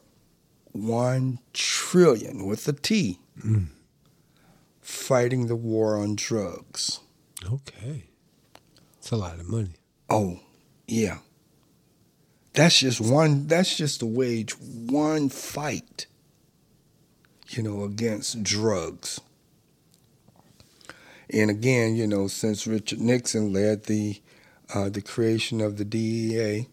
1 0.72 1.38
trillion 1.54 2.46
with 2.46 2.68
a 2.68 2.72
t 2.74 3.18
Mm. 3.42 3.68
fighting 4.82 5.46
the 5.46 5.56
war 5.56 5.96
on 5.96 6.14
drugs 6.16 7.00
Okay. 7.50 8.04
It's 8.98 9.10
a 9.10 9.16
lot 9.16 9.40
of 9.40 9.48
money. 9.48 9.70
oh 10.10 10.40
yeah 10.86 11.18
that's 12.60 12.78
just 12.80 13.00
one 13.00 13.46
that's 13.46 13.76
just 13.76 14.00
to 14.00 14.06
wage 14.06 14.52
one 14.58 15.28
fight 15.28 16.06
you 17.48 17.62
know 17.62 17.84
against 17.84 18.42
drugs 18.42 19.20
and 21.32 21.50
again 21.50 21.96
you 21.96 22.06
know 22.06 22.26
since 22.28 22.66
richard 22.66 23.00
nixon 23.00 23.52
led 23.52 23.84
the 23.84 24.20
uh, 24.74 24.88
the 24.88 25.00
creation 25.00 25.60
of 25.60 25.76
the 25.78 25.84
dea 25.84 26.66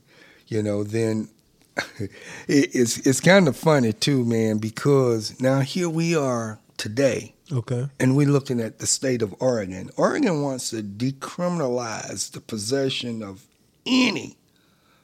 you 0.48 0.62
know 0.62 0.84
then 0.84 1.30
it, 2.00 2.10
it's 2.48 2.98
it's 3.08 3.20
kind 3.22 3.48
of 3.48 3.56
funny 3.56 3.94
too 3.94 4.26
man 4.26 4.58
because 4.58 5.40
now 5.40 5.62
here 5.62 5.90
we 5.90 6.16
are 6.16 6.60
today 6.76 7.34
Okay. 7.50 7.88
and 7.98 8.18
we're 8.18 8.28
looking 8.28 8.60
at 8.60 8.80
the 8.80 8.86
state 8.88 9.22
of 9.22 9.34
Oregon. 9.40 9.90
Oregon 9.96 10.42
wants 10.42 10.70
to 10.72 10.84
decriminalize 10.84 12.32
the 12.32 12.42
possession 12.42 13.24
of 13.24 13.46
any 13.86 14.36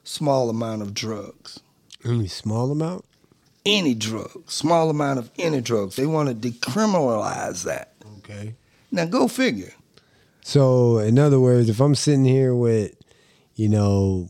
small 0.04 0.50
amount 0.50 0.82
of 0.82 0.94
drugs. 0.94 1.60
Only 2.06 2.28
small 2.28 2.72
amount? 2.72 3.06
Any 3.66 3.94
drug, 3.96 4.50
small 4.50 4.90
amount 4.90 5.20
of 5.20 5.32
any 5.40 5.62
drugs. 5.62 5.96
They 5.96 6.06
want 6.06 6.30
to 6.30 6.36
decriminalize 6.52 7.64
that. 7.64 7.94
Okay. 8.20 8.56
Now 8.92 9.06
go 9.06 9.28
figure. 9.28 9.74
So, 10.42 10.98
in 11.00 11.18
other 11.18 11.40
words, 11.40 11.70
if 11.70 11.80
I'm 11.80 11.96
sitting 11.96 12.26
here 12.26 12.54
with, 12.54 12.94
you 13.56 13.70
know, 13.70 14.28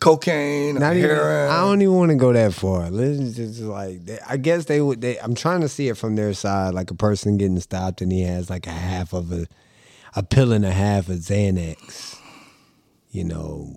cocaine, 0.00 0.74
Not 0.76 0.96
even. 0.96 1.10
heroin. 1.10 1.50
I 1.50 1.60
don't 1.60 1.82
even 1.82 1.94
want 1.94 2.10
to 2.10 2.16
go 2.16 2.32
that 2.32 2.52
far. 2.54 2.90
Let's 2.90 3.36
just 3.36 3.60
like. 3.60 4.04
They, 4.04 4.18
I 4.26 4.36
guess 4.36 4.64
they 4.64 4.80
would. 4.80 5.00
They, 5.00 5.18
I'm 5.20 5.34
trying 5.34 5.60
to 5.60 5.68
see 5.68 5.88
it 5.88 5.96
from 5.96 6.16
their 6.16 6.34
side, 6.34 6.74
like 6.74 6.90
a 6.90 6.94
person 6.94 7.36
getting 7.38 7.60
stopped 7.60 8.00
and 8.00 8.10
he 8.10 8.22
has 8.22 8.50
like 8.50 8.66
a 8.66 8.70
half 8.72 9.12
of 9.12 9.30
a, 9.30 9.46
a 10.16 10.22
pill 10.24 10.52
and 10.52 10.64
a 10.64 10.72
half 10.72 11.08
of 11.08 11.16
Xanax. 11.18 12.16
You 13.12 13.24
know, 13.24 13.74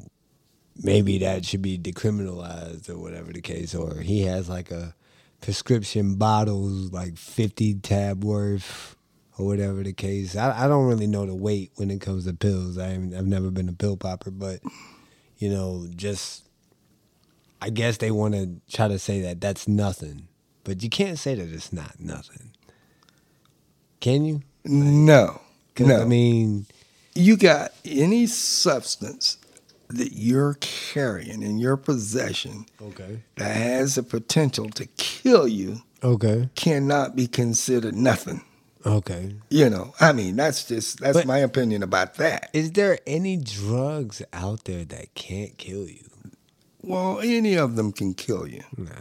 maybe 0.81 1.17
that 1.19 1.45
should 1.45 1.61
be 1.61 1.77
decriminalized 1.77 2.89
or 2.89 2.97
whatever 2.97 3.31
the 3.31 3.41
case. 3.41 3.75
Or 3.75 3.99
he 3.99 4.21
has 4.23 4.49
like 4.49 4.71
a 4.71 4.95
prescription 5.41 6.15
bottles, 6.15 6.91
like 6.91 7.17
50 7.17 7.75
tab 7.75 8.23
worth 8.23 8.95
or 9.37 9.45
whatever 9.45 9.83
the 9.83 9.93
case. 9.93 10.35
I, 10.35 10.65
I 10.65 10.67
don't 10.67 10.87
really 10.87 11.07
know 11.07 11.25
the 11.25 11.35
weight 11.35 11.71
when 11.75 11.91
it 11.91 12.01
comes 12.01 12.25
to 12.25 12.33
pills. 12.33 12.77
I 12.77 12.91
I've 12.93 13.27
never 13.27 13.51
been 13.51 13.69
a 13.69 13.73
pill 13.73 13.97
popper, 13.97 14.31
but 14.31 14.61
you 15.37 15.49
know, 15.49 15.87
just 15.95 16.47
I 17.61 17.69
guess 17.69 17.97
they 17.97 18.11
want 18.11 18.33
to 18.35 18.59
try 18.71 18.87
to 18.87 18.99
say 18.99 19.21
that 19.21 19.41
that's 19.41 19.67
nothing, 19.67 20.27
but 20.63 20.83
you 20.83 20.89
can't 20.89 21.17
say 21.19 21.35
that 21.35 21.49
it's 21.49 21.73
not 21.73 21.99
nothing. 21.99 22.51
Can 23.99 24.25
you? 24.25 24.41
no, 24.65 25.41
'Cause, 25.75 25.87
no. 25.87 26.01
I 26.01 26.05
mean, 26.05 26.65
you 27.15 27.37
got 27.37 27.71
any 27.85 28.27
substance 28.27 29.37
that 29.97 30.13
you're 30.13 30.57
carrying 30.61 31.41
in 31.43 31.57
your 31.57 31.77
possession 31.77 32.65
okay, 32.81 33.21
that 33.35 33.55
has 33.55 33.95
the 33.95 34.03
potential 34.03 34.69
to 34.71 34.85
kill 34.97 35.47
you 35.47 35.77
okay, 36.03 36.49
cannot 36.55 37.15
be 37.15 37.27
considered 37.27 37.95
nothing. 37.95 38.43
okay. 38.85 39.35
You 39.49 39.69
know, 39.69 39.93
I 40.01 40.11
mean, 40.11 40.35
that's 40.35 40.65
just 40.65 40.99
that's 40.99 41.17
But- 41.17 41.25
my 41.27 41.37
opinion 41.39 41.83
about 41.83 42.15
that. 42.15 42.49
Is 42.53 42.71
there 42.71 42.99
any 43.07 43.37
drugs 43.37 44.21
out 44.33 44.65
there 44.65 44.83
that 44.85 45.13
can't 45.15 45.57
kill 45.57 45.87
you? 45.87 46.03
Well, 46.81 47.21
any 47.21 47.55
of 47.55 47.77
them 47.77 47.93
can 47.93 48.13
kill 48.13 48.45
you. 48.45 48.61
No, 48.75 48.91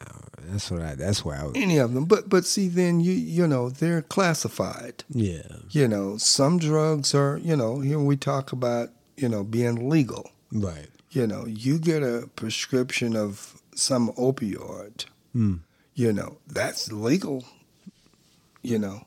that's 0.44 0.70
what 0.70 0.82
I. 0.82 0.94
That's 0.94 1.24
why 1.24 1.38
I 1.38 1.42
was. 1.42 1.52
Any 1.56 1.78
of 1.78 1.92
them, 1.94 2.04
but 2.04 2.28
but 2.28 2.44
see, 2.44 2.68
then 2.68 3.00
you 3.00 3.10
you 3.12 3.44
know 3.48 3.70
they're 3.70 4.02
classified. 4.02 5.02
Yeah, 5.10 5.42
You 5.70 5.88
know, 5.88 6.16
some 6.16 6.58
drugs 6.58 7.12
are 7.12 7.38
you 7.42 7.56
know 7.56 7.80
here 7.80 7.98
we 7.98 8.16
talk 8.16 8.52
about 8.52 8.90
you 9.16 9.28
know 9.28 9.42
being 9.42 9.88
legal. 9.90 10.30
Right. 10.52 10.88
You 11.10 11.26
know, 11.26 11.44
you 11.46 11.78
get 11.78 12.02
a 12.02 12.28
prescription 12.36 13.16
of 13.16 13.60
some 13.74 14.12
opioid. 14.12 15.04
Hmm. 15.32 15.56
You 15.94 16.12
know, 16.12 16.38
that's 16.46 16.90
legal. 16.92 17.44
You 18.62 18.78
know, 18.78 19.06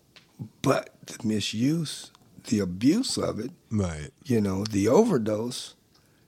but 0.61 0.89
the 1.07 1.25
misuse, 1.27 2.11
the 2.47 2.59
abuse 2.59 3.17
of 3.17 3.39
it, 3.39 3.51
Right. 3.71 4.09
you 4.25 4.41
know, 4.41 4.65
the 4.65 4.87
overdose, 4.87 5.75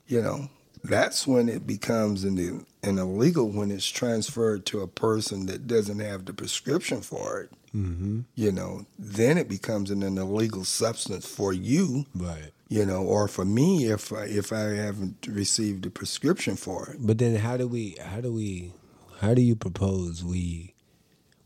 you 0.07 0.21
know, 0.21 0.49
that's 0.83 1.27
when 1.27 1.49
it 1.49 1.67
becomes 1.67 2.23
an, 2.23 2.65
an 2.81 2.97
illegal 2.97 3.49
when 3.49 3.69
it's 3.69 3.87
transferred 3.89 4.65
to 4.67 4.79
a 4.81 4.87
person 4.87 5.45
that 5.47 5.67
doesn't 5.67 5.99
have 5.99 6.25
the 6.25 6.33
prescription 6.33 7.01
for 7.01 7.41
it. 7.41 7.51
Mm-hmm. 7.75 8.21
You 8.35 8.51
know, 8.51 8.85
then 8.97 9.37
it 9.37 9.49
becomes 9.49 9.91
an, 9.91 10.01
an 10.03 10.17
illegal 10.17 10.63
substance 10.63 11.27
for 11.27 11.51
you. 11.51 12.05
Right. 12.15 12.51
You 12.69 12.85
know, 12.85 13.03
or 13.03 13.27
for 13.27 13.45
me 13.45 13.85
if 13.85 14.13
I, 14.13 14.25
if 14.25 14.53
I 14.53 14.59
haven't 14.75 15.27
received 15.29 15.85
a 15.85 15.89
prescription 15.89 16.55
for 16.57 16.89
it. 16.91 16.97
But 17.01 17.19
then, 17.19 17.37
how 17.37 17.57
do 17.57 17.67
we? 17.67 17.97
How 18.03 18.21
do 18.21 18.33
we? 18.33 18.73
How 19.21 19.33
do 19.33 19.41
you 19.41 19.55
propose 19.55 20.23
we? 20.23 20.73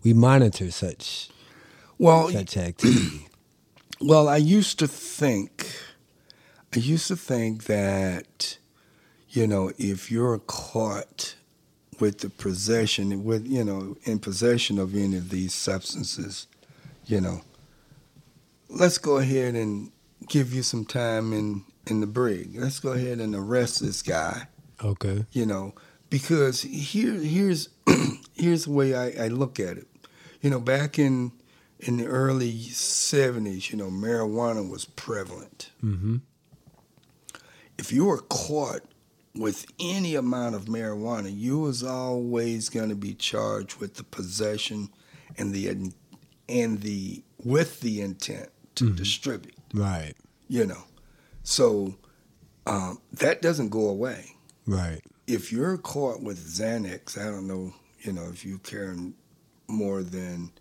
We 0.04 0.14
monitor 0.14 0.72
such 0.72 1.30
Well, 1.98 2.30
such 2.30 2.58
activity. 2.58 3.28
Well, 4.02 4.30
I 4.30 4.38
used 4.38 4.80
to 4.80 4.88
think, 4.88 5.68
I 6.76 6.80
used 6.80 7.08
to 7.10 7.16
think 7.18 7.66
that, 7.66 8.58
you 9.30 9.48
know, 9.48 9.72
if 9.78 10.12
you're 10.12 10.40
caught 10.40 11.36
with 12.00 12.20
the 12.20 12.30
possession, 12.30 13.24
with 13.24 13.48
you 13.48 13.64
know, 13.64 13.98
in 14.04 14.20
possession 14.20 14.80
of 14.80 14.96
any 14.96 15.18
of 15.18 15.30
these 15.30 15.54
substances, 15.54 16.48
you 17.06 17.22
know, 17.22 17.42
let's 18.70 18.98
go 18.98 19.18
ahead 19.18 19.56
and 19.56 19.92
give 20.32 20.54
you 20.54 20.64
some 20.64 20.86
time 20.86 21.34
in 21.34 21.64
in 21.88 22.00
the 22.00 22.08
brig. 22.08 22.56
Let's 22.58 22.80
go 22.80 22.94
ahead 22.94 23.20
and 23.20 23.36
arrest 23.36 23.82
this 23.82 24.02
guy, 24.02 24.48
Okay. 24.84 25.26
you 25.32 25.46
know, 25.46 25.74
because 26.10 26.62
here 26.62 27.14
here's 27.16 27.70
here's 28.34 28.66
the 28.66 28.72
way 28.72 28.96
I, 28.96 29.26
I 29.26 29.28
look 29.28 29.60
at 29.60 29.78
it. 29.78 29.88
You 30.42 30.50
know, 30.50 30.60
back 30.60 30.98
in 30.98 31.32
in 31.80 31.98
the 31.98 32.06
early 32.06 32.54
'70s, 32.54 33.72
you 33.72 33.78
know, 33.78 33.90
marijuana 33.90 34.68
was 34.68 34.86
prevalent. 34.86 35.72
Mm-hmm. 35.84 36.18
If 37.78 37.92
you 37.92 38.06
were 38.06 38.22
caught 38.22 38.82
with 39.36 39.66
any 39.80 40.16
amount 40.16 40.56
of 40.56 40.66
marijuana, 40.66 41.32
you 41.36 41.60
was 41.60 41.84
always 41.84 42.70
going 42.70 42.90
to 42.90 42.96
be 42.96 43.14
charged 43.14 43.78
with 43.80 43.96
the 43.96 44.04
possession 44.04 44.90
and 45.38 45.54
the 45.54 45.92
and 46.48 46.82
the 46.82 47.24
with 47.44 47.82
the 47.82 48.02
intent 48.02 48.50
to 48.76 48.86
Mhm. 48.86 48.96
distribute. 48.96 49.56
Right. 49.74 50.14
You 50.48 50.66
know, 50.66 50.84
so 51.44 51.96
um, 52.68 53.00
that 53.14 53.42
doesn't 53.42 53.70
go 53.70 53.88
away 53.90 54.36
Right. 54.68 55.02
if 55.28 55.52
you're 55.52 55.78
caught 55.78 56.22
with 56.22 56.40
Xanax, 56.40 57.18
I 57.18 57.26
don't 57.26 57.48
know, 57.48 57.74
you 58.02 58.12
know, 58.14 58.26
if 58.32 58.46
you 58.46 58.58
carry 58.60 59.14
more 59.68 60.04
than 60.04 60.52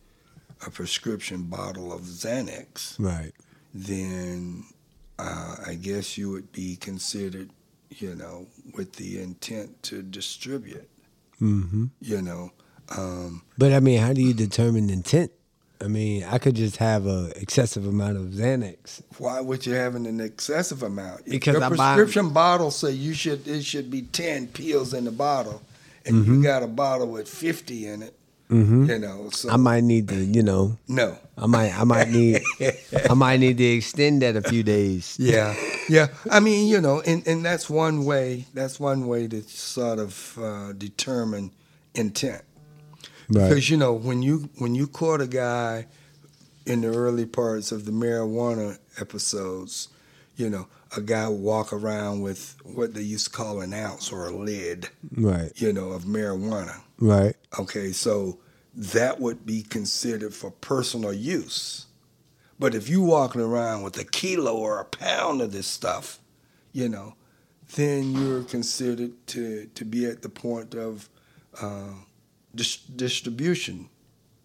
a 0.67 0.71
prescription 0.71 1.43
bottle 1.45 1.93
of 1.93 2.03
Xanax, 2.03 2.99
Right. 2.99 3.33
then 3.75 4.65
uh, 5.19 5.57
I 5.67 5.75
guess 5.75 6.17
you 6.17 6.31
would 6.31 6.53
be 6.53 6.77
considered, 6.77 7.51
you 7.91 8.15
know, 8.15 8.47
with 8.75 8.93
the 8.95 9.21
intent 9.21 9.83
to 9.85 10.03
distribute, 10.03 10.89
Mm-hmm. 11.41 11.87
you 12.01 12.23
know. 12.23 12.53
Um, 12.91 13.43
But 13.59 13.73
I 13.73 13.81
mean, 13.81 13.99
how 14.01 14.13
do 14.13 14.21
you 14.23 14.35
determine 14.35 14.91
intent? 14.91 15.31
I 15.83 15.89
mean, 15.89 16.25
I 16.25 16.39
could 16.39 16.57
just 16.57 16.77
have 16.77 17.07
a 17.07 17.33
excessive 17.37 17.87
amount 17.87 18.17
of 18.19 18.25
Xanax. 18.25 19.03
why 19.19 19.41
would 19.41 19.65
you 19.65 19.73
have 19.75 19.95
an 19.95 20.21
excessive 20.21 20.83
amount? 20.83 21.25
Because 21.25 21.55
your 21.55 21.65
I 21.65 21.69
buy- 21.71 21.77
prescription 21.95 22.31
bottle 22.31 22.71
say 22.71 22.91
you 22.93 23.15
should 23.15 23.47
it 23.49 23.65
should 23.65 23.91
be 23.91 24.03
ten 24.03 24.47
pills 24.49 24.93
in 24.95 25.05
the 25.05 25.11
bottle, 25.13 25.63
and 26.05 26.27
you 26.27 26.43
got 26.43 26.63
a 26.63 26.67
bottle 26.67 27.07
with 27.09 27.29
fifty 27.29 27.87
in 27.87 28.03
it, 28.03 28.15
Mm-hmm. 28.51 28.91
you 28.91 28.99
know. 28.99 29.31
So 29.31 29.49
I 29.49 29.57
might 29.57 29.85
need 29.85 30.09
to, 30.09 30.17
you 30.17 30.43
know, 30.43 30.77
no. 30.89 31.17
I 31.39 31.47
might, 31.47 31.73
I 31.79 31.85
might 31.85 32.09
need, 32.11 32.43
I 33.09 33.15
might 33.15 33.39
need 33.41 33.57
to 33.59 33.65
extend 33.65 34.21
that 34.23 34.37
a 34.37 34.43
few 34.43 34.63
days. 34.63 35.17
Yeah, 35.21 35.55
yeah. 35.89 36.09
I 36.31 36.41
mean, 36.41 36.69
you 36.69 36.81
know, 36.83 37.01
and, 37.01 37.27
and 37.27 37.43
that's 37.45 37.71
one 37.71 38.05
way. 38.05 38.45
That's 38.53 38.79
one 38.79 39.07
way 39.07 39.29
to 39.29 39.43
sort 39.45 39.99
of 40.01 40.37
uh, 40.39 40.73
determine 40.73 41.53
intent. 41.95 42.43
Right. 43.31 43.49
Because 43.49 43.71
you 43.71 43.77
know, 43.77 43.93
when 43.93 44.23
you 44.23 44.49
when 44.59 44.75
you 44.75 44.87
caught 44.87 45.21
a 45.21 45.27
guy 45.27 45.87
in 46.67 46.81
the 46.83 46.89
early 46.89 47.27
parts 47.27 47.73
of 47.73 47.85
the 47.85 47.93
marijuana 47.93 48.79
episodes, 49.01 49.89
you 50.37 50.51
know, 50.51 50.67
a 50.97 51.01
guy 51.01 51.29
would 51.29 51.41
walk 51.41 51.73
around 51.73 52.21
with 52.23 52.57
what 52.65 52.95
they 52.95 53.03
used 53.03 53.27
to 53.27 53.31
call 53.33 53.61
an 53.61 53.73
ounce 53.73 54.13
or 54.13 54.27
a 54.27 54.35
lid, 54.37 54.89
Right. 55.17 55.53
you 55.57 55.73
know, 55.73 55.91
of 55.91 56.05
marijuana. 56.05 56.81
Right. 56.99 57.37
Okay, 57.59 57.93
so 57.93 58.39
that 58.75 59.21
would 59.21 59.47
be 59.47 59.63
considered 59.63 60.35
for 60.35 60.51
personal 60.51 61.13
use. 61.13 61.87
But 62.59 62.75
if 62.75 62.89
you 62.89 63.01
walking 63.03 63.41
around 63.41 63.83
with 63.83 63.97
a 63.99 64.05
kilo 64.05 64.55
or 64.57 64.81
a 64.81 64.85
pound 64.85 65.41
of 65.41 65.53
this 65.53 65.67
stuff, 65.67 66.19
you 66.73 66.89
know, 66.89 67.15
then 67.77 68.13
you're 68.13 68.43
considered 68.43 69.13
to, 69.29 69.67
to 69.75 69.85
be 69.85 70.05
at 70.05 70.23
the 70.23 70.29
point 70.29 70.75
of 70.75 71.09
uh, 71.61 71.93
dis- 72.55 72.77
distribution. 72.77 73.89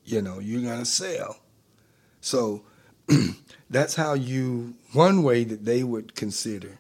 You 0.04 0.22
know, 0.22 0.39
you're 0.39 0.62
gonna 0.62 0.86
sell. 0.86 1.38
So 2.22 2.63
that's 3.70 3.96
how 3.96 4.13
you 4.13 4.74
one 4.94 5.24
way 5.24 5.44
that 5.44 5.65
they 5.65 5.84
would 5.84 6.15
consider 6.15 6.80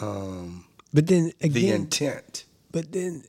um, 0.00 0.64
But 0.92 1.06
then 1.08 1.32
again, 1.40 1.52
the 1.52 1.70
intent. 1.70 2.44
but 2.70 2.92
then 2.92 3.24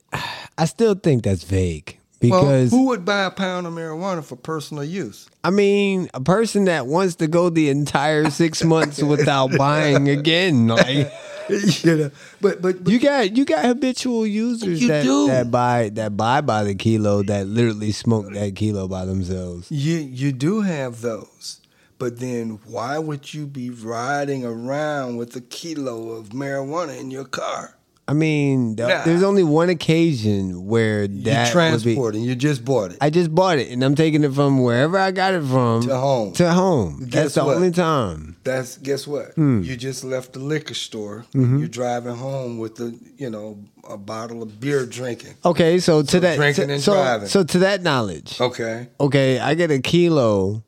I 0.58 0.66
still 0.66 0.94
think 0.94 1.24
that's 1.24 1.42
vague 1.44 1.98
Well, 2.22 2.42
because 2.42 2.70
who 2.70 2.86
would 2.86 3.04
buy 3.04 3.24
a 3.24 3.30
pound 3.30 3.66
of 3.66 3.72
marijuana 3.72 4.22
for 4.24 4.36
personal 4.36 4.84
use? 4.84 5.28
I 5.42 5.50
mean, 5.50 6.08
a 6.14 6.20
person 6.20 6.66
that 6.66 6.86
wants 6.86 7.16
to 7.16 7.26
go 7.26 7.48
the 7.48 7.68
entire 7.70 8.30
six 8.30 8.62
months 8.62 9.02
without 9.02 9.56
buying 9.58 10.08
again, 10.08 10.68
like 10.68 11.12
you 11.48 11.96
know, 11.96 12.10
but 12.40 12.62
but, 12.62 12.84
but 12.84 12.92
you 12.92 12.98
got 12.98 13.36
you 13.36 13.44
got 13.44 13.64
habitual 13.64 14.26
users 14.26 14.80
that, 14.86 15.02
do. 15.02 15.26
that 15.26 15.50
buy 15.50 15.90
that 15.90 16.16
buy 16.16 16.40
by 16.40 16.64
the 16.64 16.74
kilo 16.74 17.22
that 17.22 17.46
literally 17.46 17.92
smoke 17.92 18.32
that 18.32 18.54
kilo 18.54 18.88
by 18.88 19.04
themselves. 19.04 19.70
you 19.70 19.96
you 19.96 20.32
do 20.32 20.60
have 20.60 21.00
those. 21.00 21.60
But 21.98 22.18
then 22.18 22.58
why 22.64 22.98
would 22.98 23.32
you 23.32 23.46
be 23.46 23.70
riding 23.70 24.44
around 24.44 25.18
with 25.18 25.36
a 25.36 25.40
kilo 25.40 26.10
of 26.10 26.30
marijuana 26.30 26.98
in 26.98 27.12
your 27.12 27.24
car? 27.24 27.76
I 28.12 28.14
mean, 28.14 28.76
th- 28.76 28.86
Nah. 28.88 29.04
there's 29.06 29.22
only 29.22 29.42
one 29.42 29.70
occasion 29.70 30.66
where 30.66 31.04
You 31.04 31.22
that 31.24 31.54
would 31.54 31.82
be. 31.82 31.94
transporting. 31.94 32.22
You 32.22 32.34
just 32.34 32.62
bought 32.62 32.90
it 32.92 32.98
I 33.00 33.08
just 33.08 33.34
bought 33.34 33.56
it 33.58 33.70
and 33.70 33.82
I'm 33.82 33.94
taking 33.94 34.22
it 34.22 34.34
from 34.34 34.62
wherever 34.62 34.98
I 34.98 35.12
got 35.12 35.32
it 35.32 35.42
from 35.44 35.82
to 35.88 35.96
home. 35.96 36.32
to 36.34 36.52
home. 36.52 36.98
Guess 37.08 37.10
That's 37.14 37.34
the 37.36 37.44
what? 37.46 37.56
only 37.56 37.70
time. 37.70 38.36
That's 38.44 38.76
guess 38.76 39.06
what? 39.06 39.32
Hmm. 39.34 39.62
You 39.62 39.76
just 39.76 40.04
left 40.04 40.34
the 40.34 40.40
liquor 40.40 40.74
store. 40.74 41.24
Mm-hmm. 41.34 41.58
You're 41.60 41.68
driving 41.68 42.16
home 42.16 42.58
with 42.58 42.74
the 42.76 42.94
you 43.16 43.30
know 43.30 43.56
a 43.88 43.96
bottle 43.96 44.42
of 44.42 44.60
beer 44.60 44.84
drinking. 44.84 45.34
Okay, 45.44 45.78
so 45.80 46.02
to 46.02 46.20
that, 46.20 46.36
drinking 46.36 46.70
and 46.70 46.82
so, 46.82 46.92
driving. 46.92 47.28
so 47.28 47.42
to 47.44 47.58
that 47.60 47.82
knowledge, 47.82 48.38
Okay. 48.40 48.88
okay, 49.00 49.38
I 49.38 49.54
get 49.54 49.70
a 49.70 49.80
kilo, 49.80 50.62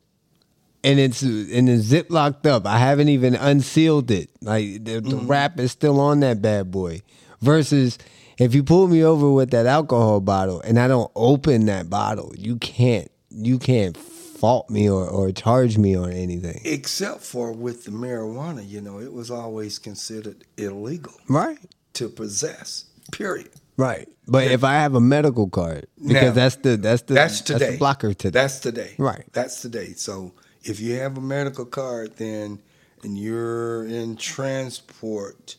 and 0.83 0.99
it's 0.99 1.21
and 1.21 1.69
it's 1.69 1.83
zip 1.83 2.07
locked 2.09 2.45
up. 2.47 2.65
I 2.65 2.77
haven't 2.77 3.09
even 3.09 3.35
unsealed 3.35 4.09
it. 4.11 4.29
Like 4.41 4.83
the, 4.83 4.99
the 4.99 5.01
Mm-hmm. 5.01 5.27
wrap 5.27 5.59
is 5.59 5.71
still 5.71 5.99
on 5.99 6.19
that 6.21 6.41
bad 6.41 6.71
boy. 6.71 7.01
Versus 7.41 7.97
if 8.37 8.53
you 8.55 8.63
pull 8.63 8.87
me 8.87 9.03
over 9.03 9.29
with 9.31 9.51
that 9.51 9.65
alcohol 9.65 10.19
bottle 10.21 10.61
and 10.61 10.79
I 10.79 10.87
don't 10.87 11.11
open 11.15 11.65
that 11.67 11.89
bottle, 11.89 12.33
you 12.37 12.57
can't 12.57 13.09
you 13.29 13.59
can't 13.59 13.95
fault 13.97 14.69
me 14.69 14.89
or, 14.89 15.07
or 15.07 15.31
charge 15.31 15.77
me 15.77 15.95
on 15.95 16.11
anything. 16.11 16.61
Except 16.65 17.21
for 17.21 17.51
with 17.51 17.85
the 17.85 17.91
marijuana, 17.91 18.67
you 18.67 18.81
know, 18.81 18.99
it 18.99 19.11
was 19.13 19.31
always 19.31 19.79
considered 19.79 20.43
illegal 20.57 21.13
Right. 21.29 21.57
to 21.93 22.09
possess. 22.09 22.85
Period. 23.11 23.49
Right. 23.77 24.07
But 24.27 24.47
if 24.47 24.63
I 24.63 24.73
have 24.75 24.95
a 24.95 25.01
medical 25.01 25.47
card, 25.49 25.87
because 25.97 26.23
Now, 26.23 26.31
that's 26.31 26.55
the 26.57 26.77
that's 26.77 27.01
the 27.03 27.13
That's 27.13 27.41
today. 27.41 27.71
the 27.71 27.77
blocker 27.77 28.13
today. 28.13 28.39
That's 28.39 28.59
today. 28.59 28.95
Right. 28.97 29.23
That's 29.33 29.61
today. 29.61 29.93
So 29.95 30.31
if 30.63 30.79
you 30.79 30.95
have 30.95 31.17
a 31.17 31.21
medical 31.21 31.65
card, 31.65 32.15
then 32.17 32.59
and 33.03 33.17
you're 33.17 33.85
in 33.85 34.15
transport, 34.15 35.57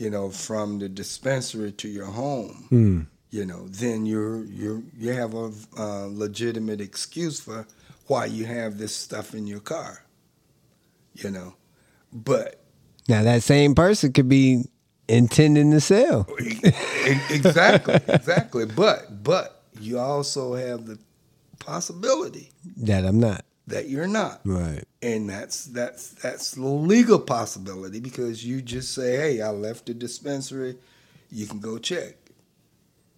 you 0.00 0.08
know, 0.08 0.30
from 0.30 0.78
the 0.78 0.88
dispensary 0.88 1.72
to 1.72 1.86
your 1.88 2.06
home, 2.06 2.64
Hmm. 2.70 3.00
you 3.30 3.44
know, 3.44 3.68
then 3.68 4.06
you're 4.06 4.44
you're 4.46 4.82
you 4.98 5.12
have 5.12 5.34
a 5.34 5.52
uh, 5.78 6.06
legitimate 6.10 6.80
excuse 6.80 7.38
for 7.38 7.66
why 8.06 8.24
you 8.24 8.46
have 8.46 8.78
this 8.78 8.96
stuff 8.96 9.34
in 9.34 9.46
your 9.46 9.60
car, 9.60 10.04
you 11.14 11.30
know. 11.30 11.54
But 12.12 12.64
Now 13.08 13.22
that 13.22 13.42
same 13.42 13.74
person 13.74 14.12
could 14.12 14.28
be 14.28 14.64
intending 15.06 15.70
to 15.72 15.80
sell. 15.80 16.26
Exactly, 17.30 17.94
exactly. 18.08 18.66
But 18.66 19.22
but 19.22 19.64
you 19.80 19.98
also 19.98 20.54
have 20.54 20.86
the 20.86 20.98
possibility 21.58 22.52
That 22.76 23.04
I'm 23.04 23.18
not. 23.20 23.44
That 23.70 23.88
you're 23.88 24.06
not. 24.06 24.40
Right. 24.44 24.84
and 25.02 25.28
that's 25.28 25.64
that's 25.66 26.10
that's 26.22 26.52
the 26.52 26.64
legal 26.66 27.18
possibility 27.18 28.00
because 28.00 28.44
you 28.44 28.60
just 28.62 28.94
say, 28.94 29.16
"Hey, 29.16 29.40
I 29.42 29.50
left 29.50 29.86
the 29.86 29.94
dispensary. 29.94 30.76
You 31.30 31.46
can 31.46 31.58
go 31.60 31.78
check." 31.78 32.16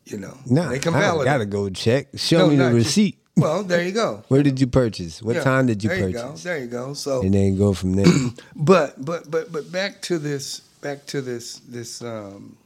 You 0.04 0.18
know, 0.18 0.36
No, 0.46 0.68
they 0.68 0.78
can 0.80 0.94
I 0.94 1.00
validate. 1.00 1.24
gotta 1.32 1.46
go 1.46 1.70
check. 1.70 2.08
Show 2.16 2.38
No, 2.38 2.46
me 2.48 2.56
the 2.56 2.62
not 2.64 2.72
just- 2.74 2.86
receipt. 2.86 3.18
well, 3.36 3.62
there 3.62 3.82
you 3.82 3.92
go. 3.92 4.24
Where 4.28 4.42
did 4.42 4.60
you 4.60 4.66
purchase? 4.66 5.22
What 5.22 5.36
Yeah, 5.36 5.44
time 5.44 5.66
did 5.66 5.82
you 5.82 5.88
there 5.90 6.10
purchase? 6.10 6.44
You 6.44 6.50
there 6.50 6.58
you 6.58 6.66
go. 6.66 6.92
So, 6.94 7.22
And 7.22 7.32
then 7.32 7.56
go 7.56 7.72
from 7.72 7.94
there. 7.94 8.06
but 8.56 9.02
but 9.04 9.30
but 9.30 9.50
but 9.52 9.70
back 9.72 10.02
to 10.02 10.18
this 10.18 10.60
back 10.82 11.06
to 11.06 11.20
this 11.22 11.60
this 11.68 12.02
um 12.02 12.56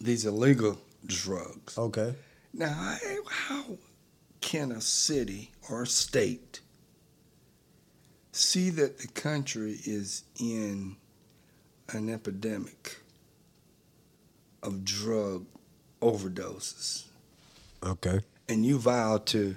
these 0.00 0.24
illegal 0.26 0.78
drugs. 1.06 1.76
okay. 1.78 2.14
Now, 2.52 2.68
I- 2.78 3.18
how 3.28 3.64
can 4.40 4.72
a 4.72 4.80
city 4.80 5.52
or 5.68 5.82
a 5.82 5.86
state 5.86 6.60
see 8.32 8.70
that 8.70 8.98
the 8.98 9.08
country 9.08 9.78
is 9.84 10.24
in 10.38 10.96
an 11.90 12.08
epidemic 12.08 12.98
of 14.62 14.84
drug 14.84 15.44
overdoses 16.00 17.04
Okay. 17.82 18.20
and 18.48 18.64
you 18.64 18.78
vow 18.78 19.18
to 19.18 19.56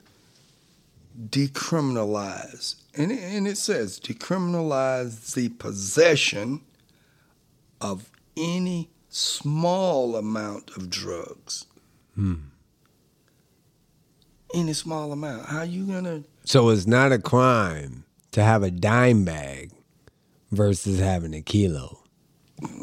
decriminalize, 1.29 2.75
and 2.95 3.11
it, 3.11 3.19
and 3.19 3.47
it 3.47 3.57
says 3.57 3.99
decriminalize 3.99 5.33
the 5.35 5.49
possession 5.49 6.61
of 7.79 8.09
any 8.35 8.89
small 9.09 10.15
amount 10.15 10.71
of 10.75 10.89
drugs. 10.89 11.65
Hmm. 12.15 12.35
Any 14.53 14.73
small 14.73 15.11
amount. 15.11 15.47
How 15.47 15.63
you 15.63 15.85
gonna? 15.85 16.23
So 16.45 16.69
it's 16.69 16.85
not 16.87 17.11
a 17.11 17.19
crime 17.19 18.03
to 18.31 18.43
have 18.43 18.63
a 18.63 18.69
dime 18.71 19.25
bag 19.25 19.71
versus 20.51 20.99
having 20.99 21.33
a 21.33 21.41
kilo. 21.41 21.99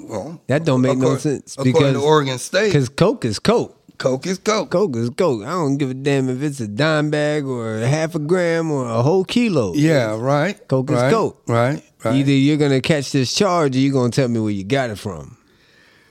Well, 0.09 0.41
That 0.49 0.65
don't 0.65 0.81
make 0.83 0.99
no 0.99 1.13
according- 1.13 1.21
sense 1.21 1.53
According 1.55 1.73
because 1.73 1.93
to 1.95 2.01
Oregon 2.01 2.39
State, 2.39 2.67
because 2.69 2.89
Coke 2.89 3.25
is 3.25 3.39
Coke. 3.39 3.77
Coke 3.99 4.27
is 4.27 4.39
Coke. 4.39 4.71
Coke 4.71 4.97
is 4.97 5.11
Coke. 5.11 5.43
I 5.45 5.51
don't 5.51 5.77
give 5.77 5.91
a 5.91 5.95
damn 5.95 6.29
if 6.29 6.43
it's 6.43 6.59
a 6.61 6.67
dime 6.67 7.11
bag 7.11 7.45
or 7.45 7.77
a 7.77 7.87
half 7.87 8.15
a 8.15 8.19
gram 8.19 8.71
or 8.71 8.87
a 8.89 9.03
whole 9.03 9.25
kilo. 9.25 9.75
Yeah, 9.75 10.17
right. 10.19 10.57
Coke 10.69 10.91
is 10.91 11.01
Coke. 11.13 11.43
Right. 11.47 11.83
Right. 12.03 12.15
Either 12.17 12.33
you're 12.33 12.57
gonna 12.57 12.81
catch 12.81 13.13
this 13.13 13.33
charge 13.35 13.77
or 13.77 13.79
you're 13.79 13.93
gonna 13.93 14.11
tell 14.11 14.29
me 14.29 14.41
where 14.41 14.51
you 14.51 14.65
got 14.65 14.89
it 14.91 14.97
from. 14.99 15.37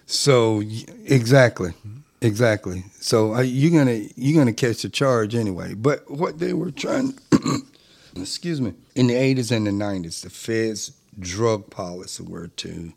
So 0.06 0.62
exactly, 1.06 1.74
exactly. 2.22 2.86
So 3.10 3.34
uh, 3.34 3.41
you're 3.41 3.72
gonna 3.72 4.06
you're 4.15 4.39
gonna 4.39 4.54
catch 4.54 4.84
the 4.84 4.89
charge 4.89 5.34
anyway. 5.34 5.74
But 5.74 6.12
what 6.12 6.38
they 6.38 6.54
were 6.54 6.69
trying, 6.69 7.17
excuse 8.15 8.62
me, 8.62 8.76
in 8.93 9.08
the 9.08 9.15
80s 9.15 9.52
and 9.52 9.65
the 9.65 9.72
90s, 9.72 10.22
the 10.22 10.30
Fed's 10.30 10.91
drug 11.17 11.72
policy 11.72 12.22
were 12.22 12.50
to 12.50 12.93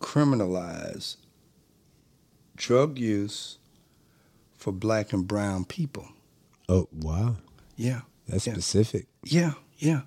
criminalize 0.00 1.16
drug 2.56 2.98
use 2.98 3.58
for 4.56 4.72
black 4.72 5.12
and 5.12 5.28
brown 5.28 5.66
people. 5.66 6.08
Oh 6.66 6.88
wow, 6.90 7.36
Yeah, 7.76 8.00
that's 8.26 8.46
Yeah. 8.46 8.54
specific. 8.54 9.08
yeah, 9.24 9.52
yeah. 9.76 10.00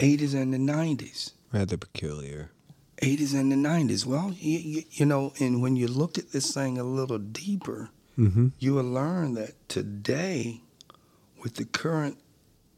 80s 0.00 0.34
and 0.34 0.52
the 0.52 0.58
90s. 0.58 1.30
Rather 1.52 1.76
peculiar. 1.76 2.50
80s 3.00 3.32
and 3.32 3.52
the 3.52 3.56
90s. 3.56 4.04
Well, 4.04 4.32
you, 4.36 4.58
you, 4.58 4.82
you 4.90 5.06
know, 5.06 5.34
and 5.38 5.62
when 5.62 5.76
you 5.76 5.86
look 5.86 6.18
at 6.18 6.32
this 6.32 6.52
thing 6.52 6.78
a 6.78 6.82
little 6.82 7.18
deeper, 7.18 7.90
Mm-hmm. 8.18 8.48
you 8.58 8.74
will 8.74 8.84
learn 8.90 9.34
that 9.34 9.54
today, 9.68 10.60
with 11.42 11.54
the 11.56 11.64
current 11.64 12.18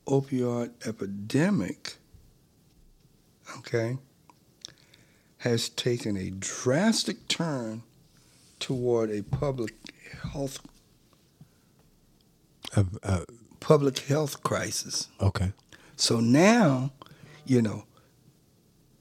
opioid 0.06 0.70
epidemic, 0.86 1.96
okay, 3.58 3.98
has 5.38 5.68
taken 5.68 6.16
a 6.16 6.30
drastic 6.30 7.26
turn 7.28 7.82
toward 8.60 9.10
a 9.10 9.22
public 9.22 9.74
health 10.32 10.60
Uh, 12.76 12.84
uh, 13.02 13.24
public 13.60 13.98
health 14.00 14.42
crisis. 14.42 15.08
okay. 15.20 15.52
So 15.96 16.18
now, 16.20 16.90
you 17.46 17.62
know, 17.62 17.84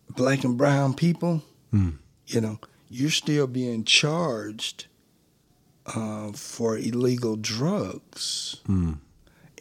black 0.09 0.43
and 0.43 0.57
brown 0.57 0.93
people, 0.93 1.41
Mm. 1.73 1.97
you 2.27 2.39
know, 2.41 2.59
you're 2.89 3.09
still 3.09 3.47
being 3.47 3.83
charged 3.83 4.85
uh, 5.85 6.31
for 6.31 6.77
illegal 6.77 7.35
drugs. 7.35 8.57
Mm. 8.67 8.97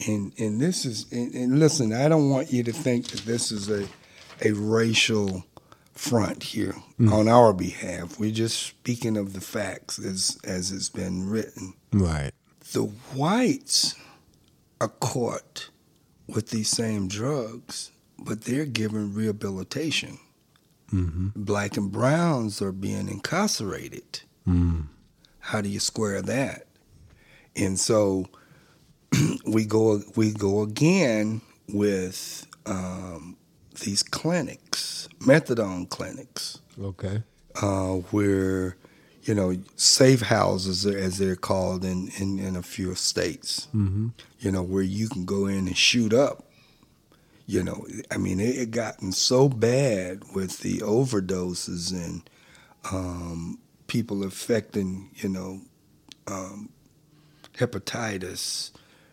And 0.06 0.32
and 0.38 0.61
this 0.61 0.85
is 0.85 1.06
and, 1.12 1.35
and 1.35 1.58
listen, 1.58 1.92
I 1.92 2.08
don't 2.08 2.30
want 2.30 2.52
you 2.52 2.62
to 2.64 2.72
think 2.72 3.08
that 3.08 3.20
this 3.22 3.52
is 3.52 3.68
a 3.70 3.87
a 4.44 4.52
racial 4.52 5.44
front 5.94 6.42
here 6.42 6.74
on 7.11 7.28
our 7.28 7.52
behalf. 7.52 8.18
We're 8.18 8.32
just 8.32 8.61
speaking 8.62 9.16
of 9.16 9.32
the 9.35 9.40
facts 9.40 9.98
as 9.98 10.38
as 10.44 10.72
it's 10.72 10.88
been 10.88 11.28
written 11.28 11.74
Right. 11.92 12.32
the 12.72 12.85
whites 13.14 13.94
are 14.80 14.88
caught 14.88 15.68
with 16.26 16.48
these 16.50 16.68
same 16.68 17.06
drugs, 17.08 17.90
but 18.18 18.42
they're 18.42 18.64
given 18.64 19.14
rehabilitation. 19.14 20.18
Mm-hmm. 20.92 21.28
Black 21.37 21.76
and 21.76 21.92
browns 21.92 22.61
are 22.62 22.72
being 22.72 23.08
incarcerated. 23.08 24.22
Mm. 24.48 24.87
How 25.42 25.61
do 25.61 25.68
you 25.68 25.81
square 25.81 26.22
that? 26.22 26.66
And 27.55 27.78
so 27.78 28.26
we 29.46 29.64
go 29.64 30.00
we 30.16 30.33
go 30.33 30.62
again 30.62 31.40
with 31.68 32.46
um, 32.66 33.37
these 33.85 34.02
clinics, 34.02 35.09
methadone 35.20 35.88
clinics 35.88 36.59
Okay. 36.81 37.22
uh, 37.61 37.94
where 38.12 38.76
you 39.24 39.35
know 39.35 39.57
safe 39.76 40.20
houses 40.22 40.87
as 40.87 41.18
they're 41.18 41.37
called 41.37 41.85
in, 41.85 42.11
in, 42.18 42.38
in 42.38 42.57
a 42.57 42.62
few 42.62 42.94
states 42.94 43.68
Mm-hmm. 43.74 44.09
you 44.40 44.50
know 44.50 44.62
where 44.62 44.83
you 44.83 45.09
can 45.09 45.24
go 45.24 45.46
in 45.46 45.66
and 45.68 45.76
shoot 45.76 46.12
up 46.12 46.44
you 47.46 47.62
know 47.62 47.87
i 48.11 48.16
mean 48.16 48.40
it 48.40 48.57
had 48.57 48.70
gotten 48.72 49.12
so 49.12 49.48
bad 49.48 50.22
with 50.35 50.59
the 50.61 50.78
overdoses 50.78 51.92
and 51.92 52.28
um, 52.90 53.59
people 53.92 54.24
affecting 54.24 55.11
you 55.22 55.28
know 55.28 55.61
um, 56.26 56.70
hepatitis 57.59 58.70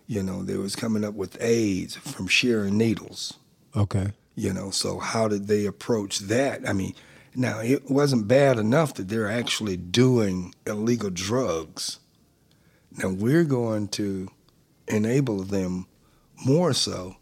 you 0.07 0.23
know 0.23 0.41
they 0.43 0.55
was 0.57 0.73
coming 0.75 1.03
up 1.03 1.13
with 1.13 1.37
aids 1.41 1.95
from 1.97 2.27
sharing 2.27 2.77
needles 2.77 3.33
Okay. 3.75 4.07
you 4.35 4.53
know 4.53 4.69
so 4.71 4.99
how 4.99 5.27
did 5.27 5.47
they 5.47 5.65
approach 5.65 6.19
that 6.19 6.57
i 6.67 6.73
mean 6.73 6.93
Now, 7.35 7.59
it 7.61 7.83
wasn't 7.91 8.27
bad 8.27 8.57
enough 8.57 8.93
that 8.95 9.07
they're 9.07 9.29
actually 9.41 9.77
doing 9.77 10.53
illegal 10.65 11.11
drugs. 11.11 11.99
Now, 12.97 13.09
we're 13.09 13.45
going 13.45 13.87
to 13.99 14.29
enable 14.87 15.43
them 15.43 15.85
more 16.43 16.73
so 16.73 17.15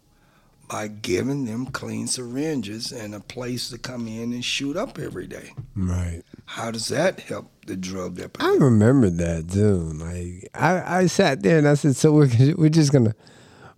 by 0.70 0.88
giving 0.88 1.44
them 1.44 1.66
clean 1.66 2.06
syringes 2.06 2.90
and 2.90 3.14
a 3.14 3.20
place 3.20 3.68
to 3.70 3.78
come 3.78 4.08
in 4.08 4.32
and 4.32 4.42
shoot 4.44 4.76
up 4.82 4.98
every 4.98 5.26
day. 5.26 5.52
Right. 5.76 6.22
How 6.50 6.70
does 6.70 6.88
that 6.88 7.20
help 7.20 7.50
the 7.66 7.76
drug 7.76 8.18
epidemic? 8.18 8.60
I 8.60 8.64
remember 8.64 9.10
that 9.10 9.50
too. 9.50 9.92
Like 9.92 10.48
I, 10.54 11.00
I 11.02 11.06
sat 11.06 11.42
there 11.42 11.58
and 11.58 11.68
I 11.68 11.74
said, 11.74 11.94
so 11.94 12.12
we're 12.12 12.28
we're 12.56 12.70
just 12.70 12.90
gonna 12.92 13.14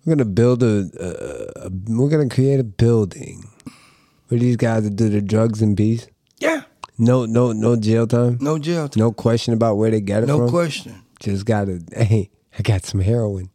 we're 0.05 0.15
gonna 0.15 0.25
build 0.25 0.63
a, 0.63 0.89
a, 1.01 1.67
a 1.67 1.71
we're 1.89 2.09
gonna 2.09 2.29
create 2.29 2.61
a 2.61 2.65
building 2.65 3.45
for 4.29 4.37
these 4.37 4.57
guys 4.57 4.85
will 4.85 4.91
do 4.91 5.09
the 5.09 5.21
drugs 5.21 5.61
in 5.61 5.75
peace. 5.75 6.07
Yeah, 6.39 6.63
No, 6.97 7.27
no, 7.27 7.53
no 7.53 7.75
jail 7.77 8.07
time. 8.07 8.39
no 8.41 8.57
jail 8.59 8.89
time. 8.89 9.01
No 9.01 9.11
question 9.13 9.53
about 9.53 9.75
where 9.77 9.91
they 9.91 10.01
get 10.01 10.23
it 10.23 10.27
No 10.27 10.39
from. 10.39 10.51
question. 10.51 11.03
Just 11.19 11.45
gotta. 11.47 11.81
Hey, 11.93 12.31
I 12.57 12.63
got 12.63 12.85
some 12.85 13.01
heroin. 13.01 13.51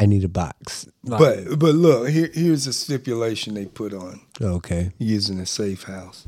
I 0.00 0.06
need 0.06 0.24
a 0.24 0.28
box. 0.28 0.88
But 1.04 1.58
but 1.58 1.74
look, 1.74 2.08
here, 2.08 2.30
here's 2.32 2.66
a 2.66 2.72
stipulation 2.72 3.52
they 3.54 3.66
put 3.66 3.92
on 3.92 4.20
okay, 4.40 4.90
using 4.98 5.38
a 5.38 5.46
safe 5.46 5.82
house. 5.84 6.26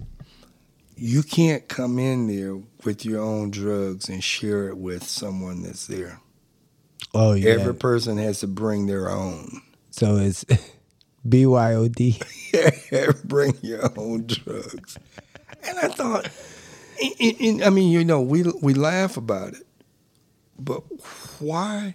You 0.98 1.22
can't 1.22 1.68
come 1.68 1.98
in 1.98 2.26
there 2.26 2.60
with 2.84 3.04
your 3.04 3.22
own 3.22 3.50
drugs 3.50 4.08
and 4.08 4.22
share 4.22 4.68
it 4.68 4.76
with 4.76 5.04
someone 5.04 5.62
that's 5.62 5.86
there. 5.86 6.20
oh 7.14 7.32
yeah. 7.34 7.50
Every 7.50 7.74
person 7.74 8.18
has 8.18 8.40
to 8.40 8.46
bring 8.46 8.86
their 8.86 9.08
own. 9.08 9.62
so 9.90 10.16
it's 10.16 10.44
BYOD. 11.28 12.22
bring 13.28 13.54
your 13.62 13.90
own 13.98 14.26
drugs. 14.26 14.98
And 15.62 15.78
I 15.78 15.88
thought, 15.88 16.28
and- 17.20 17.36
and, 17.40 17.64
I 17.64 17.70
mean, 17.70 17.90
you 17.90 18.04
know, 18.04 18.20
we 18.20 18.42
we 18.62 18.74
laugh 18.74 19.16
about 19.16 19.54
it, 19.54 19.66
but 20.58 20.82
why? 21.40 21.94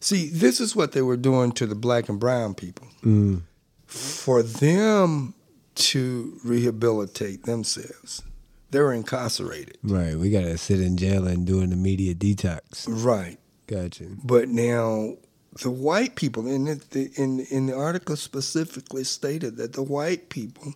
See, 0.00 0.28
this 0.28 0.60
is 0.60 0.76
what 0.76 0.92
they 0.92 1.02
were 1.02 1.16
doing 1.16 1.52
to 1.52 1.66
the 1.66 1.74
black 1.74 2.08
and 2.08 2.18
brown 2.20 2.54
people. 2.54 2.86
Mm. 3.02 3.42
For 3.86 4.42
them 4.42 5.34
to 5.78 6.38
rehabilitate 6.44 7.44
themselves, 7.44 8.22
they 8.70 8.80
were 8.80 8.92
incarcerated. 8.92 9.78
Right, 9.82 10.16
we 10.16 10.30
gotta 10.30 10.58
sit 10.58 10.80
in 10.80 10.96
jail 10.96 11.26
and 11.26 11.46
do 11.46 11.60
an 11.60 11.72
immediate 11.72 12.18
detox. 12.18 12.86
Right. 12.88 13.38
Gotcha. 13.66 14.04
But 14.24 14.48
now 14.48 15.14
the 15.62 15.70
white 15.70 16.16
people 16.16 16.46
in 16.46 16.64
the, 16.64 16.74
the 16.90 17.10
in 17.16 17.40
in 17.50 17.66
the 17.66 17.76
article 17.76 18.16
specifically 18.16 19.04
stated 19.04 19.56
that 19.56 19.74
the 19.74 19.82
white 19.82 20.28
people 20.28 20.74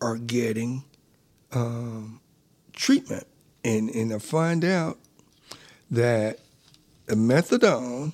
are 0.00 0.16
getting 0.16 0.84
um, 1.52 2.20
treatment, 2.72 3.26
and 3.64 3.88
and 3.90 4.12
I 4.12 4.18
find 4.18 4.64
out 4.64 4.98
that 5.90 6.40
the 7.06 7.14
methadone 7.14 8.12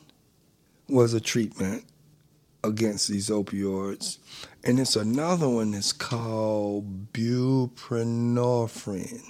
was 0.89 1.15
a 1.15 1.21
treatment 1.21 1.85
against 2.65 3.09
these 3.09 3.31
opioids, 3.31 4.19
and 4.65 4.81
it's 4.81 4.97
another 4.97 5.49
one 5.49 5.71
that's 5.73 5.93
called 5.93 7.13
buprenorphine. 7.13 9.23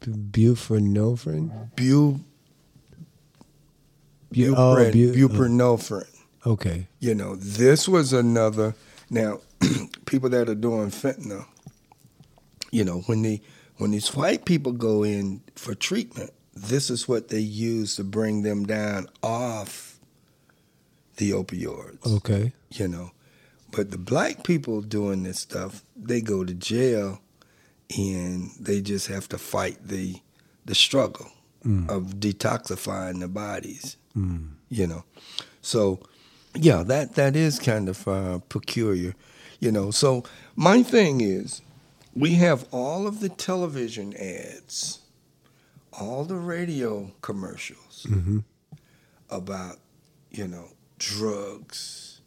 Buprenorphine. 0.00 1.70
Bu, 1.76 2.14
oh, 2.14 2.20
Bu- 4.30 4.54
oh, 4.56 4.90
bu- 4.90 5.28
buprenorphine. 5.28 6.06
Okay. 6.44 6.88
You 6.98 7.14
know, 7.14 7.36
this 7.36 7.88
was 7.88 8.12
another. 8.12 8.74
Now, 9.10 9.40
people 10.06 10.28
that 10.30 10.48
are 10.48 10.54
doing 10.54 10.90
fentanyl, 10.90 11.46
you 12.70 12.84
know, 12.84 13.00
when 13.06 13.22
the 13.22 13.40
when 13.76 13.92
these 13.92 14.14
white 14.14 14.44
people 14.44 14.72
go 14.72 15.02
in 15.04 15.42
for 15.54 15.74
treatment, 15.74 16.32
this 16.54 16.90
is 16.90 17.08
what 17.08 17.28
they 17.28 17.38
use 17.40 17.96
to 17.96 18.04
bring 18.04 18.42
them 18.42 18.66
down 18.66 19.06
off 19.22 19.91
the 21.16 21.30
opioids. 21.32 22.06
Okay. 22.06 22.52
You 22.70 22.88
know, 22.88 23.10
but 23.70 23.90
the 23.90 23.98
black 23.98 24.44
people 24.44 24.80
doing 24.80 25.22
this 25.22 25.40
stuff, 25.40 25.84
they 25.96 26.20
go 26.20 26.44
to 26.44 26.54
jail, 26.54 27.20
and 27.96 28.50
they 28.58 28.80
just 28.80 29.06
have 29.08 29.28
to 29.30 29.38
fight 29.38 29.78
the 29.88 30.16
the 30.64 30.74
struggle 30.74 31.28
Mm. 31.64 31.88
of 31.88 32.14
detoxifying 32.18 33.20
the 33.20 33.28
bodies 33.28 33.96
Mm. 34.16 34.54
you 34.68 34.84
know. 34.86 35.04
So, 35.60 36.00
yeah, 36.56 36.82
that 36.82 37.14
that 37.14 37.36
is 37.36 37.60
kind 37.60 37.88
of 37.88 38.08
uh, 38.08 38.38
peculiar, 38.48 39.14
you 39.60 39.70
know. 39.70 39.92
So 39.92 40.24
my 40.56 40.82
thing 40.82 41.20
is, 41.20 41.62
we 42.16 42.34
have 42.34 42.66
all 42.72 43.06
of 43.06 43.20
the 43.20 43.28
television 43.28 44.12
ads, 44.16 44.98
all 45.92 46.24
the 46.24 46.36
radio 46.36 47.12
commercials 47.22 48.06
hmm 48.08 48.40
about, 49.30 49.76
you 50.30 50.46
know, 50.48 50.68
drugs, 51.02 52.20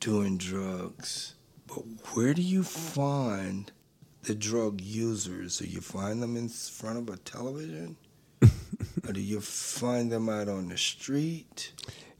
doing 0.00 0.36
drugs. 0.36 1.34
But 1.66 1.82
where 2.12 2.34
do 2.34 2.42
you 2.42 2.62
find 2.62 3.72
the 4.24 4.34
drug 4.34 4.80
users? 4.80 5.58
Do 5.58 5.66
you 5.66 5.80
find 5.80 6.22
them 6.22 6.36
in 6.36 6.48
front 6.48 6.98
of 6.98 7.08
a 7.08 7.16
television? 7.16 7.96
or 8.42 9.12
do 9.12 9.20
you 9.20 9.40
find 9.40 10.12
them 10.12 10.28
out 10.28 10.48
on 10.48 10.68
the 10.68 10.76
street? 10.76 11.72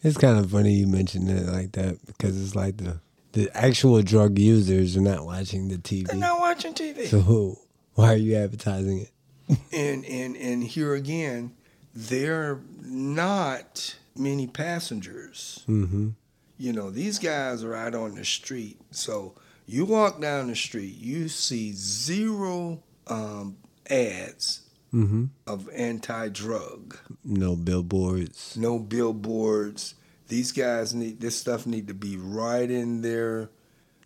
It's 0.02 0.16
kind 0.16 0.38
of 0.38 0.50
funny 0.50 0.72
you 0.72 0.86
mentioned 0.86 1.30
it 1.30 1.46
like 1.46 1.72
that 1.72 2.04
because 2.06 2.40
it's 2.42 2.54
like 2.54 2.78
the 2.78 3.00
the 3.32 3.50
actual 3.54 4.00
drug 4.00 4.38
users 4.38 4.96
are 4.96 5.02
not 5.02 5.26
watching 5.26 5.68
the 5.68 5.76
TV. 5.76 6.06
They're 6.06 6.16
not 6.16 6.40
watching 6.40 6.72
TV. 6.72 7.06
So 7.06 7.20
who? 7.20 7.58
Why 7.92 8.14
are 8.14 8.16
you 8.16 8.36
advertising 8.36 9.00
it? 9.00 9.58
and 9.72 10.04
and 10.06 10.36
and 10.36 10.64
here 10.64 10.94
again, 10.94 11.52
they're 11.94 12.60
not 12.82 13.96
many 14.18 14.46
passengers. 14.46 15.64
Mm-hmm. 15.68 16.10
You 16.58 16.72
know, 16.72 16.90
these 16.90 17.18
guys 17.18 17.62
are 17.64 17.74
out 17.74 17.94
on 17.94 18.14
the 18.14 18.24
street. 18.24 18.78
So 18.90 19.34
you 19.66 19.84
walk 19.84 20.20
down 20.20 20.46
the 20.48 20.56
street, 20.56 20.96
you 20.98 21.28
see 21.28 21.72
zero 21.74 22.82
um, 23.06 23.56
ads 23.90 24.62
Mm-hmm. 24.94 25.24
of 25.46 25.68
anti-drug, 25.74 26.96
No 27.22 27.54
billboards. 27.56 28.56
no 28.56 28.78
billboards. 28.78 29.94
These 30.28 30.52
guys 30.52 30.94
need 30.94 31.20
this 31.20 31.36
stuff 31.36 31.66
need 31.66 31.88
to 31.88 31.94
be 31.94 32.16
right 32.16 32.70
in 32.70 33.02
their 33.02 33.50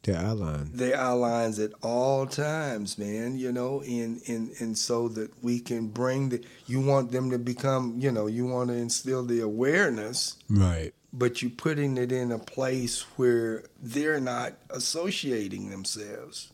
Their 0.03 0.17
outline. 0.17 0.71
their 0.73 0.97
outlines 0.97 1.59
at 1.59 1.73
all 1.83 2.27
times, 2.27 2.97
man. 2.97 3.37
You 3.37 3.53
know, 3.53 3.83
and 3.83 4.21
and 4.27 4.51
and 4.59 4.77
so 4.79 5.09
that 5.09 5.31
we 5.43 5.61
can 5.61 5.89
bring 5.89 6.31
the. 6.31 6.43
You 6.67 6.81
want 6.81 7.13
them 7.13 7.31
to 7.31 7.39
become, 7.39 7.97
you 7.99 8.11
know, 8.11 8.27
you 8.27 8.47
want 8.47 8.71
to 8.71 8.75
instill 8.77 9.25
the 9.25 9.41
awareness, 9.41 10.37
Right. 10.49 10.93
but 11.13 11.43
you're 11.43 11.51
putting 11.51 11.99
it 11.99 12.13
in 12.13 12.33
a 12.33 12.39
place 12.39 13.03
where 13.17 13.65
they're 13.83 14.21
not 14.21 14.55
associating 14.71 15.69
themselves. 15.71 16.51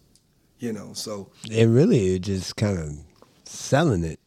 You 0.59 0.73
know, 0.73 0.93
so 0.95 1.31
And 1.53 1.73
really, 1.75 2.15
it 2.17 2.21
just 2.21 2.57
kind 2.57 2.79
of 2.79 2.97
selling 3.45 4.03
it. 4.05 4.19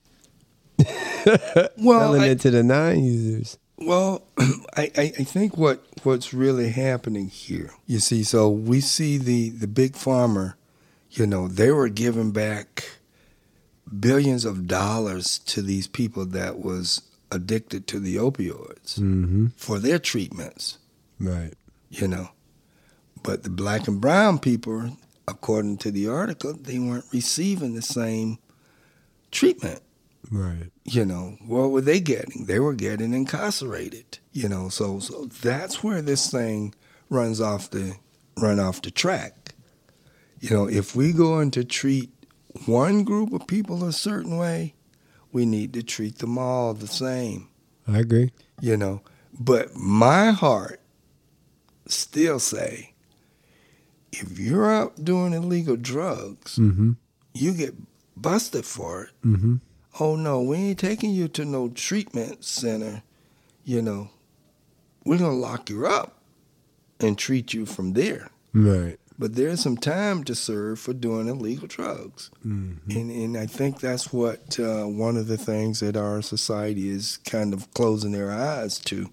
well, 1.78 2.00
selling 2.02 2.22
I, 2.22 2.28
it 2.30 2.40
to 2.42 2.52
the 2.52 2.64
non 2.64 3.04
users. 3.04 3.58
Well, 3.82 4.24
I, 4.78 4.92
I, 4.98 5.08
think 5.10 5.58
what, 5.58 5.86
what's 6.04 6.34
really 6.34 6.70
happening 6.70 7.28
here, 7.30 7.72
you 7.88 8.00
see, 8.00 8.24
so 8.24 8.50
we 8.50 8.82
see 8.82 9.18
the, 9.18 9.50
the 9.50 9.68
big 9.68 9.94
Pharma, 9.94 10.56
you 11.12 11.26
know, 11.26 11.48
they 11.48 11.72
were 11.72 11.90
giving 11.90 12.32
back 12.32 12.90
billions 14.00 14.46
of 14.46 14.68
dollars 14.68 15.40
to 15.40 15.62
these 15.62 15.88
people 15.88 16.26
that 16.28 16.60
was 16.60 17.02
addicted 17.32 17.88
to 17.88 18.00
the 18.00 18.16
opioids 18.18 19.00
Mm-hmm. 19.00 19.48
for 19.56 19.80
their 19.80 20.00
treatments, 20.00 20.78
Right. 21.20 21.54
you 21.90 22.08
know. 22.08 22.30
But 23.24 23.44
the 23.44 23.50
black 23.50 23.88
and 23.88 24.00
brown 24.02 24.40
people, 24.40 24.98
according 25.28 25.78
to 25.80 25.92
the 25.92 26.08
article, 26.08 26.54
they 26.54 26.80
weren't 26.80 27.06
receiving 27.14 27.74
the 27.76 27.82
same 27.82 28.40
treatment 29.32 29.82
Right. 30.32 30.70
you 30.86 31.06
know 31.06 31.38
what 31.46 31.72
were 31.72 31.82
they 31.82 32.00
getting 32.00 32.46
they 32.46 32.60
were 32.60 32.76
getting 32.76 33.14
incarcerated 33.14 34.20
you 34.32 34.48
know 34.48 34.70
so 34.70 35.00
so 35.00 35.26
that's 35.26 35.84
where 35.84 36.02
this 36.04 36.30
thing 36.30 36.76
runs 37.10 37.42
off 37.42 37.70
the 37.72 37.96
run 38.38 38.60
off 38.60 38.82
the 38.82 38.92
track 38.92 39.54
you 40.40 40.52
know 40.52 40.68
if 40.70 40.96
we 40.96 41.14
going 41.14 41.50
to 41.52 41.64
treat 41.64 42.12
one 42.68 43.04
group 43.04 43.34
of 43.34 43.48
people 43.48 43.84
a 43.84 43.92
certain 43.92 44.38
way 44.38 44.76
we 45.32 45.46
need 45.46 45.74
to 45.74 45.82
treat 45.84 46.20
them 46.20 46.38
all 46.38 46.74
the 46.76 46.88
same 46.88 47.48
I 47.88 47.98
agree. 48.00 48.32
you 48.62 48.78
know 48.78 49.02
but 49.40 49.76
my 49.76 50.30
heart 50.32 50.80
still 51.88 52.40
say 52.40 52.94
if 54.12 54.38
you're 54.38 54.72
out 54.72 55.04
doing 55.04 55.34
illegal 55.34 55.76
drugs 55.76 56.58
Mm-hmm. 56.58 56.92
you 57.34 57.54
get 57.54 57.74
busted 58.16 58.66
for 58.66 59.04
it 59.06 59.10
Mm-hmm. 59.26 59.56
Oh 60.00 60.16
no, 60.16 60.42
we 60.42 60.58
ain't 60.58 60.80
taking 60.80 61.12
you 61.12 61.28
to 61.30 61.46
no 61.46 61.70
treatment 61.70 62.44
center. 62.44 63.04
You 63.64 63.82
know, 63.82 64.10
we're 65.06 65.20
gonna 65.20 65.34
lock 65.34 65.70
you 65.70 65.86
up 65.86 66.22
and 67.00 67.18
treat 67.18 67.54
you 67.54 67.66
from 67.66 67.94
there. 67.94 68.30
Right. 68.52 68.98
but 69.20 69.36
there's 69.36 69.60
some 69.60 69.76
time 69.76 70.24
to 70.24 70.34
serve 70.34 70.80
for 70.80 70.94
doing 70.94 71.28
illegal 71.28 71.68
drugs. 71.68 72.32
Mm-hmm. 72.46 72.98
And, 72.98 73.12
and 73.12 73.38
I 73.38 73.46
think 73.48 73.82
that's 73.82 74.14
what 74.14 74.58
uh, 74.58 74.86
one 74.86 75.18
of 75.18 75.28
the 75.28 75.38
things 75.38 75.82
that 75.82 75.98
our 75.98 76.22
society 76.22 76.90
is 76.90 77.18
kind 77.26 77.54
of 77.54 77.72
closing 77.74 78.14
their 78.14 78.32
eyes 78.32 78.80
to. 78.80 79.10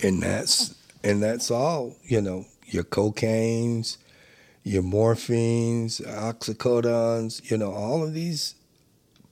And 0.00 0.22
that's, 0.22 0.76
and 1.02 1.20
that's 1.20 1.50
all, 1.50 1.96
you 2.04 2.20
know, 2.20 2.46
your 2.66 2.84
cocaines, 2.84 3.96
your 4.62 4.84
morphines, 4.84 6.00
oxycodones, 6.06 7.50
you 7.50 7.58
know, 7.58 7.72
all 7.72 8.04
of 8.04 8.14
these 8.14 8.54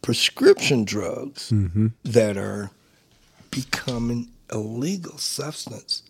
prescription 0.06 0.84
drugs 0.84 1.50
Mm-hmm. 1.50 1.88
that 2.04 2.36
are 2.36 2.70
becoming 3.50 4.30
illegal 4.52 5.18
substance 5.18 6.04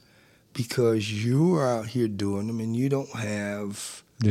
because 0.52 1.24
you're 1.24 1.66
out 1.66 1.86
here 1.86 2.06
doing 2.06 2.46
them 2.46 2.60
and 2.60 2.76
you 2.76 2.90
don't 2.90 3.08
have 3.16 4.02
uh, 4.22 4.28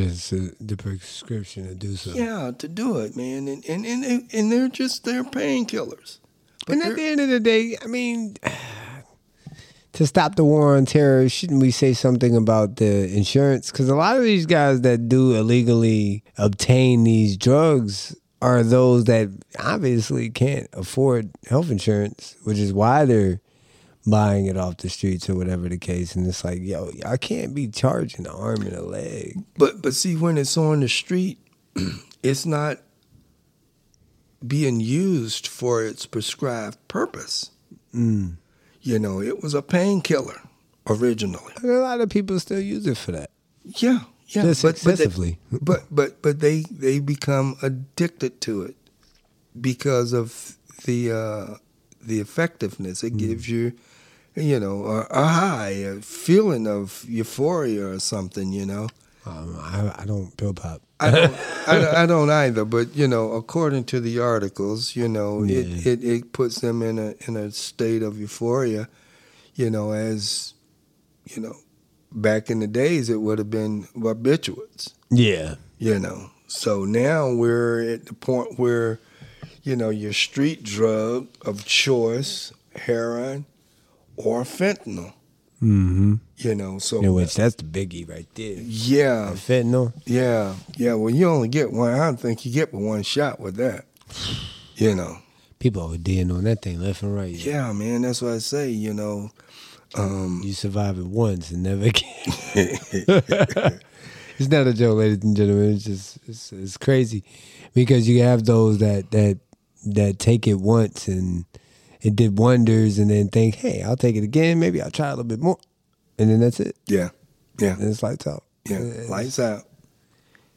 the 0.60 0.76
prescription 0.78 1.68
to 1.68 1.74
do 1.74 1.96
so. 1.96 2.12
yeah 2.12 2.52
to 2.56 2.68
do 2.68 3.00
it 3.00 3.16
man 3.18 3.48
and 3.48 3.66
and 3.66 3.86
and, 3.88 4.30
and 4.32 4.52
they're 4.52 4.70
just 4.70 5.04
they're 5.04 5.24
painkillers 5.24 6.20
and 6.68 6.84
at 6.84 6.96
the 6.96 7.04
end 7.04 7.20
of 7.22 7.30
the 7.30 7.40
day, 7.40 7.78
I 7.84 7.86
mean, 7.86 8.38
to 9.94 10.08
stop 10.08 10.34
the 10.36 10.44
war 10.44 10.76
on 10.76 10.86
terror, 10.86 11.30
shouldn't 11.30 11.62
we 11.62 11.70
say 11.70 11.94
something 11.94 12.36
about 12.36 12.78
the 12.78 13.08
insurance? 13.16 13.72
Because 13.72 13.88
a 13.88 13.96
lot 13.96 14.18
of 14.18 14.24
these 14.24 14.48
guys 14.48 14.82
that 14.82 15.08
do 15.08 15.36
illegally 15.36 16.24
obtain 16.40 17.04
these 17.04 17.38
drugs 17.38 18.16
are 18.46 18.64
those 18.64 19.06
that 19.06 19.30
obviously 19.60 20.30
can't 20.30 20.68
afford 20.74 21.32
health 21.50 21.70
insurance, 21.72 22.36
which 22.44 22.60
is 22.60 22.72
why 22.74 23.06
they're 23.06 23.42
buying 24.08 24.46
it 24.46 24.56
off 24.58 24.78
the 24.78 24.90
streets 24.90 25.28
or 25.30 25.36
whatever 25.36 25.68
the 25.68 25.78
case. 25.80 26.16
And 26.16 26.28
it's 26.28 26.44
like, 26.44 26.60
yo, 26.62 26.92
I 27.06 27.18
can't 27.18 27.56
be 27.56 27.68
charging 27.68 28.26
an 28.28 28.32
arm 28.32 28.62
and 28.62 28.74
a 28.76 28.84
leg. 28.84 29.44
but 29.58 29.82
but 29.82 29.94
see 29.96 30.16
when 30.16 30.38
it's 30.38 30.58
on 30.58 30.82
the 30.82 30.88
street 30.90 31.40
it's 32.24 32.46
not 32.46 32.78
being 34.46 34.80
used 34.80 35.48
for 35.48 35.84
its 35.84 36.06
prescribed 36.06 36.78
purpose 36.88 37.52
Mm. 37.94 38.36
you 38.82 39.00
know 39.00 39.22
it 39.22 39.42
was 39.42 39.54
a 39.54 39.62
painkiller 39.62 40.42
originally 40.86 41.54
And 41.62 41.72
a 41.72 41.80
lot 41.80 42.02
of 42.02 42.10
people 42.10 42.38
still 42.42 42.60
use 42.60 42.86
it 42.86 42.98
for 42.98 43.14
that, 43.14 43.32
yeah 43.64 44.02
yeah 44.36 44.44
just 44.44 44.62
but, 44.62 44.76
but 44.76 44.82
they- 44.84 44.92
excessively. 44.92 45.38
but 45.62 45.84
but 45.92 46.22
but 46.22 46.40
they 46.40 46.62
they 46.72 47.00
become 47.00 47.56
addicted 47.62 48.42
to 48.42 48.62
it 48.64 48.76
because 49.60 50.14
of 50.14 50.58
the 50.86 51.12
uh, 51.12 51.58
the 52.02 52.20
effectiveness 52.20 53.04
it 53.04 53.18
gives 53.18 53.48
you 53.50 53.74
you 54.36 54.60
know 54.60 54.86
a, 54.86 55.00
a 55.12 55.26
high 55.28 55.70
a 55.70 56.02
feeling 56.02 56.68
of 56.68 57.06
euphoria 57.08 57.88
or 57.88 58.00
something 58.00 58.52
you 58.52 58.66
know 58.66 58.88
um, 59.28 59.58
I, 59.60 60.02
I 60.04 60.06
don't 60.06 60.38
pill 60.38 60.54
pop. 60.54 60.84
I 61.00 61.10
don't, 61.10 61.34
I, 61.68 61.80
don't- 61.80 61.96
I 61.96 62.06
don't 62.06 62.30
either, 62.30 62.64
but 62.64 62.96
you 62.96 63.08
know, 63.08 63.32
according 63.32 63.86
to 63.86 64.00
the 64.00 64.20
articles, 64.20 64.96
you 64.96 65.08
know, 65.08 65.42
Yeah. 65.42 65.62
it, 65.62 65.88
it, 65.88 66.04
it 66.04 66.32
puts 66.32 66.62
them 66.62 66.84
in 66.84 67.00
a 67.00 67.16
in 67.28 67.36
a 67.36 67.50
state 67.50 68.04
of 68.04 68.20
euphoria, 68.20 68.88
you 69.56 69.72
know, 69.72 69.94
as 69.94 70.54
you 71.26 71.42
know, 71.42 71.56
back 72.16 72.50
in 72.50 72.60
the 72.60 72.68
days 72.68 73.10
it 73.10 73.18
would 73.22 73.38
have 73.38 73.50
been 73.52 73.84
barbiturates, 73.96 74.94
Yeah. 75.12 75.56
you 75.78 76.00
know. 76.00 76.32
So 76.48 76.86
now 76.86 77.32
we're 77.34 77.82
at 77.94 78.06
the 78.06 78.14
point 78.14 78.58
where, 78.58 79.00
you 79.64 79.76
know, 79.76 79.90
your 79.90 80.14
street 80.14 80.64
drug 80.64 81.28
of 81.46 81.66
choice, 81.66 82.54
heroin 82.76 83.46
or 84.16 84.44
fentanyl, 84.44 85.14
Mm-hmm. 85.64 86.16
you 86.38 86.54
know. 86.56 86.80
So 86.80 87.12
which 87.12 87.36
that's 87.36 87.56
the 87.56 87.64
biggie 87.64 88.08
right 88.08 88.28
there. 88.36 88.58
yeah, 88.60 89.32
fentanyl. 89.36 89.94
Yeah, 90.06 90.56
yeah. 90.78 90.94
Well, 90.94 91.14
you 91.14 91.28
only 91.28 91.48
get 91.48 91.72
one. 91.72 91.94
I 91.94 92.06
don't 92.06 92.20
think 92.20 92.46
you 92.46 92.52
get 92.52 92.72
but 92.72 92.82
one 92.82 93.04
shot 93.04 93.40
with 93.40 93.56
that. 93.56 93.86
You 94.76 94.94
know. 94.96 95.18
People 95.58 95.84
are 95.84 95.98
ODing 95.98 96.32
on 96.32 96.44
that 96.44 96.62
thing 96.62 96.80
left 96.80 97.02
and 97.02 97.16
right. 97.16 97.30
Yeah, 97.34 97.72
man. 97.72 98.02
That's 98.04 98.22
what 98.22 98.34
I 98.34 98.38
say. 98.40 98.70
You 98.70 98.94
know. 98.94 99.32
Um, 99.98 100.42
You 100.44 100.54
survive 100.54 100.98
it 101.00 101.06
once 101.06 101.52
and 101.52 101.64
never 101.64 101.86
again. 101.86 102.14
it's 104.38 104.50
not 104.50 104.68
a 104.68 104.74
joke, 104.74 104.98
ladies 104.98 105.24
and 105.24 105.36
gentlemen. 105.36 105.74
It's 105.76 105.84
just 105.86 106.18
it's, 106.28 106.52
it's 106.52 106.78
crazy 106.78 107.24
because 107.74 108.08
you 108.08 108.22
have 108.24 108.46
those 108.46 108.80
that 108.80 109.12
that 109.12 109.40
that 109.86 110.20
take 110.20 110.48
it 110.48 110.56
once 110.60 111.08
and 111.08 111.46
it 112.02 112.16
did 112.16 112.38
wonders, 112.38 113.00
and 113.00 113.10
then 113.10 113.30
think, 113.30 113.56
hey, 113.56 113.82
I'll 113.82 113.96
take 113.98 114.16
it 114.16 114.24
again. 114.24 114.60
Maybe 114.60 114.82
I'll 114.82 114.92
try 114.92 115.08
a 115.08 115.12
little 115.12 115.24
bit 115.24 115.40
more, 115.40 115.58
and 116.20 116.30
then 116.30 116.40
that's 116.40 116.60
it. 116.60 116.76
yeah, 116.86 117.10
yeah, 117.60 117.74
And 117.80 117.90
it's 117.90 118.04
lights 118.04 118.28
out. 118.28 118.44
yeah. 118.70 118.78
It's- 118.80 119.10
Lights 119.10 119.40
out. 119.40 119.64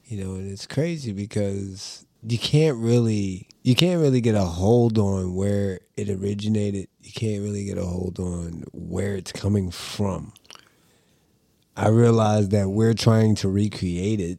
you 0.06 0.22
know 0.24 0.34
and 0.34 0.50
it's 0.50 0.66
crazy 0.66 1.12
because 1.12 2.04
you 2.28 2.38
can't 2.38 2.76
really 2.78 3.48
you 3.62 3.74
can't 3.74 4.00
really 4.00 4.20
get 4.20 4.34
a 4.34 4.44
hold 4.44 4.98
on 4.98 5.34
where 5.34 5.80
it 5.96 6.08
originated. 6.08 6.88
You 7.02 7.12
can't 7.12 7.42
really 7.42 7.64
get 7.64 7.78
a 7.78 7.84
hold 7.84 8.18
on 8.18 8.64
where 8.72 9.14
it's 9.14 9.32
coming 9.32 9.70
from. 9.70 10.32
I 11.76 11.88
realize 11.88 12.50
that 12.50 12.68
we're 12.68 12.94
trying 12.94 13.34
to 13.36 13.48
recreate 13.48 14.20
it. 14.20 14.38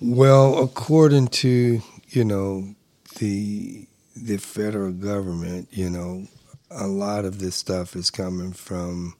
Well, 0.00 0.62
according 0.62 1.28
to 1.28 1.80
you 2.08 2.24
know 2.24 2.74
the 3.18 3.86
the 4.16 4.38
federal 4.38 4.92
government, 4.92 5.68
you 5.70 5.90
know, 5.90 6.26
a 6.70 6.86
lot 6.86 7.24
of 7.24 7.38
this 7.38 7.54
stuff 7.54 7.94
is 7.94 8.10
coming 8.10 8.52
from 8.52 9.14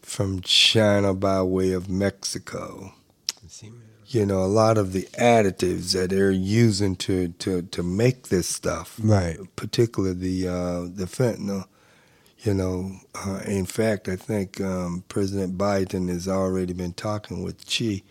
from 0.00 0.40
China 0.40 1.14
by 1.14 1.42
way 1.42 1.72
of 1.72 1.88
Mexico. 1.88 2.92
You 4.12 4.26
know, 4.26 4.44
a 4.44 4.46
lot 4.46 4.76
of 4.76 4.92
the 4.92 5.08
additives 5.18 5.94
that 5.94 6.10
they're 6.10 6.30
using 6.30 6.96
to 6.96 7.28
to 7.28 7.62
to 7.62 7.82
make 7.82 8.28
this 8.28 8.46
stuff, 8.46 9.00
right 9.02 9.38
particularly 9.56 10.14
the 10.14 10.48
uh, 10.48 10.80
the 10.82 11.06
fentanyl. 11.06 11.66
You 12.40 12.54
know, 12.54 12.96
uh, 13.14 13.40
in 13.46 13.66
fact, 13.66 14.08
I 14.08 14.16
think 14.16 14.60
um, 14.60 15.04
President 15.08 15.56
Biden 15.56 16.08
has 16.08 16.26
already 16.26 16.72
been 16.72 16.92
talking 16.92 17.42
with 17.42 17.68
Xi 17.68 18.04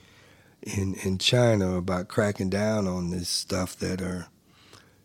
in 0.64 0.96
in 1.04 1.18
China 1.20 1.76
about 1.76 2.08
cracking 2.08 2.50
down 2.50 2.88
on 2.88 3.12
this 3.12 3.30
stuff 3.30 3.76
that 3.78 4.02
are 4.02 4.28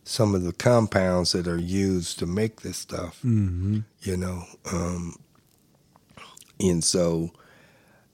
some 0.03 0.33
of 0.33 0.43
the 0.43 0.53
compounds 0.53 1.33
that 1.33 1.47
are 1.47 1.59
used 1.59 2.17
to 2.17 2.25
make 2.25 2.61
this 2.61 2.77
stuff 2.77 3.17
mm-hmm. 3.17 3.79
you 4.01 4.17
know. 4.17 4.45
Um, 4.71 5.17
and 6.59 6.83
so 6.83 7.31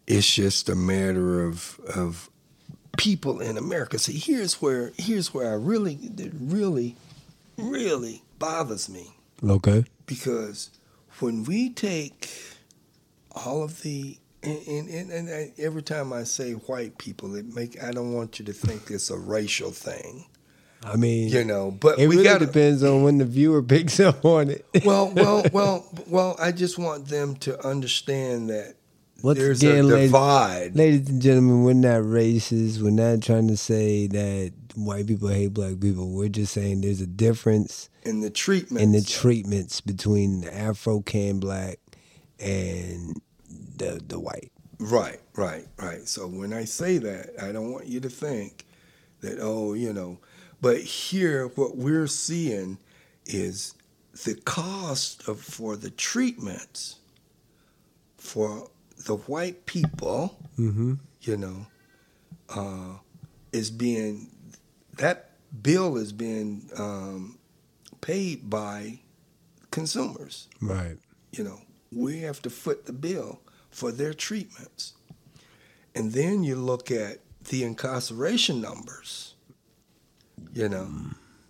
it's 0.07 0.33
just 0.33 0.67
a 0.67 0.75
matter 0.75 1.45
of 1.45 1.79
of 1.95 2.29
people 2.97 3.41
in 3.41 3.57
America. 3.57 3.99
See, 3.99 4.17
here's 4.17 4.61
where 4.61 4.91
here's 4.97 5.33
where 5.33 5.51
I 5.51 5.55
really 5.55 5.99
it 6.17 6.31
really 6.39 6.95
really 7.57 8.23
bothers 8.39 8.89
me 8.89 9.11
okay 9.43 9.85
because 10.05 10.69
when 11.19 11.43
we 11.43 11.69
take 11.69 12.29
all 13.35 13.63
of 13.63 13.81
the 13.81 14.17
and, 14.41 14.67
and, 14.67 14.89
and, 14.89 15.11
and 15.11 15.29
I, 15.29 15.53
every 15.57 15.81
time 15.81 16.11
I 16.11 16.23
say 16.23 16.51
white 16.51 16.97
people, 16.97 17.35
it 17.35 17.55
make 17.55 17.81
I 17.81 17.91
don't 17.91 18.13
want 18.13 18.39
you 18.39 18.45
to 18.45 18.53
think 18.53 18.91
it's 18.91 19.09
a 19.09 19.17
racial 19.17 19.71
thing, 19.71 20.25
i 20.83 20.95
mean 20.95 21.29
you 21.29 21.45
know. 21.45 21.71
But 21.71 21.99
it 21.99 22.07
really 22.07 22.23
got 22.23 22.39
depends 22.39 22.83
on 22.83 23.03
when 23.03 23.17
the 23.17 23.25
viewer 23.25 23.63
picks 23.63 23.99
up 23.99 24.25
on 24.25 24.49
it 24.49 24.65
well, 24.83 25.11
well, 25.15 25.43
well, 25.53 25.87
well. 26.07 26.35
I 26.39 26.51
just 26.51 26.77
want 26.77 27.07
them 27.07 27.35
to 27.37 27.65
understand 27.65 28.49
that 28.49 28.75
Once 29.23 29.39
there's 29.39 29.63
again, 29.63 29.85
a 29.85 29.87
ladies- 29.87 30.11
Ladies 30.75 31.07
and 31.07 31.21
gentlemen, 31.21 31.63
we're 31.63 31.71
not 31.73 32.01
racist. 32.01 32.81
We're 32.81 32.89
not 32.91 33.21
trying 33.23 33.47
to 33.47 33.55
say 33.55 34.05
that 34.07 34.51
white 34.75 35.07
people 35.07 35.29
hate 35.29 35.53
black 35.53 35.79
people. 35.79 36.11
We're 36.11 36.27
just 36.27 36.51
saying 36.53 36.81
there's 36.81 36.99
a 36.99 37.07
difference 37.07 37.89
in 38.03 38.19
the 38.19 38.29
treatment. 38.29 38.83
in 38.83 38.91
the 38.91 39.01
treatments 39.01 39.79
between 39.79 40.41
the 40.41 40.53
Afro 40.53 40.99
can 40.99 41.39
black 41.39 41.79
and 42.37 43.21
the 43.77 44.01
the 44.05 44.19
white. 44.19 44.51
right, 44.77 45.21
right, 45.37 45.67
right. 45.77 46.05
So 46.05 46.27
when 46.27 46.51
I 46.51 46.65
say 46.65 46.97
that, 46.97 47.41
I 47.41 47.53
don't 47.53 47.71
want 47.71 47.85
you 47.85 48.01
to 48.01 48.09
think 48.09 48.65
that 49.21 49.39
oh, 49.39 49.71
you 49.73 49.93
know. 49.93 50.19
But 50.59 50.81
here, 50.81 51.47
what 51.55 51.77
we're 51.77 52.07
seeing 52.07 52.77
is 53.25 53.73
the 54.25 54.35
cost 54.35 55.29
of 55.29 55.39
for 55.39 55.77
the 55.77 55.91
treatments 55.91 56.97
for 58.17 58.69
the 59.05 59.15
white 59.15 59.65
people. 59.65 60.37
Mm-hmm. 60.57 60.93
You 61.21 61.37
know, 61.37 61.65
uh, 62.49 62.97
is 63.51 63.71
being 63.71 64.29
that 64.97 65.29
bill 65.61 65.97
is 65.97 66.11
being 66.11 66.69
um, 66.77 67.37
paid 68.01 68.49
by 68.49 68.99
consumers. 69.71 70.47
Right. 70.61 70.97
you 71.31 71.43
know, 71.43 71.61
we 71.91 72.19
have 72.21 72.41
to 72.43 72.49
foot 72.49 72.85
the 72.85 72.93
bill 72.93 73.39
for 73.71 73.91
their 73.91 74.13
treatments. 74.13 74.93
And 75.95 76.11
then 76.11 76.43
you 76.43 76.55
look 76.55 76.91
at 76.91 77.19
the 77.49 77.63
incarceration 77.63 78.61
numbers, 78.61 79.35
you 80.53 80.67
know. 80.69 80.89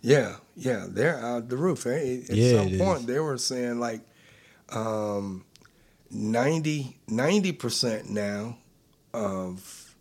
Yeah, 0.02 0.36
yeah, 0.54 0.86
they're 0.88 1.18
out 1.18 1.48
the 1.48 1.56
roof. 1.56 1.86
eh? 1.86 2.20
At 2.28 2.36
Yeah, 2.36 2.58
some 2.62 2.78
point, 2.78 3.00
is. 3.00 3.06
they 3.06 3.18
were 3.20 3.38
saying 3.38 3.80
like 3.80 4.02
um, 4.70 5.44
90 6.14 7.52
percent 7.52 8.08
now 8.08 8.58
of 9.12 9.94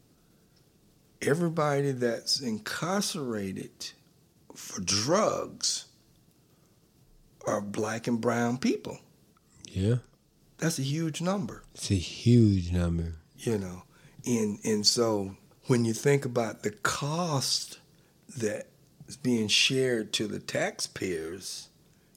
everybody 1.22 1.92
that's 1.92 2.40
incarcerated 2.40 3.92
for 4.54 4.82
drugs 4.82 5.86
are 7.46 7.62
black 7.62 8.08
and 8.08 8.22
brown 8.22 8.58
people. 8.58 9.00
Yeah. 9.68 9.96
That's 10.60 10.80
a 10.80 10.84
huge 10.84 11.20
number, 11.22 11.64
It's 11.74 11.92
a 11.92 11.96
huge 11.96 12.72
number. 12.72 13.16
you 13.38 13.58
know. 13.58 13.84
And 14.26 14.60
and 14.64 14.86
so 14.88 15.36
when 15.66 15.84
you 15.84 15.94
think 15.94 16.24
about 16.26 16.64
the 16.64 16.72
cost 16.72 17.80
that 18.38 18.68
is 19.08 19.18
being 19.18 19.48
shared 19.50 20.14
to 20.14 20.28
the 20.28 20.40
taxpayers, 20.40 21.68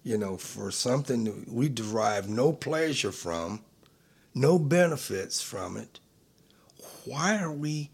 you 0.05 0.16
know, 0.16 0.36
for 0.36 0.70
something 0.70 1.24
that 1.24 1.51
we 1.53 1.68
derive 1.68 2.28
no 2.28 2.53
pleasure 2.53 3.11
from, 3.11 3.64
no 4.37 4.59
benefits 4.59 5.41
from 5.41 5.78
it, 5.78 5.99
why 7.07 7.39
are 7.39 7.51
we 7.51 7.91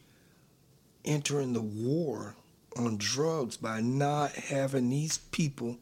entering 1.05 1.53
the 1.53 1.63
war 1.63 2.35
on 2.77 2.97
drugs 2.97 3.57
by 3.57 3.81
not 3.81 4.33
having 4.33 4.91
these 4.91 5.19
people 5.19 5.79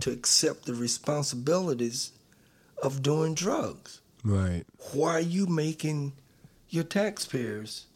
to 0.00 0.10
accept 0.10 0.66
the 0.66 0.74
responsibilities 0.74 2.10
of 2.82 3.02
doing 3.02 3.34
drugs? 3.34 4.00
Right. 4.24 4.64
Why 4.92 5.12
are 5.12 5.20
you 5.20 5.46
making 5.46 6.14
your 6.68 6.84
taxpayers 6.84 7.86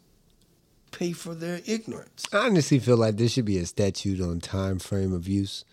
pay 0.91 1.11
for 1.11 1.35
their 1.35 1.59
ignorance? 1.65 2.25
I 2.31 2.45
honestly 2.47 2.79
feel 2.79 2.97
like 2.97 3.17
there 3.17 3.27
should 3.27 3.45
be 3.45 3.57
a 3.57 3.65
statute 3.65 4.21
on 4.21 4.39
time 4.39 4.79
frame 4.79 5.11
of 5.11 5.27
use. 5.27 5.65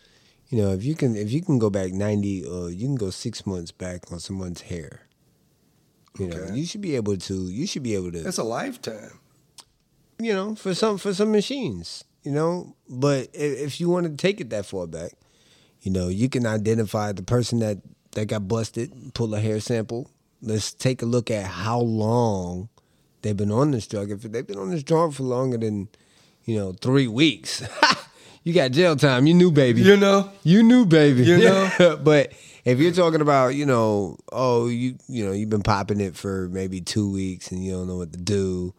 You 0.49 0.59
know, 0.59 0.73
if 0.73 0.85
you 0.85 0.97
can 0.97 1.15
if 1.15 1.31
you 1.31 1.41
can 1.41 1.59
go 1.59 1.71
back 1.71 1.93
ninety 1.93 2.45
or 2.45 2.69
you 2.69 2.87
can 2.87 2.97
go 2.97 3.11
six 3.11 3.47
months 3.47 3.71
back 3.71 4.11
on 4.11 4.19
someone's 4.19 4.63
hair. 4.63 5.03
You 6.19 6.27
know, 6.29 6.47
you 6.53 6.67
should 6.67 6.83
be 6.83 6.97
able 6.97 7.17
to 7.17 7.35
you 7.49 7.67
should 7.67 7.83
be 7.83 7.95
able 7.95 8.13
to 8.13 8.21
That's 8.21 8.39
a 8.39 8.45
lifetime. 8.45 9.19
you 10.19 10.33
know, 10.33 10.55
for 10.55 10.75
some 10.75 10.99
for 10.99 11.15
some 11.15 11.33
machines, 11.33 12.05
you 12.23 12.33
know. 12.33 12.77
But 12.89 13.29
if, 13.33 13.59
if 13.61 13.81
you 13.81 13.89
want 13.89 14.07
to 14.07 14.17
take 14.17 14.41
it 14.41 14.51
that 14.51 14.67
far 14.67 14.87
back, 14.87 15.13
you 15.81 15.91
know, 15.91 16.09
you 16.09 16.29
can 16.29 16.47
identify 16.47 17.13
the 17.13 17.23
person 17.23 17.61
that 17.61 17.79
that 18.13 18.27
got 18.27 18.47
busted, 18.47 19.15
pull 19.15 19.35
a 19.35 19.41
hair 19.41 19.59
sample. 19.61 20.11
Let's 20.43 20.73
take 20.73 21.03
a 21.03 21.07
look 21.07 21.31
at 21.31 21.47
how 21.47 21.81
long 21.81 22.69
they've 23.23 23.37
been 23.37 23.53
on 23.53 23.71
this 23.71 23.87
drug. 23.87 24.11
If 24.11 24.23
they've 24.23 24.47
been 24.47 24.59
on 24.59 24.71
this 24.71 24.83
drug 24.83 25.15
for 25.15 25.23
longer 25.23 25.57
than, 25.57 25.89
you 26.45 26.59
know, 26.59 26.73
three 26.73 27.07
weeks, 27.07 27.63
you 28.45 28.53
got 28.53 28.73
jail 28.73 28.97
time. 28.97 29.27
You 29.27 29.35
knew, 29.35 29.51
baby. 29.51 29.83
You 29.83 29.97
know? 29.97 30.31
You 30.43 30.63
knew, 30.63 30.85
baby. 30.85 31.23
You 31.25 31.39
know? 31.79 31.97
but 32.03 32.33
if 32.65 32.79
you're 32.79 32.93
talking 32.93 33.21
about, 33.21 33.55
you 33.55 33.67
know, 33.67 34.17
oh, 34.31 34.69
you 34.69 34.97
you 35.09 35.25
know, 35.25 35.33
you've 35.33 35.51
been 35.51 35.63
popping 35.63 36.01
it 36.01 36.17
for 36.17 36.49
maybe 36.51 36.81
two 36.81 37.11
weeks 37.11 37.51
and 37.51 37.65
you 37.65 37.73
don't 37.73 37.89
know 37.89 37.97
what 37.97 38.13
to 38.13 38.19
do, 38.19 38.75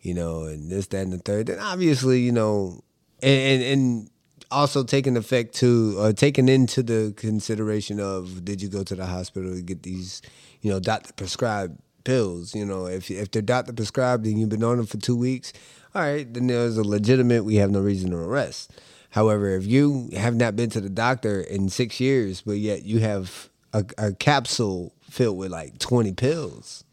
you 0.00 0.14
know, 0.14 0.44
and 0.44 0.70
this, 0.70 0.86
that, 0.88 1.02
and 1.02 1.12
the 1.12 1.18
third, 1.18 1.46
then 1.46 1.58
obviously, 1.58 2.20
you 2.20 2.32
know, 2.32 2.82
and 3.22 3.40
and, 3.40 3.62
and 3.62 4.10
also 4.50 4.82
taking 4.82 5.16
effect 5.16 5.54
to 5.56 5.96
or 5.98 6.12
taking 6.12 6.48
into 6.48 6.82
the 6.82 7.12
consideration 7.16 8.00
of 8.00 8.44
did 8.44 8.62
you 8.62 8.68
go 8.68 8.82
to 8.82 8.94
the 8.94 9.06
hospital 9.06 9.54
to 9.54 9.62
get 9.62 9.82
these, 9.82 10.22
you 10.62 10.70
know, 10.70 10.80
doctor 10.80 11.12
prescribed 11.12 11.78
pills. 12.04 12.54
You 12.54 12.64
know, 12.64 12.86
if 12.86 13.10
if 13.10 13.30
they're 13.30 13.42
doctor 13.42 13.72
prescribed 13.72 14.26
and 14.26 14.40
you've 14.40 14.48
been 14.48 14.64
on 14.64 14.78
them 14.78 14.86
for 14.86 14.96
two 14.96 15.16
weeks, 15.16 15.52
all 15.94 16.02
right, 16.02 16.32
then 16.32 16.46
there's 16.46 16.78
a 16.78 16.82
legitimate. 16.82 17.44
We 17.44 17.56
have 17.56 17.70
no 17.70 17.80
reason 17.80 18.10
to 18.10 18.16
arrest. 18.16 18.72
However, 19.10 19.56
if 19.56 19.66
you 19.66 20.10
have 20.14 20.36
not 20.36 20.54
been 20.54 20.70
to 20.70 20.80
the 20.80 20.90
doctor 20.90 21.40
in 21.40 21.68
six 21.70 21.98
years, 21.98 22.42
but 22.42 22.58
yet 22.58 22.84
you 22.84 23.00
have 23.00 23.48
a, 23.72 23.84
a 23.96 24.12
capsule 24.12 24.92
filled 25.02 25.38
with 25.38 25.50
like 25.50 25.78
twenty 25.78 26.12
pills, 26.12 26.84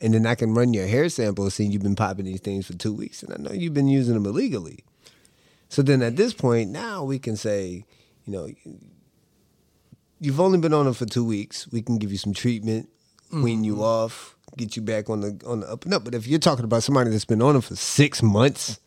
and 0.00 0.14
then 0.14 0.26
I 0.26 0.34
can 0.34 0.54
run 0.54 0.74
your 0.74 0.86
hair 0.86 1.08
sample, 1.08 1.48
seeing 1.50 1.70
you've 1.70 1.82
been 1.82 1.96
popping 1.96 2.24
these 2.24 2.40
things 2.40 2.66
for 2.66 2.74
two 2.74 2.92
weeks, 2.92 3.22
and 3.22 3.32
I 3.32 3.36
know 3.36 3.52
you've 3.52 3.74
been 3.74 3.88
using 3.88 4.14
them 4.14 4.26
illegally. 4.26 4.84
So 5.68 5.82
then 5.82 6.02
at 6.02 6.16
this 6.16 6.32
point, 6.32 6.70
now 6.70 7.04
we 7.04 7.18
can 7.18 7.36
say, 7.36 7.84
you 8.26 8.32
know, 8.32 8.48
you've 10.20 10.40
only 10.40 10.58
been 10.58 10.74
on 10.74 10.84
them 10.84 10.94
for 10.94 11.06
two 11.06 11.24
weeks. 11.24 11.70
We 11.72 11.82
can 11.82 11.98
give 11.98 12.12
you 12.12 12.18
some 12.18 12.32
treatment, 12.32 12.88
wean 13.32 13.64
you 13.64 13.76
mm. 13.76 13.82
off, 13.82 14.36
get 14.56 14.76
you 14.76 14.82
back 14.82 15.10
on 15.10 15.20
the 15.20 15.40
on 15.46 15.60
the 15.60 15.70
up 15.70 15.84
and 15.84 15.94
up. 15.94 16.04
But 16.04 16.14
if 16.14 16.26
you're 16.26 16.38
talking 16.38 16.64
about 16.64 16.82
somebody 16.82 17.10
that's 17.10 17.24
been 17.24 17.42
on 17.42 17.54
them 17.54 17.62
for 17.62 17.76
six 17.76 18.22
months, 18.22 18.80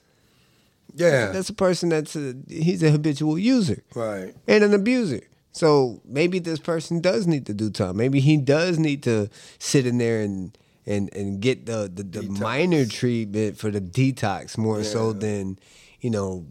Yeah. 0.98 1.32
that's 1.32 1.50
a 1.50 1.54
person 1.54 1.90
that's 1.90 2.16
a 2.16 2.36
he's 2.48 2.82
a 2.84 2.90
habitual 2.92 3.38
user 3.38 3.84
right. 3.96 4.34
and 4.48 4.64
an 4.64 4.74
abuser. 4.74 5.22
So 5.52 6.02
maybe 6.06 6.38
this 6.40 6.60
person 6.60 7.02
does 7.02 7.26
need 7.26 7.46
to 7.48 7.54
do 7.54 7.70
time. 7.72 7.98
Maybe 7.98 8.20
he 8.20 8.38
does 8.38 8.78
need 8.78 9.02
to 9.04 9.30
sit 9.60 9.86
in 9.88 9.98
there 9.98 10.22
and 10.22 10.58
and 10.86 11.14
and 11.16 11.40
get 11.42 11.66
the 11.66 11.90
the, 11.94 12.04
the 12.04 12.24
minor 12.24 12.86
treatment 12.86 13.58
for 13.58 13.72
the 13.72 13.82
detox 13.82 14.58
more 14.58 14.84
so 14.84 15.14
than 15.14 15.58
you 16.00 16.10
know 16.10 16.46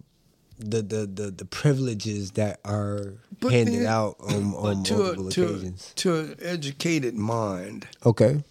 the 0.59 0.82
the 0.82 1.07
the, 1.07 1.30
the 1.30 1.44
privileges 1.44 2.32
that 2.32 2.61
are 2.64 3.14
But 3.40 3.53
handed 3.53 3.80
then- 3.80 3.86
out 3.86 4.16
on, 4.20 4.34
on 4.34 4.53
multiple 4.53 5.28
a, 5.28 5.30
to, 5.30 5.44
occasions. 5.44 5.92
to 5.97 6.16
an 6.16 6.36
educated 6.40 7.14
mind. 7.14 7.86
Okay. 8.05 8.42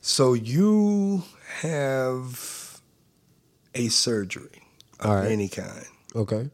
So 0.00 0.32
you 0.32 1.22
have 1.60 2.80
a 3.74 3.88
surgery 3.88 4.61
of 5.02 5.10
right. 5.10 5.30
any 5.30 5.48
kind, 5.48 5.86
Okay. 6.14 6.50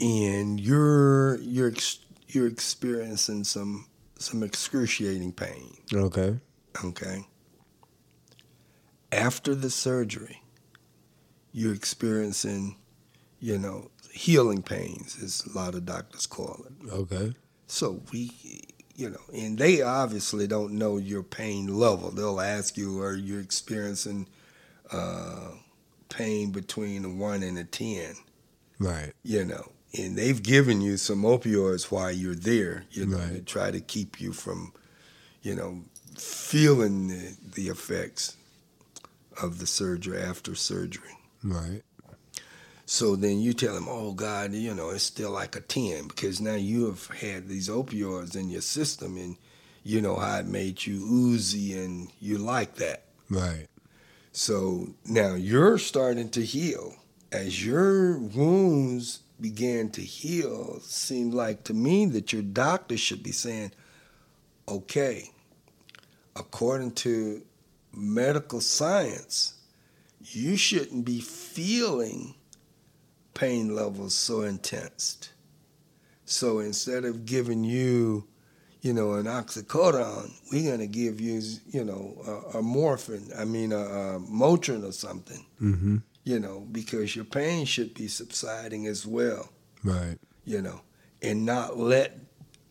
and 0.00 0.60
you're 0.60 1.36
you're 1.40 1.68
ex- 1.70 2.00
you're 2.28 2.46
experiencing 2.46 3.44
some 3.44 3.86
some 4.18 4.42
excruciating 4.42 5.32
pain. 5.32 5.76
Okay. 5.92 6.38
Okay. 6.84 7.26
After 9.10 9.54
the 9.54 9.68
surgery, 9.70 10.42
you're 11.52 11.74
experiencing, 11.74 12.76
you 13.40 13.58
know, 13.58 13.90
healing 14.12 14.62
pains, 14.62 15.18
as 15.22 15.44
a 15.46 15.56
lot 15.58 15.74
of 15.74 15.84
doctors 15.84 16.26
call 16.26 16.64
it. 16.66 16.90
Okay. 16.90 17.34
So 17.66 18.00
we, 18.12 18.30
you 18.94 19.10
know, 19.10 19.20
and 19.34 19.58
they 19.58 19.82
obviously 19.82 20.46
don't 20.46 20.72
know 20.74 20.96
your 20.96 21.22
pain 21.22 21.66
level. 21.66 22.10
They'll 22.10 22.40
ask 22.40 22.76
you, 22.78 23.00
are 23.02 23.14
you 23.16 23.38
experiencing 23.38 24.28
uh, 24.90 25.50
pain 26.12 26.50
between 26.50 27.04
a 27.04 27.08
one 27.08 27.42
and 27.42 27.58
a 27.58 27.64
10? 27.64 28.14
Right. 28.78 29.12
You 29.22 29.44
know, 29.44 29.72
and 29.98 30.16
they've 30.16 30.42
given 30.42 30.80
you 30.80 30.96
some 30.96 31.22
opioids 31.22 31.90
while 31.90 32.10
you're 32.12 32.34
there, 32.34 32.84
you 32.90 33.06
know, 33.06 33.18
to 33.18 33.40
try 33.42 33.70
to 33.70 33.80
keep 33.80 34.20
you 34.20 34.32
from, 34.32 34.72
you 35.42 35.54
know, 35.54 35.82
feeling 36.18 37.08
the, 37.08 37.36
the 37.54 37.68
effects 37.68 38.36
of 39.40 39.58
the 39.58 39.66
surgery 39.66 40.20
after 40.20 40.54
surgery. 40.54 41.16
Right. 41.42 41.82
So 42.86 43.16
then 43.16 43.40
you 43.40 43.52
tell 43.52 43.76
him, 43.76 43.86
oh 43.88 44.12
God, 44.12 44.52
you 44.52 44.74
know, 44.74 44.90
it's 44.90 45.04
still 45.04 45.30
like 45.30 45.56
a 45.56 45.60
10 45.60 46.08
because 46.08 46.40
now 46.40 46.54
you 46.56 46.86
have 46.86 47.06
had 47.06 47.48
these 47.48 47.68
opioids 47.68 48.36
in 48.36 48.50
your 48.50 48.60
system 48.60 49.16
and 49.16 49.36
you 49.84 50.00
know 50.00 50.16
how 50.16 50.38
it 50.38 50.46
made 50.46 50.84
you 50.84 50.96
oozy 51.10 51.78
and 51.78 52.12
you 52.20 52.38
like 52.38 52.76
that. 52.76 53.04
Right. 53.30 53.66
So 54.32 54.94
now 55.04 55.34
you're 55.34 55.76
starting 55.76 56.30
to 56.30 56.42
heal. 56.42 56.96
As 57.30 57.64
your 57.64 58.18
wounds 58.18 59.20
began 59.40 59.90
to 59.90 60.00
heal, 60.00 60.80
seemed 60.80 61.34
like 61.34 61.64
to 61.64 61.74
me 61.74 62.06
that 62.06 62.32
your 62.32 62.42
doctor 62.42 62.96
should 62.96 63.22
be 63.22 63.32
saying, 63.32 63.72
okay, 64.66 65.30
according 66.34 66.92
to 66.92 67.42
medical 67.92 68.62
science, 68.62 69.54
you 70.20 70.56
shouldn't 70.56 71.04
be 71.04 71.20
feeling 71.20 72.34
pain 73.34 73.74
levels 73.74 74.14
so 74.14 74.42
intense. 74.42 75.30
So 76.24 76.58
instead 76.60 77.04
of 77.04 77.26
giving 77.26 77.64
you, 77.64 78.26
you 78.82 78.92
know, 78.92 79.14
an 79.14 79.24
oxycodone, 79.26 80.30
we're 80.52 80.70
gonna 80.70 80.86
give 80.86 81.20
you, 81.20 81.40
you 81.70 81.84
know, 81.84 82.42
a, 82.54 82.58
a 82.58 82.62
morphine. 82.62 83.30
I 83.38 83.44
mean, 83.44 83.72
a, 83.72 83.78
a 83.78 84.20
Motrin 84.20 84.86
or 84.86 84.92
something. 84.92 85.46
Mm-hmm. 85.60 85.96
You 86.24 86.38
know, 86.38 86.66
because 86.70 87.16
your 87.16 87.24
pain 87.24 87.64
should 87.64 87.94
be 87.94 88.06
subsiding 88.06 88.86
as 88.86 89.04
well. 89.06 89.48
Right. 89.82 90.18
You 90.44 90.60
know, 90.62 90.82
and 91.20 91.44
not 91.46 91.78
let 91.78 92.18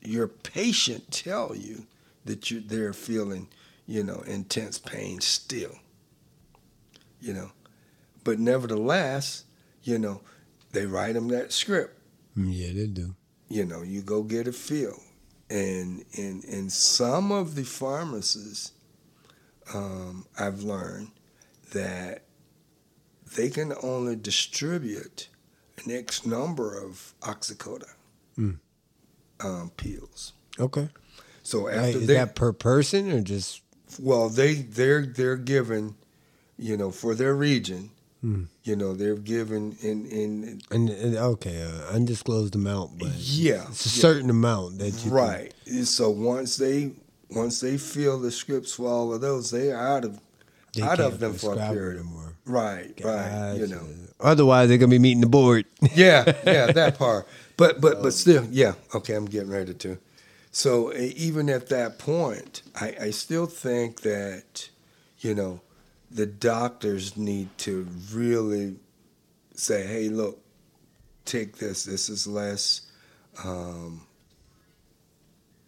your 0.01 0.27
patient 0.27 1.11
tell 1.11 1.55
you 1.55 1.85
that 2.25 2.49
you 2.51 2.59
they're 2.61 2.93
feeling, 2.93 3.47
you 3.87 4.03
know, 4.03 4.21
intense 4.27 4.77
pain 4.79 5.19
still. 5.21 5.75
You 7.19 7.33
know, 7.33 7.51
but 8.23 8.39
nevertheless, 8.39 9.43
you 9.83 9.97
know, 9.99 10.21
they 10.71 10.85
write 10.85 11.13
them 11.13 11.27
that 11.29 11.51
script 11.51 11.97
Yeah, 12.35 12.71
they 12.73 12.87
do. 12.87 13.15
you 13.49 13.65
know, 13.65 13.81
you 13.81 14.01
go 14.01 14.23
get 14.23 14.47
it 14.47 14.55
filled. 14.55 15.01
And 15.51 16.05
in 16.13 16.41
in 16.43 16.69
some 16.69 17.29
of 17.31 17.55
the 17.55 17.63
pharmacies, 17.63 18.71
um, 19.73 20.25
I've 20.39 20.61
learned 20.63 21.11
that 21.73 22.23
they 23.35 23.49
can 23.49 23.73
only 23.83 24.15
distribute 24.15 25.27
an 25.83 25.91
X 25.91 26.25
number 26.25 26.77
of 26.81 27.13
oxycodone 27.21 27.95
Mm. 28.37 28.59
um, 29.41 29.71
pills. 29.75 30.31
Okay. 30.57 30.87
So 31.43 31.67
after 31.67 31.81
Right. 31.81 31.95
Is 31.95 32.07
they, 32.07 32.13
that 32.13 32.33
per 32.35 32.53
person 32.53 33.11
or 33.11 33.19
just 33.21 33.61
well, 33.99 34.29
they 34.29 34.53
they're 34.53 35.05
they're 35.05 35.35
given, 35.35 35.95
you 36.57 36.77
know, 36.77 36.91
for 36.91 37.13
their 37.13 37.35
region, 37.35 37.89
You 38.23 38.75
know, 38.75 38.93
they're 38.93 39.15
given 39.15 39.75
in 39.81 40.05
in 40.05 40.61
And, 40.69 40.89
and 40.89 41.15
okay, 41.17 41.63
uh, 41.63 41.95
undisclosed 41.95 42.53
amount, 42.55 42.99
but 42.99 43.09
yeah, 43.15 43.65
it's 43.69 43.85
a 43.85 43.89
certain 43.89 44.29
amount 44.29 44.77
that 44.77 44.93
you 44.93 45.09
can- 45.09 45.11
right. 45.11 45.53
So 45.83 46.09
once 46.11 46.57
they 46.57 46.91
once 47.31 47.59
they 47.61 47.77
fill 47.77 48.19
the 48.19 48.29
scripts 48.31 48.73
for 48.73 48.87
all 48.87 49.13
of 49.13 49.21
those, 49.21 49.49
they 49.49 49.71
are 49.71 49.87
out 49.95 50.05
of 50.05 50.19
they 50.75 50.83
out 50.83 50.99
of 50.99 51.19
them 51.19 51.33
for 51.33 51.53
a 51.53 51.57
period. 51.71 51.99
anymore. 51.99 52.35
Right, 52.45 52.93
right. 53.03 53.55
You 53.57 53.67
know. 53.67 53.87
Otherwise, 54.19 54.69
they're 54.69 54.77
gonna 54.77 54.89
be 54.91 54.99
meeting 54.99 55.21
the 55.21 55.27
board. 55.27 55.65
yeah, 55.95 56.23
yeah, 56.45 56.71
that 56.71 56.97
part. 56.99 57.27
But 57.57 57.81
but 57.81 58.03
but 58.03 58.13
still, 58.13 58.45
yeah. 58.51 58.73
Okay, 58.93 59.15
I'm 59.15 59.25
getting 59.25 59.49
ready 59.49 59.73
to. 59.73 59.97
So 60.51 60.93
even 60.93 61.49
at 61.49 61.69
that 61.69 61.97
point, 61.97 62.61
I, 62.79 62.95
I 63.01 63.09
still 63.11 63.47
think 63.47 64.01
that 64.01 64.69
you 65.19 65.33
know 65.33 65.61
the 66.13 66.25
doctors 66.25 67.15
need 67.17 67.49
to 67.59 67.87
really 68.11 68.75
say, 69.55 69.85
hey, 69.85 70.09
look, 70.09 70.39
take 71.25 71.57
this. 71.57 71.85
This 71.85 72.09
is 72.09 72.27
less. 72.27 72.81
Um, 73.43 74.05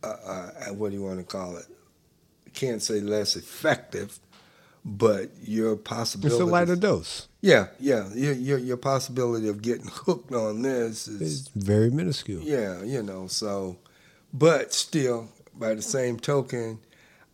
uh, 0.04 0.08
uh, 0.08 0.50
what 0.74 0.90
do 0.92 0.98
you 0.98 1.04
want 1.04 1.20
to 1.20 1.24
call 1.26 1.56
it? 1.58 1.66
Can't 2.54 2.82
say 2.82 3.00
less 3.00 3.36
effective, 3.36 4.20
but 4.84 5.32
your 5.42 5.76
possibility. 5.76 6.36
It's 6.36 6.42
a 6.42 6.46
lighter 6.46 6.76
dose. 6.76 7.28
Yeah, 7.42 7.68
yeah. 7.80 8.10
Your, 8.14 8.34
your 8.34 8.58
your 8.60 8.78
possibility 8.78 9.48
of 9.48 9.62
getting 9.62 9.88
hooked 9.92 10.34
on 10.34 10.62
this 10.62 11.08
is 11.08 11.22
It's 11.22 11.48
very 11.56 11.90
minuscule. 11.90 12.42
yeah, 12.44 12.84
you 12.84 13.02
know. 13.02 13.28
So, 13.28 13.78
but 14.34 14.74
still, 14.74 15.30
by 15.56 15.74
the 15.74 15.82
same 15.82 16.20
token, 16.20 16.80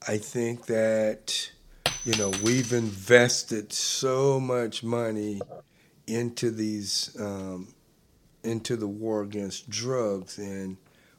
I 0.08 0.18
think 0.18 0.68
that 0.68 1.52
you 2.06 2.16
know 2.16 2.30
we've 2.44 2.74
invested 2.74 3.72
so 3.74 4.40
much 4.40 4.84
money 4.84 5.42
into 6.08 6.50
these 6.52 7.16
um, 7.20 7.74
into 8.44 8.76
the 8.76 8.88
war 8.88 9.22
against 9.22 9.70
drugs, 9.70 10.38
and 10.38 10.78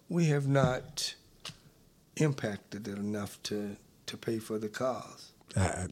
we 0.08 0.26
have 0.26 0.48
not 0.48 1.14
impacted 2.16 2.88
it 2.88 2.96
enough 2.98 3.40
to 3.44 3.76
to 4.06 4.16
pay 4.16 4.38
for 4.38 4.58
the 4.58 4.68
cause. 4.68 5.32
I- 5.56 5.86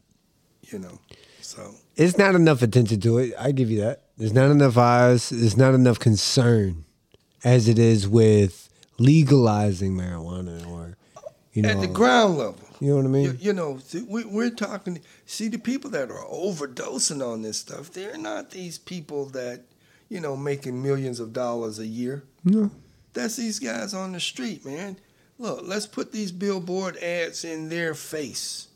You 0.71 0.77
know, 0.77 0.99
so. 1.41 1.73
it's 1.95 2.15
not 2.17 2.35
enough 2.35 2.61
attention 2.61 2.99
to 3.01 3.17
it. 3.17 3.33
I 3.39 3.51
give 3.53 3.71
you 3.71 3.81
that. 3.81 4.03
There's 4.17 4.33
not 4.33 4.51
enough 4.51 4.77
eyes. 4.77 5.29
There's 5.29 5.57
not 5.57 5.73
enough 5.73 5.97
concern, 5.97 6.85
as 7.43 7.67
it 7.67 7.79
is 7.79 8.07
with 8.07 8.69
legalizing 8.99 9.95
marijuana 9.95 10.67
or, 10.69 10.95
you 11.53 11.63
know, 11.63 11.69
at 11.69 11.79
the 11.81 11.87
ground 11.87 12.37
level. 12.37 12.68
You 12.79 12.89
know 12.89 12.95
what 12.97 13.05
I 13.05 13.09
mean. 13.09 13.23
You, 13.23 13.37
you 13.39 13.53
know, 13.53 13.79
we, 14.07 14.23
we're 14.23 14.49
talking. 14.49 15.01
See, 15.25 15.47
the 15.47 15.57
people 15.57 15.89
that 15.91 16.09
are 16.09 16.25
overdosing 16.25 17.25
on 17.25 17.41
this 17.41 17.57
stuff, 17.57 17.91
they're 17.91 18.17
not 18.17 18.51
these 18.51 18.77
people 18.77 19.25
that, 19.27 19.61
you 20.07 20.19
know, 20.19 20.37
making 20.37 20.81
millions 20.81 21.19
of 21.19 21.33
dollars 21.33 21.79
a 21.79 21.85
year. 21.85 22.23
No. 22.43 22.71
That's 23.13 23.35
these 23.35 23.59
guys 23.59 23.93
on 23.93 24.13
the 24.13 24.19
street, 24.19 24.65
man. 24.65 24.97
Look, 25.37 25.61
let's 25.63 25.87
put 25.87 26.11
these 26.11 26.31
billboard 26.31 26.97
ads 26.97 27.43
in 27.43 27.69
their 27.69 27.93
face. 27.93 28.67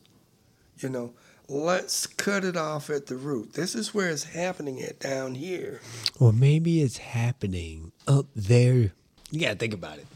You 0.80 0.90
know, 0.90 1.14
let's 1.48 2.08
cut 2.08 2.44
it 2.44 2.58
off 2.58 2.90
at 2.90 3.08
the 3.08 3.16
root. 3.16 3.54
This 3.54 3.76
is 3.76 3.94
where 3.94 4.10
it's 4.10 4.24
happening 4.24 4.82
at 4.82 5.00
down 5.00 5.36
here. 5.36 5.82
Or 6.20 6.34
maybe 6.34 6.82
it's 6.82 6.98
happening 6.98 7.92
up 8.08 8.26
there. 8.36 8.92
You 9.32 9.40
gotta 9.40 9.56
think 9.56 9.74
about 9.74 9.98
it. 10.00 10.08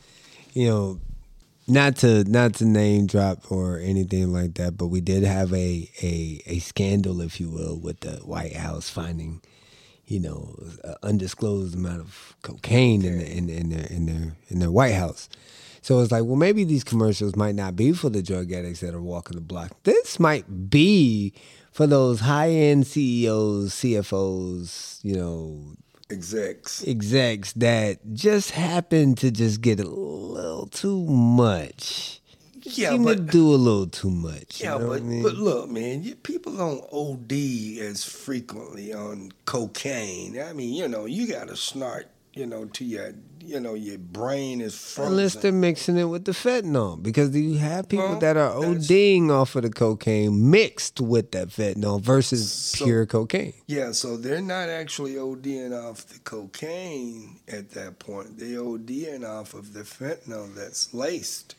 You 0.54 0.68
know, 0.68 1.00
not 1.68 1.98
to 1.98 2.24
not 2.24 2.56
to 2.56 2.66
name 2.66 3.08
drop 3.08 3.52
or 3.52 3.80
anything 3.80 4.32
like 4.32 4.56
that, 4.56 4.78
but 4.78 4.88
we 4.88 5.02
did 5.02 5.24
have 5.24 5.54
a 5.54 5.90
a, 6.02 6.42
a 6.46 6.60
scandal, 6.60 7.22
if 7.22 7.40
you 7.40 7.50
will, 7.50 7.78
with 7.78 8.00
the 8.00 8.18
White 8.18 8.56
House 8.56 8.90
finding, 8.90 9.42
you 10.06 10.20
know, 10.20 10.56
an 10.84 10.96
undisclosed 11.04 11.76
amount 11.76 12.02
of 12.02 12.36
cocaine 12.42 13.04
in, 13.04 13.18
the, 13.18 13.38
in, 13.38 13.50
in 13.50 13.70
their 13.70 13.86
in 13.88 14.06
their 14.06 14.36
in 14.48 14.60
their 14.60 14.72
White 14.72 14.96
House. 14.96 15.30
So 15.82 16.00
it's 16.00 16.12
like, 16.12 16.26
well, 16.26 16.36
maybe 16.36 16.64
these 16.64 16.84
commercials 16.84 17.36
might 17.36 17.56
not 17.56 17.76
be 17.76 17.94
for 17.94 18.10
the 18.10 18.22
drug 18.22 18.52
addicts 18.52 18.82
that 18.82 18.94
are 18.94 19.02
walking 19.02 19.36
the 19.38 19.42
block. 19.42 19.72
This 19.84 20.20
might 20.20 20.70
be 20.70 21.34
for 21.72 21.88
those 21.88 22.22
high 22.22 22.50
end 22.50 22.88
CEOs, 22.88 23.74
CFOs, 23.74 25.00
you 25.04 25.16
know, 25.16 25.76
Execs. 26.10 26.88
execs 26.88 27.52
that 27.54 28.00
just 28.14 28.52
happen 28.52 29.14
to 29.16 29.30
just 29.30 29.62
get 29.62 29.80
a 29.80 29.88
little 29.88 30.68
too 30.68 31.04
much. 31.06 32.22
Yeah, 32.64 32.92
Seem 32.92 33.06
to 33.06 33.16
but 33.16 33.28
do 33.28 33.54
a 33.54 33.56
little 33.56 33.88
too 33.88 34.10
much. 34.12 34.62
Yeah, 34.62 34.74
you 34.74 34.80
know 34.80 34.88
but 34.90 35.02
I 35.02 35.06
mean? 35.06 35.24
but 35.24 35.36
look, 35.36 35.70
man, 35.70 36.04
you, 36.04 36.16
people 36.16 36.54
don't 36.58 36.84
OD 36.92 37.32
as 37.80 38.04
frequently 38.04 38.94
on 38.94 39.32
cocaine. 39.46 40.40
I 40.42 40.54
mean, 40.54 40.74
you 40.74 40.88
know, 40.88 41.06
you 41.06 41.28
got 41.28 41.48
to 41.48 41.56
snort, 41.56 42.08
you 42.34 42.46
know, 42.46 42.66
to 42.66 42.84
your, 42.84 43.14
you 43.48 43.60
know, 43.60 43.74
your 43.74 43.98
brain 43.98 44.60
is 44.62 44.76
frozen. 44.76 45.14
Unless 45.14 45.36
they're 45.36 45.52
mixing 45.52 45.98
it 45.98 46.04
with 46.06 46.26
the 46.26 46.34
fentanyl, 46.34 47.02
because 47.02 47.36
you 47.36 47.58
have 47.58 47.88
people 47.88 48.10
Well, 48.10 48.20
that 48.20 48.36
are 48.36 48.52
ODing 48.54 49.30
off 49.32 49.56
of 49.56 49.64
the 49.64 49.70
cocaine 49.70 50.50
mixed 50.52 51.00
with 51.00 51.32
that 51.32 51.48
fentanyl 51.48 52.02
versus 52.02 52.52
So- 52.52 52.84
pure 52.86 53.06
cocaine. 53.06 53.54
Yeah, 53.68 53.94
so 53.94 54.18
they're 54.18 54.42
not 54.42 54.70
actually 54.70 55.16
ODing 55.16 55.72
off 55.74 56.06
the 56.08 56.20
cocaine 56.20 57.40
at 57.48 57.72
that 57.72 58.00
point. 58.00 58.38
They're 58.38 58.60
ODing 58.62 59.24
off 59.26 59.54
of 59.54 59.74
the 59.74 59.84
fentanyl 59.84 60.54
that's 60.54 60.94
laced. 60.94 61.56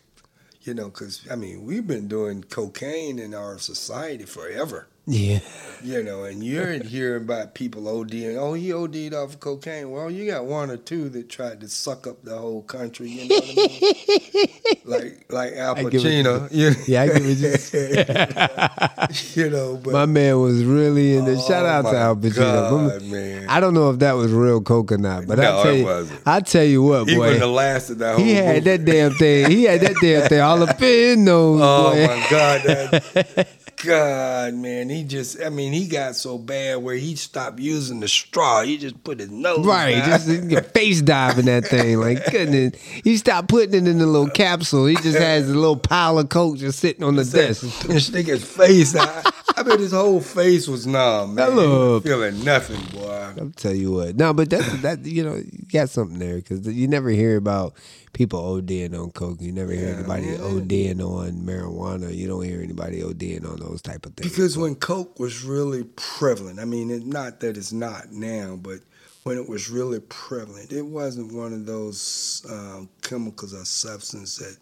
You 0.63 0.75
know, 0.75 0.87
because 0.91 1.23
I 1.31 1.37
mean, 1.37 1.65
we've 1.65 1.87
been 1.87 2.09
doing 2.09 2.43
cocaine 2.43 3.19
in 3.19 3.33
our 3.33 3.59
society 3.59 4.25
forever. 4.27 4.89
Yeah. 5.09 5.41
You 5.81 6.03
know, 6.03 6.25
and 6.25 6.43
you're 6.43 6.73
hearing 6.83 7.23
about 7.23 7.55
people 7.55 7.83
ODing. 7.83 8.37
Oh, 8.37 8.53
he 8.55 8.73
OD'd 8.73 9.15
off 9.15 9.35
of 9.35 9.41
cocaine. 9.41 9.93
Well, 9.93 10.11
you 10.11 10.29
got 10.29 10.45
one 10.45 10.73
or 10.73 10.77
two 10.77 11.09
that 11.11 11.29
tried 11.29 11.61
to 11.61 11.69
suck 11.69 12.05
up 12.09 12.21
the 12.25 12.37
whole 12.37 12.63
country. 12.63 13.09
You 13.11 13.29
know 13.29 13.37
what 13.37 13.45
I 13.45 13.55
mean? 13.55 14.49
like 14.85 15.25
like 15.31 15.53
Al 15.53 15.77
Pacino. 15.77 16.49
You, 16.51 16.73
Yeah, 16.89 17.03
I 17.03 17.07
get 17.07 17.23
what 17.23 19.15
you 19.35 19.45
you 19.45 19.51
know, 19.51 19.77
but 19.77 19.93
My 19.93 20.07
man 20.07 20.41
was 20.41 20.65
really 20.65 21.17
in 21.17 21.25
the 21.27 21.37
Oh, 21.37 21.47
shout 21.49 21.65
out 21.65 21.83
to 21.91 21.97
Al 21.97 22.17
Pacino. 22.17 22.89
God, 22.99 23.03
man. 23.03 23.49
I 23.49 23.61
don't 23.61 23.75
know 23.75 23.91
if 23.91 24.01
that 24.01 24.15
was 24.15 24.33
real 24.33 24.61
coke 24.61 24.91
or 24.91 24.99
not, 24.99 25.27
but 25.29 25.39
No, 25.39 25.61
I 25.61 25.63
tell 25.63 25.73
it 25.73 25.79
you, 25.79 25.85
wasn't. 25.85 26.21
I 26.27 26.41
tell 26.41 26.65
you 26.65 26.83
what, 26.83 27.07
boy, 27.07 27.19
wouldn't 27.19 27.41
have 27.41 27.51
lasted 27.51 27.99
that 28.01 28.17
whole. 28.17 28.25
he 28.25 28.35
had 28.35 28.65
movie. 28.65 28.77
that 28.79 28.85
damn 28.85 29.13
thing. 29.15 29.51
He 29.51 29.63
had 29.65 29.81
that 29.83 29.95
damn 30.03 30.29
thing 30.29 30.41
all 30.41 30.61
up 30.63 30.83
in 30.83 31.25
those. 31.25 31.61
Oh 31.63 31.93
boy. 31.95 32.07
my 32.09 32.27
God, 32.29 32.63
that, 32.65 33.49
God, 33.85 34.55
man, 34.55 34.89
he 34.89 35.05
just. 35.05 35.41
I 35.41 35.51
mean, 35.51 35.73
he 35.73 35.87
got 35.87 36.17
so 36.17 36.39
bad 36.39 36.77
where 36.77 36.97
he 36.97 37.15
stopped 37.17 37.59
using 37.59 38.01
the 38.01 38.09
straw. 38.09 38.63
He 38.63 38.77
just 38.79 39.03
put 39.05 39.21
his 39.21 39.31
nose. 39.31 39.65
Right, 39.65 39.93
down. 40.05 40.21
just 40.51 40.71
face 40.75 41.01
diving 41.01 41.47
that 41.47 41.67
thing. 41.67 42.01
Like 42.01 42.25
goodness, 42.31 42.81
he 42.83 43.17
stopped 43.17 43.49
putting 43.49 43.75
it 43.75 43.89
in 43.89 43.99
the 43.99 44.07
little 44.07 44.31
capsule. 44.31 44.87
He 44.87 44.97
just 44.97 45.19
has 45.19 45.49
a 45.49 45.55
little 45.55 45.77
pile 45.77 46.19
of 46.19 46.29
coke 46.29 46.59
just 46.59 46.81
sitting 46.81 47.05
on 47.05 47.17
the 47.17 47.25
desk. 47.25 47.89
and 47.89 48.03
stick 48.03 48.27
his 48.27 48.45
face 48.45 48.95
out. 48.97 49.27
I 49.59 49.63
bet 49.65 49.81
his 49.81 49.91
whole 49.91 50.21
face 50.21 50.69
was 50.69 50.87
numb, 50.87 51.35
man. 51.35 51.51
Hello. 51.51 51.99
feeling 51.99 52.45
nothing, 52.45 52.81
boy. 52.97 53.33
I'll 53.37 53.51
tell 53.57 53.75
you 53.75 53.91
what. 53.91 54.15
No, 54.15 54.33
but 54.33 54.51
that 54.51 54.83
that 54.83 55.05
you 55.05 55.25
know 55.25 55.35
you 55.35 55.65
got 55.73 55.91
something 55.91 56.21
there 56.21 56.37
because 56.37 56.65
you 56.69 56.87
never 56.87 57.11
hear 57.11 57.37
about 57.37 57.75
people 58.13 58.41
ODing 58.41 58.97
on 58.97 59.11
coke. 59.11 59.41
You 59.41 59.51
never 59.51 59.73
hear 59.73 59.95
anybody 59.95 60.27
man. 60.27 60.39
ODing 60.39 61.01
on 61.01 61.33
marijuana. 61.43 62.15
You 62.15 62.29
don't 62.29 62.45
hear 62.45 62.63
anybody 62.63 63.01
ODing 63.01 63.51
on 63.51 63.59
those 63.59 63.83
type 63.83 64.07
of 64.07 64.15
things. 64.15 64.31
Because 64.31 64.57
when 64.57 64.77
coke 64.77 65.19
was 65.19 65.43
really 65.43 65.83
prevalent, 65.97 66.61
I 66.61 66.65
mean, 66.65 66.93
it, 66.93 67.05
not 67.05 67.41
that 67.41 67.57
it's 67.57 67.73
not 67.73 68.13
now, 68.13 68.55
but 68.63 68.79
when 69.25 69.39
it 69.39 69.49
was 69.49 69.69
really 69.69 69.99
prevalent, 69.99 70.73
it 70.73 70.87
wasn't 70.87 71.33
one 71.33 71.53
of 71.53 71.67
those 71.67 72.47
um, 72.49 72.89
chemicals 73.03 73.53
or 73.53 73.65
substance 73.65 74.37
that 74.37 74.57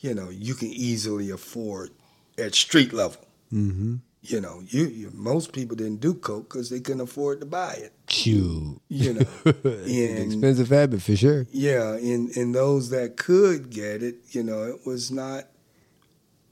you 0.00 0.14
know 0.14 0.30
you 0.30 0.54
can 0.54 0.68
easily 0.68 1.28
afford 1.28 1.90
at 2.38 2.54
street 2.54 2.94
level. 2.94 3.20
Mm-hmm. 3.52 3.96
You 4.30 4.40
know, 4.42 4.62
you, 4.66 4.86
you 4.86 5.10
most 5.14 5.52
people 5.52 5.74
didn't 5.76 6.00
do 6.00 6.12
coke 6.14 6.48
because 6.50 6.68
they 6.70 6.80
couldn't 6.80 7.00
afford 7.00 7.40
to 7.40 7.46
buy 7.46 7.72
it. 7.74 7.92
Chew. 8.06 8.80
You 8.88 9.14
know, 9.14 9.26
and 9.64 10.18
expensive 10.32 10.68
habit 10.68 11.00
for 11.02 11.16
sure. 11.16 11.46
yeah, 11.50 11.94
and 11.94 12.30
in 12.36 12.52
those 12.52 12.90
that 12.90 13.16
could 13.16 13.70
get 13.70 14.02
it, 14.02 14.16
you 14.30 14.42
know, 14.42 14.64
it 14.64 14.86
was 14.86 15.10
not 15.10 15.44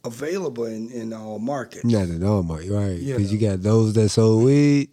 available 0.05 0.65
in 0.65 0.91
in 0.91 1.13
all 1.13 1.39
markets. 1.39 1.85
Not 1.85 2.09
at 2.09 2.23
all, 2.23 2.43
Mark. 2.43 2.65
You're 2.65 2.81
right. 2.81 2.99
Because 2.99 3.33
you, 3.33 3.41
know. 3.41 3.51
got 3.57 3.63
those 3.63 3.93
that 3.95 4.09
sold 4.11 4.45
weed. 4.45 4.91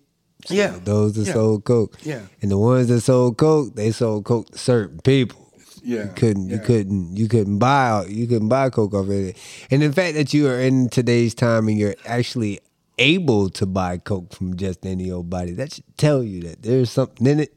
Yeah, 0.49 0.77
Those 0.84 1.13
that 1.13 1.27
Yeah. 1.27 1.34
sold 1.34 1.63
coke. 1.63 1.97
yeah, 2.03 2.23
And 2.41 2.51
the 2.51 2.57
ones 2.57 2.89
that 2.89 2.99
sold 2.99 3.38
coke, 3.38 3.75
they 3.75 3.91
sold 3.91 4.25
coke 4.25 4.49
to 4.51 4.57
certain 4.57 4.99
people. 4.99 5.39
yeah. 5.81 6.03
You 6.03 6.11
couldn't 6.15 6.49
you 6.49 6.55
yeah. 6.57 6.61
couldn't 6.63 7.15
you 7.15 7.27
couldn't 7.29 7.59
buy 7.59 8.05
you 8.09 8.27
couldn't 8.27 8.49
buy 8.49 8.69
coke 8.69 8.93
off 8.93 9.05
of 9.05 9.11
it. 9.11 9.38
And 9.71 9.81
the 9.81 9.93
fact 9.93 10.15
that 10.15 10.34
you 10.34 10.47
are 10.49 10.59
in 10.59 10.89
today's 10.89 11.34
time 11.34 11.69
and 11.69 11.77
you're 11.77 11.95
actually 12.05 12.59
able 12.97 13.49
to 13.49 13.65
buy 13.65 13.97
coke 13.97 14.33
from 14.33 14.55
just 14.55 14.85
any 14.85 15.11
old 15.11 15.29
body, 15.29 15.51
that 15.53 15.73
should 15.73 15.97
tell 15.97 16.23
you 16.23 16.41
that 16.43 16.63
there's 16.63 16.91
something 16.91 17.27
in 17.27 17.39
it 17.39 17.55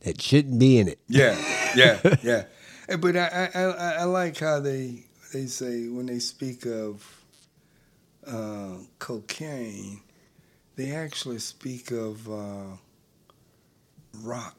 that 0.00 0.20
shouldn't 0.20 0.58
be 0.58 0.78
in 0.78 0.88
it. 0.88 1.00
Yeah, 1.08 1.36
yeah, 1.74 2.16
yeah. 2.22 2.44
But 2.98 3.16
I, 3.16 3.50
I, 3.54 3.60
I, 3.62 3.90
I 3.92 4.04
like 4.04 4.38
how 4.38 4.60
they 4.60 5.04
they 5.32 5.46
say 5.46 5.88
when 5.88 6.06
they 6.06 6.18
speak 6.18 6.66
of 6.66 7.04
uh, 8.26 8.76
cocaine, 8.98 10.00
they 10.76 10.92
actually 10.92 11.38
speak 11.38 11.90
of 11.90 12.28
uh, 12.30 12.76
rock 14.22 14.56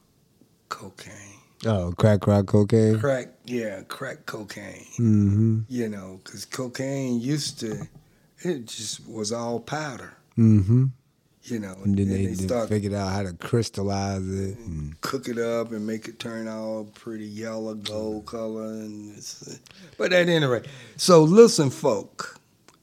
cocaine. 0.69 1.39
Oh, 1.65 1.93
crack 1.97 2.27
rock 2.27 2.45
cocaine. 2.47 2.99
Crack, 2.99 3.29
yeah, 3.45 3.81
crack 3.87 4.25
cocaine. 4.25 4.85
Mm-hmm. 4.99 5.61
You 5.67 5.89
know, 5.89 6.19
because 6.23 6.45
cocaine 6.45 7.19
used 7.19 7.59
to, 7.61 7.87
it 8.39 8.67
just 8.67 9.07
was 9.07 9.31
all 9.31 9.59
powder. 9.59 10.16
Mm-hmm. 10.37 10.85
You 11.43 11.59
know, 11.59 11.77
And 11.85 11.97
then 11.97 12.09
they, 12.09 12.25
they 12.25 12.33
start 12.33 12.67
figured 12.67 12.93
out 12.93 13.07
how 13.13 13.23
to 13.23 13.31
crystallize 13.31 14.27
it. 14.27 14.57
And, 14.57 14.99
cook 14.99 15.29
it 15.29 15.37
up 15.37 15.71
and 15.71 15.87
make 15.87 16.07
it 16.09 16.19
turn 16.19 16.47
all 16.47 16.83
pretty 16.83 17.25
yellow 17.25 17.73
gold 17.73 18.25
color 18.25 18.63
and 18.63 19.15
it's, 19.15 19.59
but 19.97 20.11
at 20.11 20.27
any 20.27 20.45
rate 20.45 20.65
so 20.97 21.23
listen 21.23 21.69
folk 21.69 22.37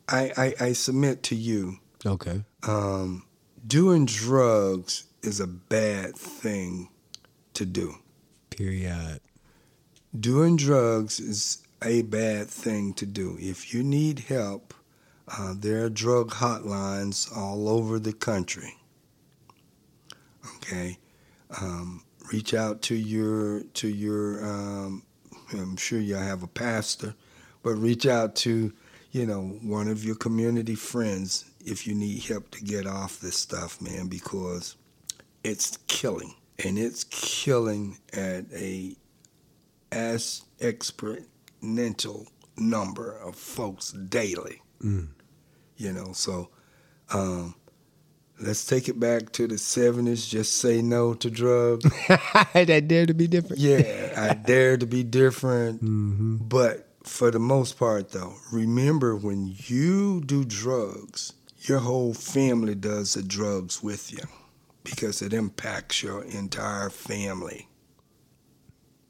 I, 0.08 0.32
I, 0.36 0.66
I 0.66 0.72
submit 0.72 1.22
to 1.24 1.34
you 1.34 1.78
okay. 2.06 2.44
um, 2.66 3.24
doing 3.66 4.06
drugs 4.06 5.04
is 5.22 5.40
a 5.40 5.46
bad 5.46 6.16
thing 6.16 6.88
to 7.52 7.66
do 7.66 7.96
Period. 8.48 9.20
doing 10.18 10.56
drugs 10.56 11.20
is 11.20 11.62
a 11.82 12.00
bad 12.02 12.48
thing 12.48 12.94
to 12.94 13.04
do 13.04 13.36
if 13.40 13.74
you 13.74 13.82
need 13.82 14.20
help 14.20 14.72
uh, 15.28 15.54
there 15.56 15.84
are 15.84 15.90
drug 15.90 16.30
hotlines 16.30 17.34
all 17.36 17.68
over 17.68 17.98
the 17.98 18.12
country. 18.12 18.76
Okay? 20.56 20.98
Um, 21.60 22.04
reach 22.32 22.54
out 22.54 22.82
to 22.82 22.94
your 22.94 23.62
to 23.74 23.88
your 23.88 24.44
um, 24.44 25.02
i'm 25.52 25.76
sure 25.76 26.00
you'll 26.00 26.18
have 26.18 26.42
a 26.42 26.48
pastor 26.48 27.14
but 27.62 27.72
reach 27.72 28.06
out 28.06 28.34
to 28.34 28.72
you 29.12 29.26
know 29.26 29.42
one 29.62 29.88
of 29.88 30.04
your 30.04 30.14
community 30.14 30.74
friends 30.74 31.44
if 31.64 31.86
you 31.86 31.94
need 31.94 32.22
help 32.22 32.50
to 32.50 32.62
get 32.64 32.86
off 32.86 33.20
this 33.20 33.36
stuff 33.36 33.80
man 33.80 34.06
because 34.06 34.76
it's 35.42 35.76
killing 35.86 36.34
and 36.64 36.78
it's 36.78 37.04
killing 37.04 37.98
at 38.12 38.44
a 38.52 38.96
as 39.92 40.42
exponential 40.60 42.26
number 42.56 43.16
of 43.18 43.36
folks 43.36 43.92
daily 43.92 44.62
Mm. 44.84 45.08
you 45.76 45.92
know 45.92 46.12
so 46.12 46.50
um, 47.12 47.54
let's 48.40 48.64
take 48.66 48.88
it 48.88 48.98
back 49.00 49.32
to 49.32 49.46
the 49.46 49.54
70s 49.54 50.28
just 50.28 50.56
say 50.58 50.82
no 50.82 51.14
to 51.14 51.30
drugs 51.30 51.84
I 52.54 52.64
dare 52.64 53.06
to 53.06 53.14
be 53.14 53.26
different. 53.26 53.60
yeah 53.60 54.12
i 54.16 54.34
dare 54.34 54.76
to 54.76 54.86
be 54.86 55.02
different 55.02 55.82
Mm-hmm. 55.82 56.36
but 56.48 56.88
for 57.04 57.30
the 57.30 57.38
most 57.38 57.78
part 57.78 58.10
though 58.12 58.34
remember 58.52 59.14
when 59.16 59.54
you 59.66 60.20
do 60.22 60.44
drugs 60.44 61.32
your 61.62 61.78
whole 61.78 62.12
family 62.14 62.74
does 62.74 63.14
the 63.14 63.22
drugs 63.22 63.82
with 63.82 64.12
you 64.12 64.24
because 64.82 65.22
it 65.22 65.32
impacts 65.32 66.02
your 66.02 66.22
entire 66.24 66.90
family 66.90 67.68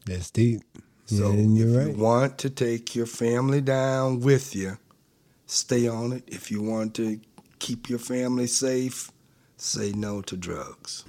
That's 0.06 0.30
deep. 0.30 0.62
so 1.06 1.32
yeah, 1.32 1.38
if 1.40 1.50
you're 1.50 1.68
you 1.68 1.78
right. 1.78 1.96
want 1.96 2.38
to 2.38 2.50
take 2.50 2.94
your 2.94 3.06
family 3.06 3.60
down 3.60 4.20
with 4.20 4.54
you, 4.54 4.78
stay 5.46 5.88
on 5.88 6.12
it. 6.12 6.24
If 6.26 6.50
you 6.50 6.62
want 6.62 6.94
to 6.96 7.20
keep 7.58 7.88
your 7.88 7.98
family 7.98 8.46
safe, 8.46 9.10
say 9.56 9.92
no 9.92 10.20
to 10.22 10.36
drugs. 10.36 11.04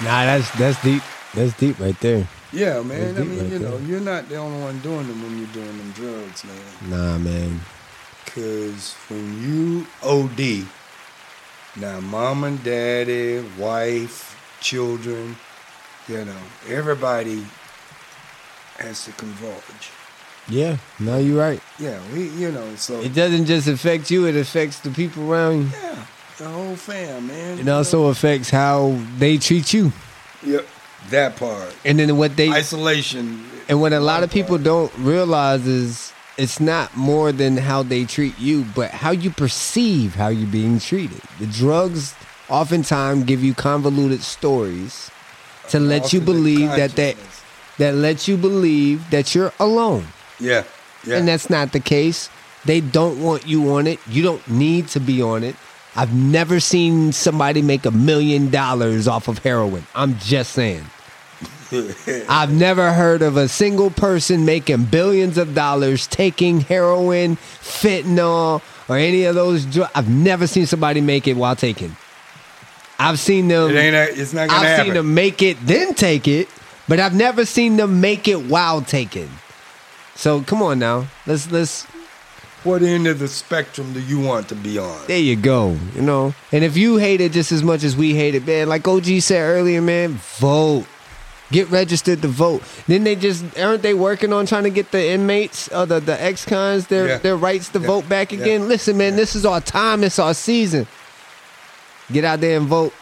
Nah, 0.00 0.24
that's 0.24 0.50
that's 0.52 0.80
deep. 0.82 1.02
That's 1.34 1.56
deep 1.56 1.78
right 1.80 1.98
there. 2.00 2.28
Yeah, 2.52 2.82
man. 2.82 3.16
I 3.16 3.20
mean, 3.20 3.38
right 3.40 3.52
you 3.52 3.58
know, 3.58 3.76
there. 3.76 3.88
you're 3.88 4.00
not 4.00 4.28
the 4.28 4.36
only 4.36 4.60
one 4.60 4.78
doing 4.80 5.06
them 5.06 5.22
when 5.22 5.38
you're 5.38 5.48
doing 5.48 5.76
them 5.76 5.92
drugs, 5.92 6.44
man. 6.44 6.90
Nah, 6.90 7.18
man. 7.18 7.60
Because 8.24 8.94
when 9.08 9.42
you 9.42 9.86
OD, 10.02 10.66
now 11.76 12.00
mom 12.00 12.44
and 12.44 12.62
daddy, 12.62 13.44
wife, 13.58 14.38
children, 14.60 15.36
you 16.06 16.24
know, 16.24 16.42
everybody 16.68 17.44
has 18.78 19.04
to 19.04 19.12
converge. 19.12 19.90
Yeah, 20.48 20.78
no, 20.98 21.18
you're 21.18 21.38
right. 21.38 21.60
Yeah, 21.78 22.00
we, 22.14 22.28
you 22.30 22.50
know, 22.50 22.74
so 22.76 23.00
It 23.00 23.14
doesn't 23.14 23.44
just 23.46 23.68
affect 23.68 24.10
you; 24.10 24.26
it 24.26 24.34
affects 24.36 24.80
the 24.80 24.90
people 24.90 25.30
around 25.30 25.64
you. 25.64 25.70
yeah, 25.82 26.06
the 26.38 26.48
whole 26.48 26.74
fam, 26.76 27.26
man. 27.26 27.58
It 27.58 27.68
also 27.68 28.06
affects 28.06 28.48
how 28.50 28.98
they 29.18 29.36
treat 29.36 29.74
you, 29.74 29.92
Yep, 30.42 30.66
that 31.10 31.36
part. 31.36 31.74
and 31.84 31.98
then 31.98 32.16
what 32.16 32.36
they 32.36 32.50
Isolation. 32.50 33.44
and 33.68 33.80
what 33.80 33.92
a 33.92 34.00
lot 34.00 34.22
of 34.22 34.30
people 34.30 34.56
don't 34.56 34.90
realize 34.98 35.66
is 35.66 36.12
it's 36.38 36.60
not 36.60 36.96
more 36.96 37.30
than 37.32 37.58
how 37.58 37.82
they 37.82 38.04
treat 38.06 38.38
you, 38.38 38.64
but 38.74 38.90
how 38.90 39.10
you 39.10 39.28
perceive 39.30 40.14
how 40.14 40.28
you're 40.28 40.46
being 40.50 40.78
treated. 40.80 41.20
The 41.40 41.46
drugs 41.46 42.14
oftentimes 42.48 43.24
give 43.24 43.44
you 43.44 43.52
convoluted 43.52 44.22
stories 44.22 45.10
to 45.68 45.78
let 45.78 46.14
you 46.14 46.20
believe 46.22 46.70
that 46.70 46.92
that. 46.92 47.16
That 47.78 47.94
lets 47.94 48.28
you 48.28 48.36
believe 48.36 49.08
that 49.10 49.34
you're 49.34 49.52
alone. 49.58 50.06
Yeah, 50.40 50.64
yeah. 51.04 51.16
And 51.16 51.26
that's 51.28 51.48
not 51.50 51.72
the 51.72 51.80
case. 51.80 52.28
They 52.64 52.80
don't 52.80 53.22
want 53.22 53.46
you 53.46 53.70
on 53.74 53.86
it. 53.86 53.98
You 54.08 54.22
don't 54.22 54.46
need 54.48 54.88
to 54.88 55.00
be 55.00 55.22
on 55.22 55.42
it. 55.44 55.56
I've 55.96 56.14
never 56.14 56.60
seen 56.60 57.12
somebody 57.12 57.62
make 57.62 57.86
a 57.86 57.90
million 57.90 58.50
dollars 58.50 59.08
off 59.08 59.26
of 59.28 59.38
heroin. 59.38 59.86
I'm 59.94 60.18
just 60.18 60.52
saying. 60.52 60.84
I've 62.28 62.52
never 62.52 62.92
heard 62.92 63.22
of 63.22 63.36
a 63.36 63.46
single 63.48 63.90
person 63.90 64.44
making 64.44 64.84
billions 64.86 65.38
of 65.38 65.54
dollars 65.54 66.06
taking 66.06 66.60
heroin, 66.60 67.36
fentanyl, 67.36 68.62
or 68.88 68.96
any 68.96 69.24
of 69.24 69.34
those 69.34 69.64
drugs. 69.66 69.92
I've 69.94 70.08
never 70.08 70.46
seen 70.46 70.66
somebody 70.66 71.00
make 71.00 71.26
it 71.28 71.34
while 71.36 71.56
taking. 71.56 71.96
I've 72.98 73.18
seen 73.18 73.48
them. 73.48 73.70
it 73.70 73.76
ain't. 73.78 73.94
a- 73.94 74.20
It's 74.20 74.32
not 74.32 74.48
gonna 74.48 74.60
I've 74.60 74.66
happen. 74.66 74.84
seen 74.86 74.94
them 74.94 75.14
make 75.14 75.42
it, 75.42 75.56
then 75.64 75.94
take 75.94 76.26
it, 76.26 76.48
but 76.88 76.98
I've 77.00 77.14
never 77.14 77.44
seen 77.44 77.76
them 77.76 78.00
make 78.00 78.26
it 78.28 78.46
while 78.46 78.80
taken. 78.82 79.28
So 80.14 80.42
come 80.42 80.62
on 80.62 80.78
now, 80.78 81.06
let's 81.26 81.50
let's. 81.50 81.84
What 82.64 82.82
end 82.82 83.06
of 83.06 83.20
the 83.20 83.28
spectrum 83.28 83.92
do 83.92 84.00
you 84.00 84.18
want 84.18 84.48
to 84.48 84.56
be 84.56 84.78
on? 84.78 85.06
There 85.06 85.16
you 85.18 85.36
go. 85.36 85.76
You 85.94 86.02
know, 86.02 86.34
and 86.50 86.64
if 86.64 86.76
you 86.76 86.96
hate 86.96 87.20
it 87.20 87.30
just 87.32 87.52
as 87.52 87.62
much 87.62 87.84
as 87.84 87.96
we 87.96 88.14
hate 88.14 88.34
it, 88.34 88.44
man, 88.46 88.68
like 88.68 88.86
OG 88.88 89.20
said 89.20 89.40
earlier, 89.42 89.80
man, 89.80 90.14
vote. 90.38 90.86
Get 91.50 91.70
registered 91.70 92.20
to 92.20 92.28
vote. 92.28 92.62
Then 92.88 93.04
they 93.04 93.16
just 93.16 93.42
aren't 93.58 93.80
they 93.80 93.94
working 93.94 94.34
on 94.34 94.44
trying 94.44 94.64
to 94.64 94.70
get 94.70 94.90
the 94.90 95.02
inmates, 95.10 95.70
uh, 95.72 95.86
the 95.86 95.98
the 96.00 96.20
ex 96.22 96.44
cons, 96.44 96.88
their 96.88 97.08
Yeah. 97.08 97.18
their 97.18 97.36
rights 97.36 97.68
to 97.70 97.78
Yeah. 97.78 97.86
vote 97.86 98.06
back 98.08 98.32
Yeah. 98.32 98.40
again. 98.40 98.68
Listen, 98.68 98.98
man, 98.98 99.16
this 99.16 99.34
is 99.34 99.46
our 99.46 99.60
time. 99.62 100.04
It's 100.04 100.18
our 100.18 100.34
season. 100.34 100.86
Get 102.12 102.24
out 102.24 102.40
there 102.42 102.58
and 102.58 102.66
vote. 102.66 102.92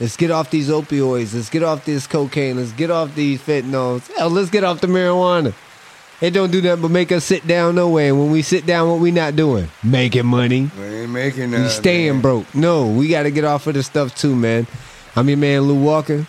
Let's 0.00 0.16
get 0.16 0.30
off 0.30 0.50
these 0.50 0.68
opioids. 0.68 1.34
Let's 1.34 1.50
get 1.50 1.62
off 1.64 1.84
this 1.84 2.06
cocaine. 2.06 2.56
Let's 2.56 2.72
get 2.72 2.90
off 2.90 3.14
these 3.14 3.40
fentanyls. 3.40 4.10
Hell, 4.16 4.30
let's 4.30 4.48
get 4.50 4.62
off 4.62 4.80
the 4.80 4.86
marijuana. 4.86 5.52
It 6.20 6.30
don't 6.30 6.50
do 6.50 6.60
nothing 6.60 6.82
but 6.82 6.90
make 6.90 7.12
us 7.12 7.24
sit 7.24 7.46
down 7.46 7.74
no 7.76 7.88
way. 7.90 8.08
And 8.08 8.18
when 8.18 8.30
we 8.30 8.42
sit 8.42 8.66
down, 8.66 8.88
what 8.90 9.00
we 9.00 9.10
not 9.10 9.36
doing? 9.36 9.68
Making 9.84 10.26
money. 10.26 10.70
We 10.78 10.84
ain't 10.84 11.10
making 11.10 11.50
We 11.52 11.68
staying 11.68 12.14
man. 12.14 12.22
broke. 12.22 12.54
No, 12.54 12.88
we 12.88 13.08
got 13.08 13.24
to 13.24 13.30
get 13.30 13.44
off 13.44 13.66
of 13.66 13.74
this 13.74 13.86
stuff 13.86 14.14
too, 14.16 14.34
man. 14.34 14.66
I'm 15.16 15.28
your 15.28 15.38
man, 15.38 15.62
Lou 15.62 15.80
Walker. 15.80 16.26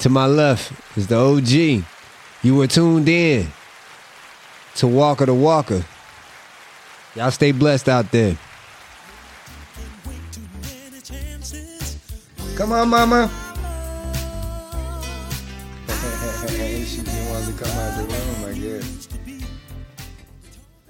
To 0.00 0.08
my 0.08 0.26
left 0.26 0.72
is 0.96 1.06
the 1.06 1.16
OG. 1.16 1.84
You 2.42 2.56
were 2.56 2.66
tuned 2.66 3.08
in 3.08 3.48
to 4.76 4.86
Walker 4.88 5.26
the 5.26 5.34
Walker. 5.34 5.84
Y'all 7.14 7.30
stay 7.30 7.52
blessed 7.52 7.88
out 7.88 8.10
there. 8.10 8.36
Come 12.56 12.72
on, 12.72 12.88
mama. 12.90 13.30
she 15.88 17.00
didn't 17.00 17.28
want 17.30 17.46
to 17.46 17.52
come 17.64 17.78
out 17.78 18.01